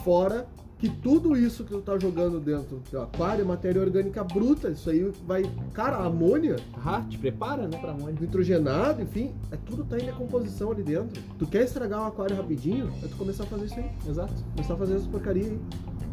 Fora 0.03 0.47
que 0.79 0.89
tudo 0.89 1.37
isso 1.37 1.65
que 1.65 1.71
tu 1.71 1.81
tá 1.81 1.99
jogando 1.99 2.39
dentro 2.39 2.77
do 2.77 2.83
teu 2.91 3.03
aquário 3.03 3.43
é 3.43 3.45
matéria 3.45 3.81
orgânica 3.81 4.23
bruta. 4.23 4.69
Isso 4.71 4.89
aí 4.89 5.11
vai. 5.27 5.43
Cara, 5.75 5.97
amônia, 5.97 6.57
Ah, 6.85 7.03
te 7.09 7.19
prepara, 7.19 7.67
né, 7.67 7.77
pra 7.79 7.93
onde? 7.93 8.21
nitrogenado, 8.21 9.03
enfim, 9.03 9.33
é 9.51 9.57
tudo 9.57 9.85
tá 9.85 9.99
em 9.99 10.07
decomposição 10.07 10.71
ali 10.71 10.83
dentro. 10.83 11.21
Tu 11.39 11.47
quer 11.47 11.65
estragar 11.65 12.03
o 12.03 12.07
aquário 12.07 12.37
rapidinho? 12.37 12.91
É 13.03 13.09
tu 13.09 13.17
começar 13.17 13.43
a 13.45 13.47
fazer 13.47 13.67
isso 13.67 13.75
aí. 13.75 13.91
Exato. 14.09 14.33
Começar 14.55 14.75
a 14.75 14.77
fazer 14.77 14.95
essa 14.97 15.09
porcaria 15.09 15.45
aí. 15.45 15.59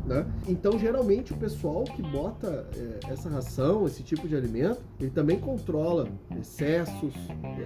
Né? 0.06 0.26
Então, 0.48 0.78
geralmente, 0.78 1.34
o 1.34 1.38
pessoal 1.38 1.84
que 1.84 2.02
bota 2.02 2.68
é, 2.76 3.12
essa 3.12 3.28
ração, 3.28 3.88
esse 3.88 4.04
tipo 4.04 4.28
de 4.28 4.36
alimento, 4.36 4.80
ele 5.00 5.10
também 5.10 5.40
controla 5.40 6.08
excessos. 6.40 7.14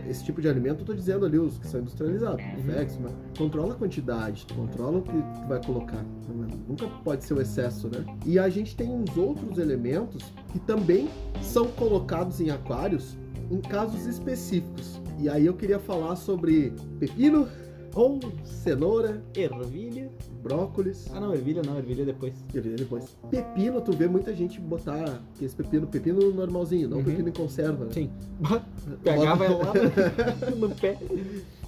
Esse 0.10 0.23
tipo 0.23 0.41
de 0.41 0.47
alimento, 0.47 0.80
eu 0.82 0.86
tô 0.86 0.93
dizendo 0.93 1.25
ali, 1.25 1.38
os 1.38 1.58
que 1.58 1.67
são 1.67 1.82
industrializados, 1.82 2.41
Flex, 2.63 2.97
mas 3.02 3.12
controla 3.38 3.73
a 3.73 3.78
quantidade, 3.78 4.47
controla 4.56 4.99
o 4.99 5.02
que 5.02 5.12
tu 5.12 5.47
vai 5.47 5.63
colocar. 5.63 6.06
Não 6.30 6.45
é- 6.45 6.49
Nunca 6.67 6.88
pode 7.04 7.25
ser 7.25 7.34
o 7.34 7.41
excesso, 7.41 7.89
né? 7.89 8.06
E 8.25 8.39
a 8.39 8.47
gente 8.47 8.75
tem 8.75 8.89
uns 8.89 9.17
outros 9.17 9.58
elementos 9.58 10.23
que 10.52 10.60
também 10.60 11.10
são 11.41 11.67
colocados 11.67 12.39
em 12.39 12.49
aquários 12.52 13.17
em 13.52 13.60
casos 13.60 14.06
específicos. 14.06 15.02
E 15.17 15.28
aí 15.28 15.45
eu 15.45 15.54
queria 15.54 15.80
falar 15.80 16.15
sobre 16.15 16.73
pepino 16.99 17.47
ou 17.95 18.19
cenoura, 18.43 19.21
Ervilha. 19.36 20.10
brócolis. 20.43 21.08
Ah, 21.13 21.19
não, 21.19 21.34
ervilha 21.34 21.62
não, 21.65 21.78
ervilha 21.78 22.06
depois. 22.06 22.34
Vi 22.54 22.62
depois. 22.62 23.17
Pepino, 23.30 23.82
tu 23.82 23.91
vê 23.93 24.08
muita 24.08 24.34
gente 24.34 24.60
botar 24.60 25.21
esse 25.41 25.56
pepino, 25.56 25.88
pepino 25.88 26.32
normalzinho, 26.32 26.88
não 26.89 26.97
Uhum. 26.97 27.04
pepino 27.04 27.30
em 27.30 27.34
conserva. 27.34 27.86
né? 27.86 27.91
Sim. 27.93 28.10
Pegar, 29.04 29.36
vai 29.36 29.49
lá 29.49 29.73
no 30.58 30.69
pé. 30.75 30.97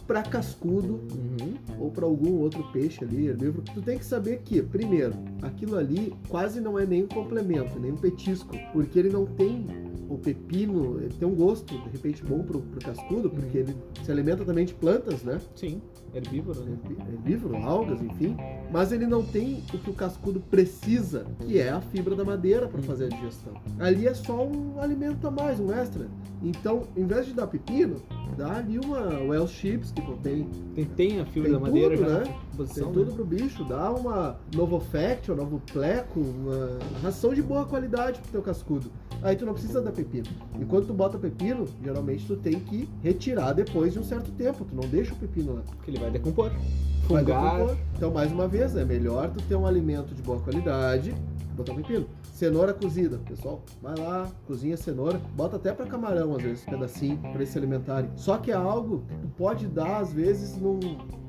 Pra 0.08 0.24
cascudo 0.24 1.00
Uhum. 1.14 1.54
ou 1.80 1.90
pra 1.92 2.06
algum 2.06 2.40
outro 2.42 2.64
peixe 2.74 3.04
ali, 3.04 3.28
herbívoro, 3.28 3.64
tu 3.74 3.82
tem 3.82 3.98
que 3.98 4.04
saber 4.06 4.42
que, 4.44 4.62
primeiro, 4.62 5.14
aquilo 5.42 5.78
ali 5.78 6.14
quase 6.28 6.60
não 6.60 6.78
é 6.78 6.86
nem 6.86 7.04
um 7.04 7.08
complemento, 7.08 7.80
nem 7.80 7.92
um 7.94 7.98
petisco, 7.98 8.56
porque 8.74 9.00
ele 9.00 9.10
não 9.10 9.26
tem 9.26 9.66
o 10.10 10.18
pepino, 10.18 11.00
ele 11.00 11.14
tem 11.18 11.26
um 11.26 11.34
gosto, 11.36 11.74
de 11.78 11.90
repente, 11.90 12.22
bom 12.26 12.44
pro, 12.44 12.60
pro 12.60 12.82
cascudo, 12.82 13.30
porque 13.30 13.60
Uhum. 13.60 13.64
ele 13.70 13.76
se 14.04 14.12
alimenta 14.12 14.44
também 14.44 14.66
de 14.66 14.74
plantas, 14.74 15.24
né? 15.24 15.40
Sim, 15.56 15.82
herbívoro, 16.14 16.60
né? 16.62 16.78
herbívoro, 17.10 17.56
algas, 17.58 18.02
enfim, 18.02 18.36
mas 18.72 18.92
ele 18.92 19.06
não 19.06 19.24
tem 19.24 19.64
o 19.74 19.78
que 19.78 19.90
o 19.90 19.94
cascudo 19.94 20.40
precisa, 20.40 21.26
que 21.40 21.60
é 21.60 21.70
a 21.70 21.82
fibra 21.82 22.16
da 22.16 22.24
madeira 22.24 22.68
para 22.68 22.82
fazer 22.82 23.06
a 23.06 23.10
digestão. 23.10 23.54
Ali 23.80 24.08
é 24.08 24.14
só 24.14 24.46
um 24.46 24.80
alimento 24.80 25.26
a 25.28 25.32
mais, 25.32 25.60
um 25.60 25.72
extra. 25.72 26.08
Então, 26.44 26.84
em 26.96 27.06
vez 27.06 27.26
de 27.26 27.34
dar 27.34 27.48
pepino, 27.48 27.98
dá 28.38 28.58
ali 28.58 28.80
uma 28.80 29.20
Welsh 29.20 29.54
Chips 29.54 29.92
que 29.92 30.02
contém 30.02 30.50
Tem, 30.74 30.86
tem 30.86 31.20
a 31.20 31.26
fibra 31.26 31.50
Tem 31.50 31.60
da 31.60 31.60
madeira 31.60 31.96
tudo, 31.98 32.10
já 32.10 32.20
né? 32.20 32.36
posição, 32.58 32.92
tem 32.92 32.94
tudo 32.94 33.14
pro 33.14 33.26
bicho, 33.26 33.64
dá 33.64 33.92
uma 33.92 34.40
Novofact 34.56 35.30
ou 35.32 35.38
Novo 35.38 35.62
Pleco, 35.72 36.20
uma 36.20 36.80
ração 37.02 37.34
de 37.34 37.42
boa 37.42 37.66
qualidade 37.66 38.20
pro 38.22 38.32
teu 38.32 38.42
cascudo. 38.42 38.92
Aí 39.22 39.36
tu 39.36 39.46
não 39.46 39.54
precisa 39.54 39.82
dar 39.82 39.92
pepino. 39.92 40.28
E 40.60 40.66
quando 40.66 40.88
tu 40.88 40.94
bota 40.94 41.18
pepino, 41.18 41.68
geralmente 41.84 42.26
tu 42.26 42.36
tem 42.36 42.60
que 42.60 42.90
retirar 43.04 43.54
depois 43.54 43.94
de 43.94 44.00
um 44.00 44.04
certo 44.04 44.32
tempo, 44.32 44.66
tu 44.66 44.76
não 44.76 44.88
deixa 44.88 45.14
o 45.14 45.18
pepino 45.18 45.54
lá. 45.54 45.62
Porque 45.62 45.92
ele 45.92 46.00
vai 46.00 46.12
decompor. 46.12 46.50
Vai 46.50 47.22
Fungar. 47.24 47.56
decompor. 47.58 47.78
Então, 47.96 48.12
mais 48.12 48.32
uma 48.32 48.48
vez, 48.48 48.76
é 48.76 48.86
melhor 48.86 49.30
tu 49.30 49.42
ter 49.44 49.56
um 49.56 49.66
alimento 49.66 50.14
de 50.16 50.22
boa 50.22 50.40
qualidade 50.40 51.14
botar 51.56 51.74
pepino. 51.74 52.08
Cenoura 52.34 52.74
cozida, 52.74 53.20
pessoal. 53.20 53.64
Vai 53.82 53.96
lá, 53.96 54.28
cozinha 54.48 54.76
cenoura. 54.76 55.20
Bota 55.36 55.58
até 55.58 55.72
pra 55.74 55.86
camarão, 55.86 56.36
às 56.36 56.42
vezes, 56.42 56.68
um 56.68 56.72
pedacinho, 56.72 57.18
pra 57.18 57.36
eles 57.36 57.50
se 57.50 57.58
alimentarem. 57.58 58.10
Só 58.16 58.38
que 58.38 58.52
é 58.52 58.56
algo 58.56 59.04
que 59.08 59.16
tu 59.16 59.28
pode 59.38 59.68
dar, 59.68 60.00
às 60.00 60.12
vezes, 60.12 60.58
num. 60.58 60.80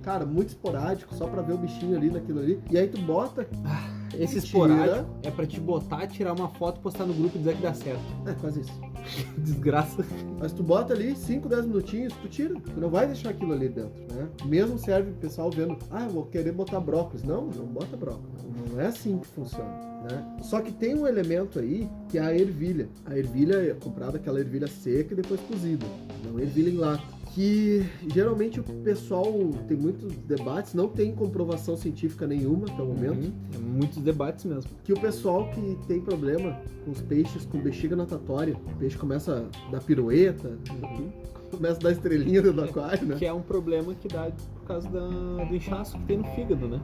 Cara, 0.03 0.25
muito 0.25 0.49
esporádico, 0.49 1.15
só 1.15 1.27
pra 1.27 1.43
ver 1.43 1.53
o 1.53 1.59
bichinho 1.59 1.97
ali 1.97 2.11
naquilo 2.11 2.41
ali. 2.41 2.61
E 2.71 2.79
aí 2.79 2.89
tu 2.89 3.01
bota. 3.03 3.47
Esse 4.19 4.39
esporádico 4.39 5.07
é 5.23 5.31
pra 5.31 5.47
te 5.47 5.61
botar, 5.61 6.07
tirar 6.07 6.33
uma 6.33 6.49
foto, 6.49 6.81
postar 6.81 7.05
no 7.07 7.15
grupo 7.15 7.37
e 7.37 7.39
dizer 7.39 7.57
que 7.57 7.63
dá 7.63 7.75
certo. 7.75 8.03
É, 8.27 8.33
quase 8.35 8.61
isso. 8.61 8.73
Desgraça. 9.39 10.05
Mas 10.39 10.53
tu 10.53 10.63
bota 10.63 10.93
ali 10.93 11.17
5, 11.17 11.49
10 11.49 11.67
minutinhos, 11.67 12.13
tu 12.21 12.29
tira. 12.29 12.55
Tu 12.55 12.81
não 12.81 12.91
vai 12.91 13.07
deixar 13.07 13.31
aquilo 13.31 13.53
ali 13.53 13.69
dentro, 13.69 14.03
né? 14.15 14.29
Mesmo 14.45 14.79
serve 14.79 15.11
o 15.11 15.15
pessoal 15.15 15.51
vendo, 15.51 15.77
ah, 15.91 16.05
eu 16.05 16.11
vou 16.11 16.27
querer 16.27 16.53
botar 16.53 16.81
brócolis. 16.81 17.23
Não, 17.23 17.47
não 17.47 17.67
bota 17.67 17.97
brócolis. 17.97 18.43
Não 18.71 18.81
é 18.81 18.87
assim 18.87 19.19
que 19.19 19.27
funciona. 19.27 19.93
Né? 20.03 20.37
Só 20.43 20.61
que 20.61 20.73
tem 20.73 20.95
um 20.95 21.07
elemento 21.07 21.59
aí 21.59 21.89
que 22.09 22.19
é 22.19 22.23
a 22.23 22.35
ervilha. 22.35 22.89
A 23.07 23.17
ervilha 23.17 23.57
é 23.57 23.75
comprada 23.75 24.17
aquela 24.17 24.41
ervilha 24.41 24.67
seca 24.67 25.13
e 25.13 25.17
depois 25.17 25.41
cozida. 25.43 25.87
Não 26.25 26.39
ervilha 26.39 26.71
em 26.71 26.77
lata. 26.77 27.22
Que 27.35 27.87
geralmente 28.13 28.61
o 28.61 28.63
pessoal 28.63 29.25
tem 29.67 29.77
muitos 29.77 30.15
debates, 30.19 30.75
não 30.75 30.87
tem 30.87 31.15
comprovação 31.15 31.77
científica 31.79 32.27
nenhuma 32.27 32.67
até 32.71 32.83
o 32.83 32.87
momento. 32.87 33.25
Uhum. 33.27 33.33
É 33.55 33.59
muitos 33.59 33.99
debates 34.03 34.45
mesmo. 34.45 34.71
Que 34.85 34.93
o 34.93 35.01
pessoal 35.01 35.51
que 35.51 35.79
tem 35.89 36.01
problema 36.01 36.61
com 36.85 36.91
os 36.91 37.01
peixes 37.01 37.47
com 37.47 37.59
bexiga 37.59 37.97
natatória, 37.97 38.55
o 38.55 38.77
peixe 38.77 38.99
começa 38.99 39.49
a 39.67 39.71
dar 39.71 39.81
pirueta, 39.81 40.59
começa 41.51 41.77
a 41.77 41.83
dar 41.85 41.93
estrelinha 41.93 42.43
dentro 42.43 42.53
do 42.57 42.65
aquário, 42.69 43.07
né? 43.07 43.17
Que 43.17 43.25
é 43.25 43.33
um 43.33 43.41
problema 43.43 43.95
que 43.95 44.09
dá 44.09 44.31
por 44.55 44.65
causa 44.67 44.89
da- 44.91 45.45
do 45.45 45.57
inchaço 45.57 45.97
que 45.99 46.05
tem 46.05 46.19
no 46.19 46.25
fígado, 46.35 46.69
né? 46.69 46.81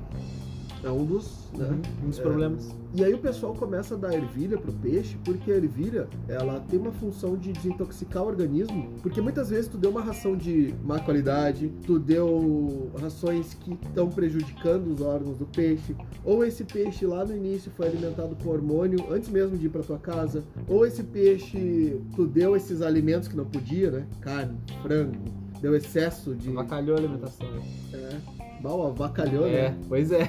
É 0.84 0.90
um 0.90 1.04
dos, 1.04 1.48
né? 1.56 1.66
Uhum. 1.68 1.82
Um 2.04 2.08
dos 2.10 2.18
É. 2.18 2.22
problemas. 2.22 2.74
E 2.94 3.04
aí 3.04 3.12
o 3.12 3.18
pessoal 3.18 3.52
começa 3.54 3.94
a 3.94 3.98
dar 3.98 4.14
ervilha 4.14 4.56
pro 4.56 4.72
peixe, 4.72 5.16
porque 5.24 5.50
a 5.50 5.56
ervilha, 5.56 6.08
ela 6.28 6.60
tem 6.60 6.78
uma 6.78 6.92
função 6.92 7.36
de 7.36 7.52
desintoxicar 7.52 8.22
o 8.22 8.26
organismo, 8.26 8.90
porque 9.02 9.20
muitas 9.20 9.50
vezes 9.50 9.68
tu 9.68 9.76
deu 9.76 9.90
uma 9.90 10.00
ração 10.00 10.36
de 10.36 10.72
má 10.84 11.00
qualidade, 11.00 11.70
tu 11.84 11.98
deu 11.98 12.90
rações 13.00 13.54
que 13.54 13.72
estão 13.88 14.08
prejudicando 14.08 14.86
os 14.92 15.00
órgãos 15.00 15.36
do 15.36 15.46
peixe, 15.46 15.96
ou 16.24 16.44
esse 16.44 16.64
peixe 16.64 17.04
lá 17.06 17.24
no 17.24 17.36
início 17.36 17.70
foi 17.76 17.88
alimentado 17.88 18.36
com 18.36 18.48
hormônio 18.50 19.04
antes 19.12 19.28
mesmo 19.28 19.58
de 19.58 19.66
ir 19.66 19.70
pra 19.70 19.82
tua 19.82 19.98
casa, 19.98 20.44
ou 20.68 20.86
esse 20.86 21.02
peixe 21.02 22.00
tu 22.14 22.26
deu 22.26 22.54
esses 22.56 22.82
alimentos 22.82 23.28
que 23.28 23.36
não 23.36 23.44
podia, 23.44 23.90
né? 23.90 24.06
Carne, 24.20 24.56
frango, 24.82 25.12
deu 25.60 25.74
excesso 25.74 26.34
de 26.34 26.50
Avacalhou 26.50 26.96
a 26.96 26.98
alimentação. 27.00 27.46
né? 27.50 27.62
é, 27.92 28.47
Mal 28.62 28.86
avacalhou, 28.88 29.46
É, 29.46 29.70
né? 29.70 29.78
pois 29.88 30.10
é. 30.12 30.28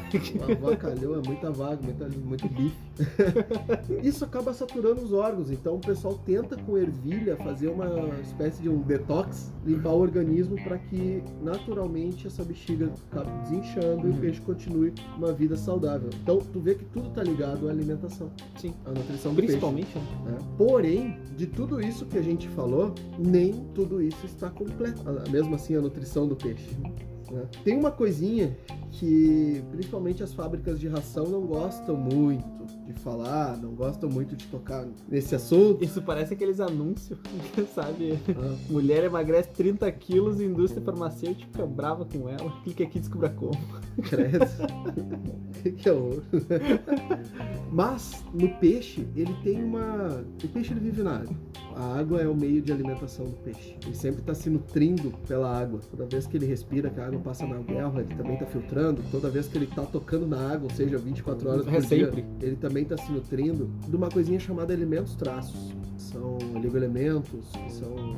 Avacalhou, 0.62 1.20
é 1.20 1.28
muita 1.28 1.52
vaga, 1.52 1.80
muita, 1.84 2.08
muito 2.10 2.48
bife. 2.50 2.76
Isso 4.04 4.24
acaba 4.26 4.54
saturando 4.54 5.02
os 5.02 5.14
órgãos, 5.14 5.50
então 5.52 5.76
o 5.76 5.80
pessoal 5.80 6.20
tenta 6.26 6.56
com 6.58 6.78
ervilha 6.78 7.36
fazer 7.38 7.70
uma 7.70 7.88
espécie 8.22 8.62
de 8.62 8.70
um 8.70 8.80
detox, 8.82 9.52
limpar 9.66 9.92
o 9.94 10.00
organismo 10.00 10.56
para 10.64 10.78
que 10.78 11.24
naturalmente 11.42 12.28
essa 12.28 12.44
bexiga 12.44 12.92
acabe 13.12 13.30
desinchando 13.44 14.08
e 14.08 14.12
o 14.12 14.14
Uhum. 14.14 14.20
peixe 14.20 14.42
continue 14.42 14.94
uma 15.18 15.32
vida 15.32 15.56
saudável. 15.56 16.10
Então 16.22 16.40
tu 16.40 16.60
vê 16.60 16.76
que 16.76 16.86
tudo 16.86 17.10
tá 17.12 17.24
ligado 17.24 17.68
à 17.68 17.72
alimentação, 17.72 18.30
Sim. 18.58 18.74
à 18.86 18.90
nutrição 18.90 19.32
do 19.34 19.38
peixe. 19.38 19.48
Principalmente, 19.58 19.96
né? 19.98 20.32
né? 20.32 20.38
Porém, 20.58 21.18
de 21.38 21.48
tudo 21.48 21.80
isso 21.82 22.06
que 22.06 22.18
a 22.18 22.22
gente 22.22 22.48
falou, 22.50 22.94
nem 23.18 23.54
tudo 23.74 24.02
isso 24.02 24.26
está 24.26 24.50
completo. 24.50 25.02
Mesmo 25.32 25.56
assim, 25.56 25.76
a 25.76 25.82
nutrição 25.82 26.28
do 26.28 26.36
peixe. 26.36 26.76
Né? 27.32 27.48
Tem 27.64 27.78
uma 27.78 27.92
coisinha 27.92 28.58
que 28.92 29.64
principalmente 29.72 30.24
as 30.24 30.34
fábricas 30.34 30.80
de 30.80 30.88
ração 30.88 31.26
não 31.28 31.42
gostam 31.42 31.96
muito 31.96 32.48
de 32.86 32.94
falar, 32.94 33.58
não 33.58 33.74
gostam 33.74 34.10
muito 34.10 34.36
de 34.36 34.46
tocar 34.48 34.88
nesse 35.08 35.36
assunto. 35.36 35.84
Isso 35.84 36.02
parece 36.02 36.34
aqueles 36.34 36.60
anúncios, 36.60 37.20
sabe? 37.74 38.20
Ah, 38.30 38.56
Mulher 38.70 39.04
emagrece 39.04 39.50
30 39.50 39.92
quilos 39.94 40.40
e 40.40 40.46
indústria 40.46 40.84
farmacêutica 40.84 41.66
brava 41.66 42.06
com 42.06 42.28
ela. 42.28 42.52
Clique 42.64 42.84
aqui 42.84 42.98
e 42.98 43.02
descubra 43.02 43.30
como. 43.30 43.58
credo. 44.04 44.40
que 45.78 45.90
horror. 45.90 46.24
Mas 47.72 48.24
no 48.34 48.50
peixe, 48.60 49.08
ele 49.16 49.34
tem 49.44 49.64
uma. 49.64 50.24
O 50.44 50.48
peixe 50.48 50.74
ele 50.74 50.80
vive 50.80 51.04
na 51.04 51.18
água. 51.18 51.36
A 51.76 52.00
água 52.00 52.20
é 52.22 52.28
o 52.28 52.36
meio 52.36 52.62
de 52.62 52.72
alimentação 52.72 53.26
do 53.26 53.36
peixe. 53.38 53.76
Ele 53.86 53.96
sempre 53.96 54.22
está 54.22 54.34
se 54.34 54.50
nutrindo 54.50 55.12
pela 55.28 55.50
água. 55.58 55.80
Toda 55.90 56.06
vez 56.06 56.26
que 56.28 56.38
ele 56.38 56.46
respira, 56.46 56.90
que 56.90 57.00
a 57.00 57.06
água 57.08 57.20
passa 57.20 57.46
na 57.46 57.58
guerra, 57.60 58.02
ele 58.02 58.16
também 58.16 58.34
está 58.34 58.46
filtrando. 58.46 59.02
Toda 59.12 59.30
vez 59.30 59.48
que 59.48 59.58
ele 59.58 59.66
está 59.66 59.84
tocando 59.84 60.28
na 60.28 60.52
água, 60.52 60.68
ou 60.70 60.76
seja, 60.76 60.98
24 60.98 61.50
horas 61.50 61.66
por 61.66 61.74
É 61.74 61.80
dia, 61.80 62.06
sempre. 62.06 62.26
ele 62.42 62.56
também 62.56 62.84
está 62.84 62.98
se 62.98 63.12
nutrindo 63.12 63.70
de 63.88 63.96
uma 63.96 64.10
coisinha 64.10 64.40
chamada 64.40 64.74
elementos 64.74 65.16
traços. 65.16 65.74
São 66.02 66.38
oligoelementos, 66.56 67.46
que 67.52 67.72
são 67.74 68.16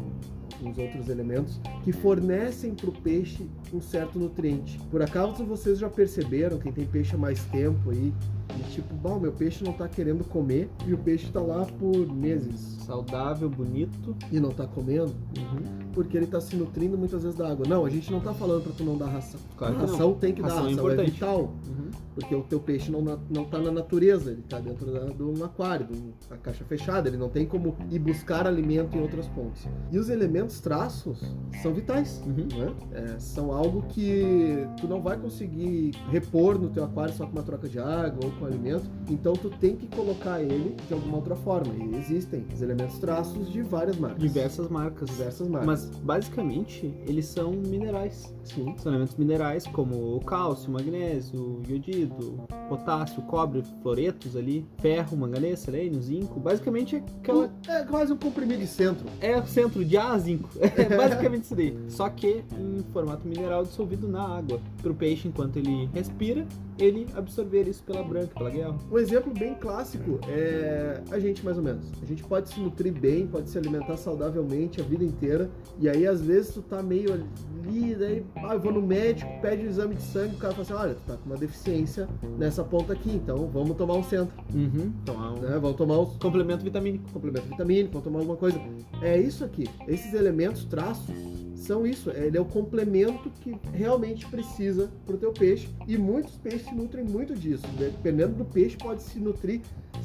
alguns 0.54 0.78
outros 0.78 1.10
elementos 1.10 1.60
que 1.84 1.92
fornecem 1.92 2.76
para 2.76 2.90
o 2.90 2.94
peixe 2.94 3.48
um 3.74 3.82
certo 3.82 4.20
nutriente. 4.20 4.80
Por 4.92 5.02
acaso 5.02 5.44
vocês 5.44 5.80
já 5.80 5.90
perceberam, 5.90 6.58
quem 6.60 6.72
tem 6.72 6.86
peixe 6.86 7.16
há 7.16 7.18
mais 7.18 7.44
tempo 7.46 7.90
aí, 7.90 8.14
de 8.56 8.64
tipo, 8.72 8.94
bom, 8.94 9.18
meu 9.20 9.32
peixe 9.32 9.64
não 9.64 9.72
está 9.72 9.88
querendo 9.88 10.24
comer 10.26 10.70
e 10.86 10.94
o 10.94 10.98
peixe 10.98 11.26
está 11.26 11.40
lá 11.42 11.66
por 11.66 12.06
meses 12.14 12.78
Saudável, 12.86 13.50
bonito. 13.50 14.16
e 14.32 14.40
não 14.40 14.50
está 14.50 14.68
comendo 14.68 15.14
Uhum. 15.38 15.90
porque 15.94 16.18
ele 16.18 16.26
está 16.26 16.40
se 16.42 16.56
nutrindo 16.56 16.98
muitas 16.98 17.24
vezes 17.24 17.38
da 17.38 17.50
água. 17.50 17.66
Não, 17.68 17.86
a 17.86 17.90
gente 17.90 18.12
não 18.12 18.20
está 18.20 18.34
falando 18.34 18.64
para 18.64 18.74
tu 18.74 18.84
não 18.84 18.98
dar 18.98 19.08
ração. 19.08 19.40
Claro 19.58 19.74
a 19.74 19.78
que 19.80 19.86
não. 19.86 19.92
ração 19.92 20.14
tem 20.14 20.34
que 20.34 20.42
Ração 20.42 20.58
dar, 20.58 20.64
é 20.64 20.70
ração 20.74 20.90
é 20.90 20.92
importante. 20.94 21.12
vital. 21.12 21.40
Uhum. 21.68 21.91
Porque 22.14 22.36
o 22.36 22.42
teu 22.44 22.60
peixe 22.60 22.92
não, 22.92 23.02
não 23.30 23.46
tá 23.46 23.58
na 23.60 23.72
natureza, 23.72 24.32
ele 24.32 24.42
tá 24.48 24.60
dentro 24.60 24.92
da, 24.92 25.06
de 25.06 25.24
um 25.24 25.44
aquário, 25.44 25.86
de 25.88 25.94
uma 26.30 26.38
caixa 26.38 26.64
fechada, 26.66 27.08
ele 27.10 27.18
não 27.18 27.30
tem 27.30 27.46
como 27.46 27.76
ir 27.90 28.00
buscar 28.00 28.46
alimento 28.46 28.98
em 28.98 29.02
outras 29.02 29.28
pontes. 29.28 29.68
E 29.92 29.98
os 29.98 30.10
elementos 30.10 30.60
traços 30.60 31.20
são 31.62 31.74
vitais, 31.74 32.22
Uhum. 32.26 32.48
né? 32.58 32.74
É, 32.94 33.20
são 33.20 33.52
algo 33.52 33.84
que 33.90 34.66
tu 34.80 34.88
não 34.88 35.02
vai 35.02 35.18
conseguir 35.18 35.92
repor 36.10 36.60
no 36.60 36.70
teu 36.70 36.84
aquário 36.84 37.14
só 37.14 37.26
com 37.26 37.32
uma 37.32 37.44
troca 37.44 37.68
de 37.70 37.80
água 37.80 38.20
ou 38.26 38.32
com 38.32 38.46
alimento, 38.46 38.84
então 39.10 39.34
tu 39.34 39.50
tem 39.50 39.76
que 39.76 39.88
colocar 39.96 40.42
ele 40.42 40.76
de 40.88 40.94
alguma 40.94 41.18
outra 41.18 41.36
forma. 41.36 41.74
E 41.74 41.96
existem 41.98 42.46
os 42.54 42.62
elementos 42.62 43.00
traços 43.00 43.50
de 43.52 43.62
várias 43.62 43.98
marcas. 43.98 44.20
Diversas 44.22 44.70
marcas. 44.70 45.10
Diversas 45.10 45.48
marcas. 45.48 45.66
Mas 45.68 45.86
basicamente 46.00 46.94
eles 47.08 47.26
são 47.26 47.52
minerais. 47.52 48.34
Sim. 48.44 48.74
São 48.78 48.92
elementos 48.92 49.16
minerais 49.16 49.66
como 49.68 50.16
o 50.16 50.20
cálcio, 50.20 50.72
magnésio, 50.72 51.62
iodido, 51.68 52.40
potássio, 52.68 53.22
cobre, 53.24 53.64
fluoretos 53.82 54.36
ali, 54.36 54.66
ferro, 54.80 55.16
manganês, 55.18 55.60
selênio, 55.60 56.02
zinco. 56.02 56.40
Basicamente 56.40 56.96
é 56.98 57.04
aquela 57.22 57.52
É 57.68 57.84
quase 57.84 58.12
um 58.14 58.18
comprimido 58.18 58.60
de 58.62 58.68
centro. 58.68 59.06
é 59.20 59.38
o 59.38 59.46
centro 59.46 59.84
de 59.86 59.98
A 59.98 60.12
a 60.12 60.18
zinco. 60.18 60.50
É 60.82 60.96
basicamente 60.98 61.44
isso 61.44 61.56
daí. 61.56 61.78
Só 61.90 62.10
que 62.10 62.44
em 62.58 62.80
formato 62.92 63.28
mineral 63.28 63.64
dissolvido 63.64 64.08
na 64.08 64.22
água. 64.38 64.60
Para 64.82 64.92
o 64.92 64.96
peixe, 64.96 65.28
enquanto 65.28 65.58
ele 65.58 65.88
respira, 65.94 66.46
ele 66.78 67.08
absorver 67.16 67.68
isso 67.68 67.84
pela 67.84 68.04
branca, 68.04 68.34
pela 68.36 68.50
guerra. 68.50 68.76
Um 68.92 68.98
exemplo 68.98 69.34
bem 69.34 69.54
clássico 69.56 70.20
é 70.28 71.02
a 71.12 71.20
gente, 71.20 71.44
mais 71.44 71.58
ou 71.58 71.64
menos. 71.64 71.86
A 72.02 72.06
gente 72.06 72.24
pode 72.24 72.50
se 72.50 72.60
nutrir 72.60 72.94
bem, 72.94 73.28
pode 73.28 73.50
se 73.50 73.58
alimentar 73.58 73.98
saudavelmente 73.98 74.82
a 74.82 74.84
vida 74.84 75.04
inteira. 75.04 75.50
E 75.80 75.90
aí, 75.90 76.08
às 76.08 76.22
vezes, 76.22 76.54
tu 76.54 76.62
tá 76.62 76.82
meio 76.82 77.14
ali, 77.14 77.96
daí, 77.96 78.26
ah, 78.38 78.54
eu 78.54 78.60
vou 78.60 78.72
no 78.72 78.82
médico, 78.82 79.30
pede 79.42 79.66
o 79.66 79.70
exame 79.70 79.96
de 79.96 80.04
sangue, 80.04 80.36
o 80.36 80.38
cara 80.38 80.54
fala 80.54 80.64
assim: 80.64 80.74
olha, 80.74 80.96
tu 80.96 81.02
tá 81.06 81.18
com 81.18 81.26
uma 81.26 81.38
deficiência 81.38 82.08
nessa 82.38 82.64
ponta 82.64 82.94
aqui, 82.94 83.12
então 83.12 83.48
vamos 83.48 83.78
tomar 83.78 83.96
um 83.96 84.04
centro, 84.04 84.42
Uhum. 84.54 84.92
É 85.08 85.12
um 85.12 85.42
né? 85.42 85.60
Vamos 85.60 85.78
tomar 85.78 86.00
os 86.00 86.18
complemento 86.18 86.64
vitamínico. 86.64 87.12
complemento 87.12 87.48
vitamínico, 87.48 87.92
vamos 87.92 88.04
tomar 88.04 88.20
alguma 88.20 88.38
coisa. 88.38 88.60
É 89.02 89.18
isso 89.20 89.44
aqui. 89.44 89.68
Esses 89.88 90.14
elementos, 90.14 90.66
traços, 90.66 91.14
são 91.62 91.86
isso. 91.86 92.10
Ele 92.12 92.38
é 92.38 92.42
o 92.42 92.46
complemento 92.46 93.30
que 93.42 93.56
realmente 93.74 94.26
precisa 94.28 94.90
pro 95.06 95.18
teu 95.18 95.32
peixe. 95.32 95.70
E 95.88 95.98
muitos 95.98 96.36
peixes 96.38 96.64
se 96.68 96.76
nutrem 96.76 97.04
muito 97.06 97.36
disso. 97.36 97.64
Dependendo 97.78 98.34
do 98.36 98.46
peixe, 98.46 98.78
pode 98.78 99.02
se 99.04 99.20
nutrir 99.20 99.62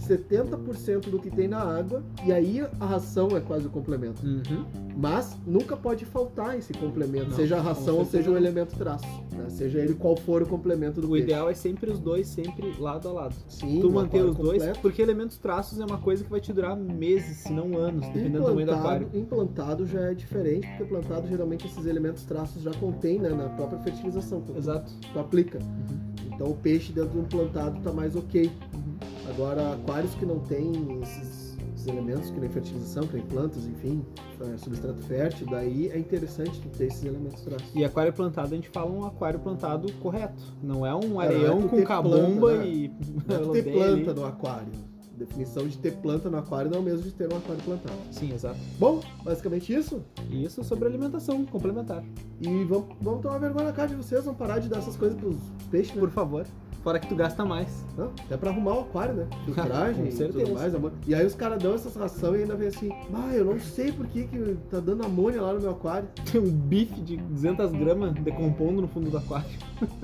70% 0.07 1.09
do 1.11 1.19
que 1.19 1.31
tem 1.31 1.49
na 1.49 1.59
água. 1.61 2.03
E 2.25 2.33
aí 2.33 2.61
a 2.81 2.87
ração 2.87 3.29
é 3.37 3.41
quase 3.41 3.67
o 3.67 3.71
complemento. 3.71 4.25
Uhum. 4.25 4.65
Mas 4.97 5.37
nunca 5.47 5.77
pode 5.77 6.05
faltar 6.05 6.59
esse 6.59 6.73
complemento, 6.73 7.31
Não, 7.31 7.37
seja 7.37 7.59
a 7.59 7.61
ração 7.61 7.99
ou 7.99 8.05
seja 8.05 8.29
o 8.31 8.33
não. 8.33 8.39
elemento 8.41 8.77
traço. 8.77 9.05
né? 9.33 9.49
Seja 9.51 9.79
ele 9.79 9.95
qual 9.95 10.17
for 10.17 10.43
o 10.43 10.47
complemento 10.47 11.01
do 11.01 11.09
O 11.09 11.11
peixe. 11.11 11.25
ideal 11.25 11.51
é 11.51 11.55
sempre 11.55 11.91
os 11.91 11.99
dois, 11.99 12.27
sempre 12.29 12.73
lado 12.79 13.09
a 13.09 13.13
lado. 13.13 13.35
Sim, 13.49 13.81
tu 13.81 13.89
um 13.89 13.93
manter 13.93 14.25
os 14.25 14.35
dois, 14.37 14.59
completo. 14.63 14.81
porque 14.81 15.03
elementos 15.03 15.37
traços 15.37 15.79
é 15.79 15.85
uma 15.85 15.99
coisa 15.99 16.25
que 16.25 16.31
vai 16.31 16.41
te 16.41 16.53
durar 16.53 16.77
meses, 16.77 17.39
se 17.39 17.53
não 17.53 17.77
anos, 17.77 18.07
dependendo 18.07 18.39
do 18.41 18.45
tamanho 18.47 18.67
do 18.67 18.73
aquário. 18.75 19.07
Implantado, 19.15 19.19
implantado 19.19 19.87
já 19.87 20.01
é 20.11 20.15
diferente, 20.15 20.67
porque 20.69 20.85
plantado 20.85 21.29
geralmente 21.29 21.46
esses 21.55 21.87
elementos 21.87 22.25
traços 22.25 22.63
já 22.63 22.73
contém 22.75 23.19
né, 23.19 23.29
na 23.31 23.49
própria 23.51 23.79
fertilização 23.81 24.41
tu- 24.41 24.57
Exato. 24.57 24.91
tu 25.13 25.19
aplica. 25.19 25.59
Uhum. 25.59 26.35
Então 26.35 26.49
o 26.49 26.55
peixe 26.57 26.93
dentro 26.93 27.11
de 27.13 27.19
um 27.19 27.25
plantado 27.25 27.81
tá 27.81 27.93
mais 27.93 28.15
ok. 28.17 28.51
Uhum. 28.75 28.97
Agora, 29.31 29.73
aquários 29.75 30.15
que 30.15 30.25
não 30.27 30.39
têm 30.41 31.01
esses, 31.03 31.57
esses 31.75 31.87
elementos, 31.87 32.31
que 32.31 32.39
nem 32.41 32.49
fertilização, 32.51 33.07
que 33.07 33.15
nem 33.17 33.25
plantas, 33.27 33.67
enfim, 33.67 34.05
é, 34.41 34.57
substrato 34.59 35.01
fértil, 35.03 35.47
daí 35.51 35.89
é 35.89 35.99
interessante 35.99 36.61
tu 36.61 36.69
ter 36.69 36.87
esses 36.87 37.05
elementos 37.05 37.43
traços. 37.43 37.69
E 37.75 37.85
aquário 37.85 38.13
plantado, 38.13 38.53
a 38.53 38.57
gente 38.57 38.69
fala 38.69 38.91
um 38.91 39.05
aquário 39.05 39.39
plantado 39.41 39.91
correto. 39.95 40.43
Não 40.63 40.85
é 40.87 40.95
um 40.95 41.21
É, 41.21 41.27
areião 41.27 41.59
é 41.59 41.63
tu 41.63 41.69
com 41.69 41.83
cabomba 41.85 42.41
planta, 42.49 42.59
né? 42.59 42.69
e. 42.69 42.89
Não 43.29 43.37
é 43.37 43.39
tu 43.41 43.53
ter 43.65 43.73
planta 43.73 44.15
no 44.15 44.25
aquário. 44.27 44.73
Definição 45.17 45.67
de 45.67 45.79
ter 45.79 45.93
planta 45.97 46.29
no 46.29 46.39
aquário 46.39 46.71
não 46.71 46.79
é 46.79 46.81
o 46.81 46.85
mesmo 46.85 47.03
de 47.03 47.13
ter 47.13 47.33
um 47.33 47.37
aquário 47.37 47.63
plantado. 47.63 47.99
Sim, 48.11 48.33
exato. 48.35 48.59
Bom, 48.79 49.01
basicamente 49.25 49.73
isso. 49.73 50.03
Isso 50.31 50.63
sobre 50.63 50.87
alimentação 50.87 51.45
complementar. 51.47 52.05
E 52.41 52.65
vamos, 52.65 52.89
vamos 53.01 53.23
tomar 53.23 53.39
vergonha 53.39 53.67
na 53.67 53.73
cara 53.73 53.89
de 53.89 53.95
vocês, 53.95 54.25
vamos 54.25 54.39
parar 54.39 54.59
de 54.59 54.69
dar 54.69 54.79
essas 54.79 54.97
coisas 54.97 55.19
pros 55.19 55.37
peixes, 55.71 55.95
né? 55.95 56.01
Por 56.01 56.11
favor. 56.11 56.47
Fora 56.87 57.01
que 57.01 57.09
tu 57.09 57.17
gasta 57.17 57.45
mais. 57.45 57.85
Não, 57.99 58.13
até 58.27 58.37
pra 58.37 58.51
arrumar 58.51 58.75
o 58.77 58.81
aquário, 58.83 59.13
né? 59.15 59.27
Filtragem 59.45 60.07
e 60.07 60.13
tudo 60.13 60.55
mais. 60.55 60.73
amor. 60.73 60.93
E 61.05 61.17
aí 61.17 61.27
os 61.27 61.35
caras 61.35 61.61
dão 61.61 61.75
essas 61.75 61.97
ração 61.97 62.37
e 62.37 62.43
ainda 62.43 62.55
vem 62.55 62.69
assim, 62.69 62.93
ah, 63.13 63.35
eu 63.35 63.45
não 63.45 63.59
sei 63.59 63.91
por 63.91 64.07
que, 64.07 64.25
que 64.29 64.57
tá 64.71 64.79
dando 64.79 65.05
amônia 65.05 65.43
lá 65.43 65.53
no 65.53 65.61
meu 65.61 65.71
aquário. 65.71 66.09
Tem 66.31 66.41
um 66.41 66.49
bife 66.49 67.01
de 67.01 67.17
200 67.17 67.73
gramas 67.73 68.15
decompondo 68.15 68.83
no 68.83 68.87
fundo 68.87 69.11
do 69.11 69.19
aquário. 69.19 69.49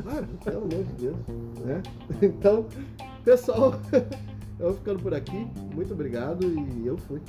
Claro, 0.03 0.27
pelo 0.45 0.57
amor 0.57 0.85
de 0.85 0.93
Deus. 0.95 1.17
Né? 1.65 1.83
Então, 2.21 2.67
pessoal, 3.25 3.75
eu 4.59 4.67
vou 4.67 4.75
ficando 4.75 5.01
por 5.01 5.15
aqui. 5.15 5.47
Muito 5.75 5.93
obrigado 5.93 6.47
e 6.47 6.87
eu 6.87 6.97
fui. 6.97 7.21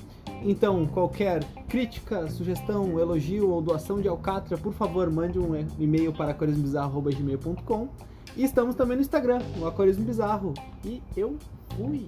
Então, 0.43 0.85
qualquer 0.87 1.43
crítica, 1.67 2.29
sugestão, 2.29 2.99
elogio 2.99 3.49
ou 3.49 3.61
doação 3.61 4.01
de 4.01 4.07
alcatra, 4.07 4.57
por 4.57 4.73
favor, 4.73 5.09
mande 5.09 5.39
um 5.39 5.55
e-mail 5.79 6.11
para 6.11 6.31
aquarismobizarro.gmail.com 6.31 7.87
E 8.35 8.43
estamos 8.43 8.75
também 8.75 8.97
no 8.97 9.01
Instagram, 9.01 9.39
no 9.57 9.67
Aquarismo 9.67 10.03
Bizarro. 10.03 10.53
E 10.83 11.01
eu 11.15 11.37
fui! 11.75 12.07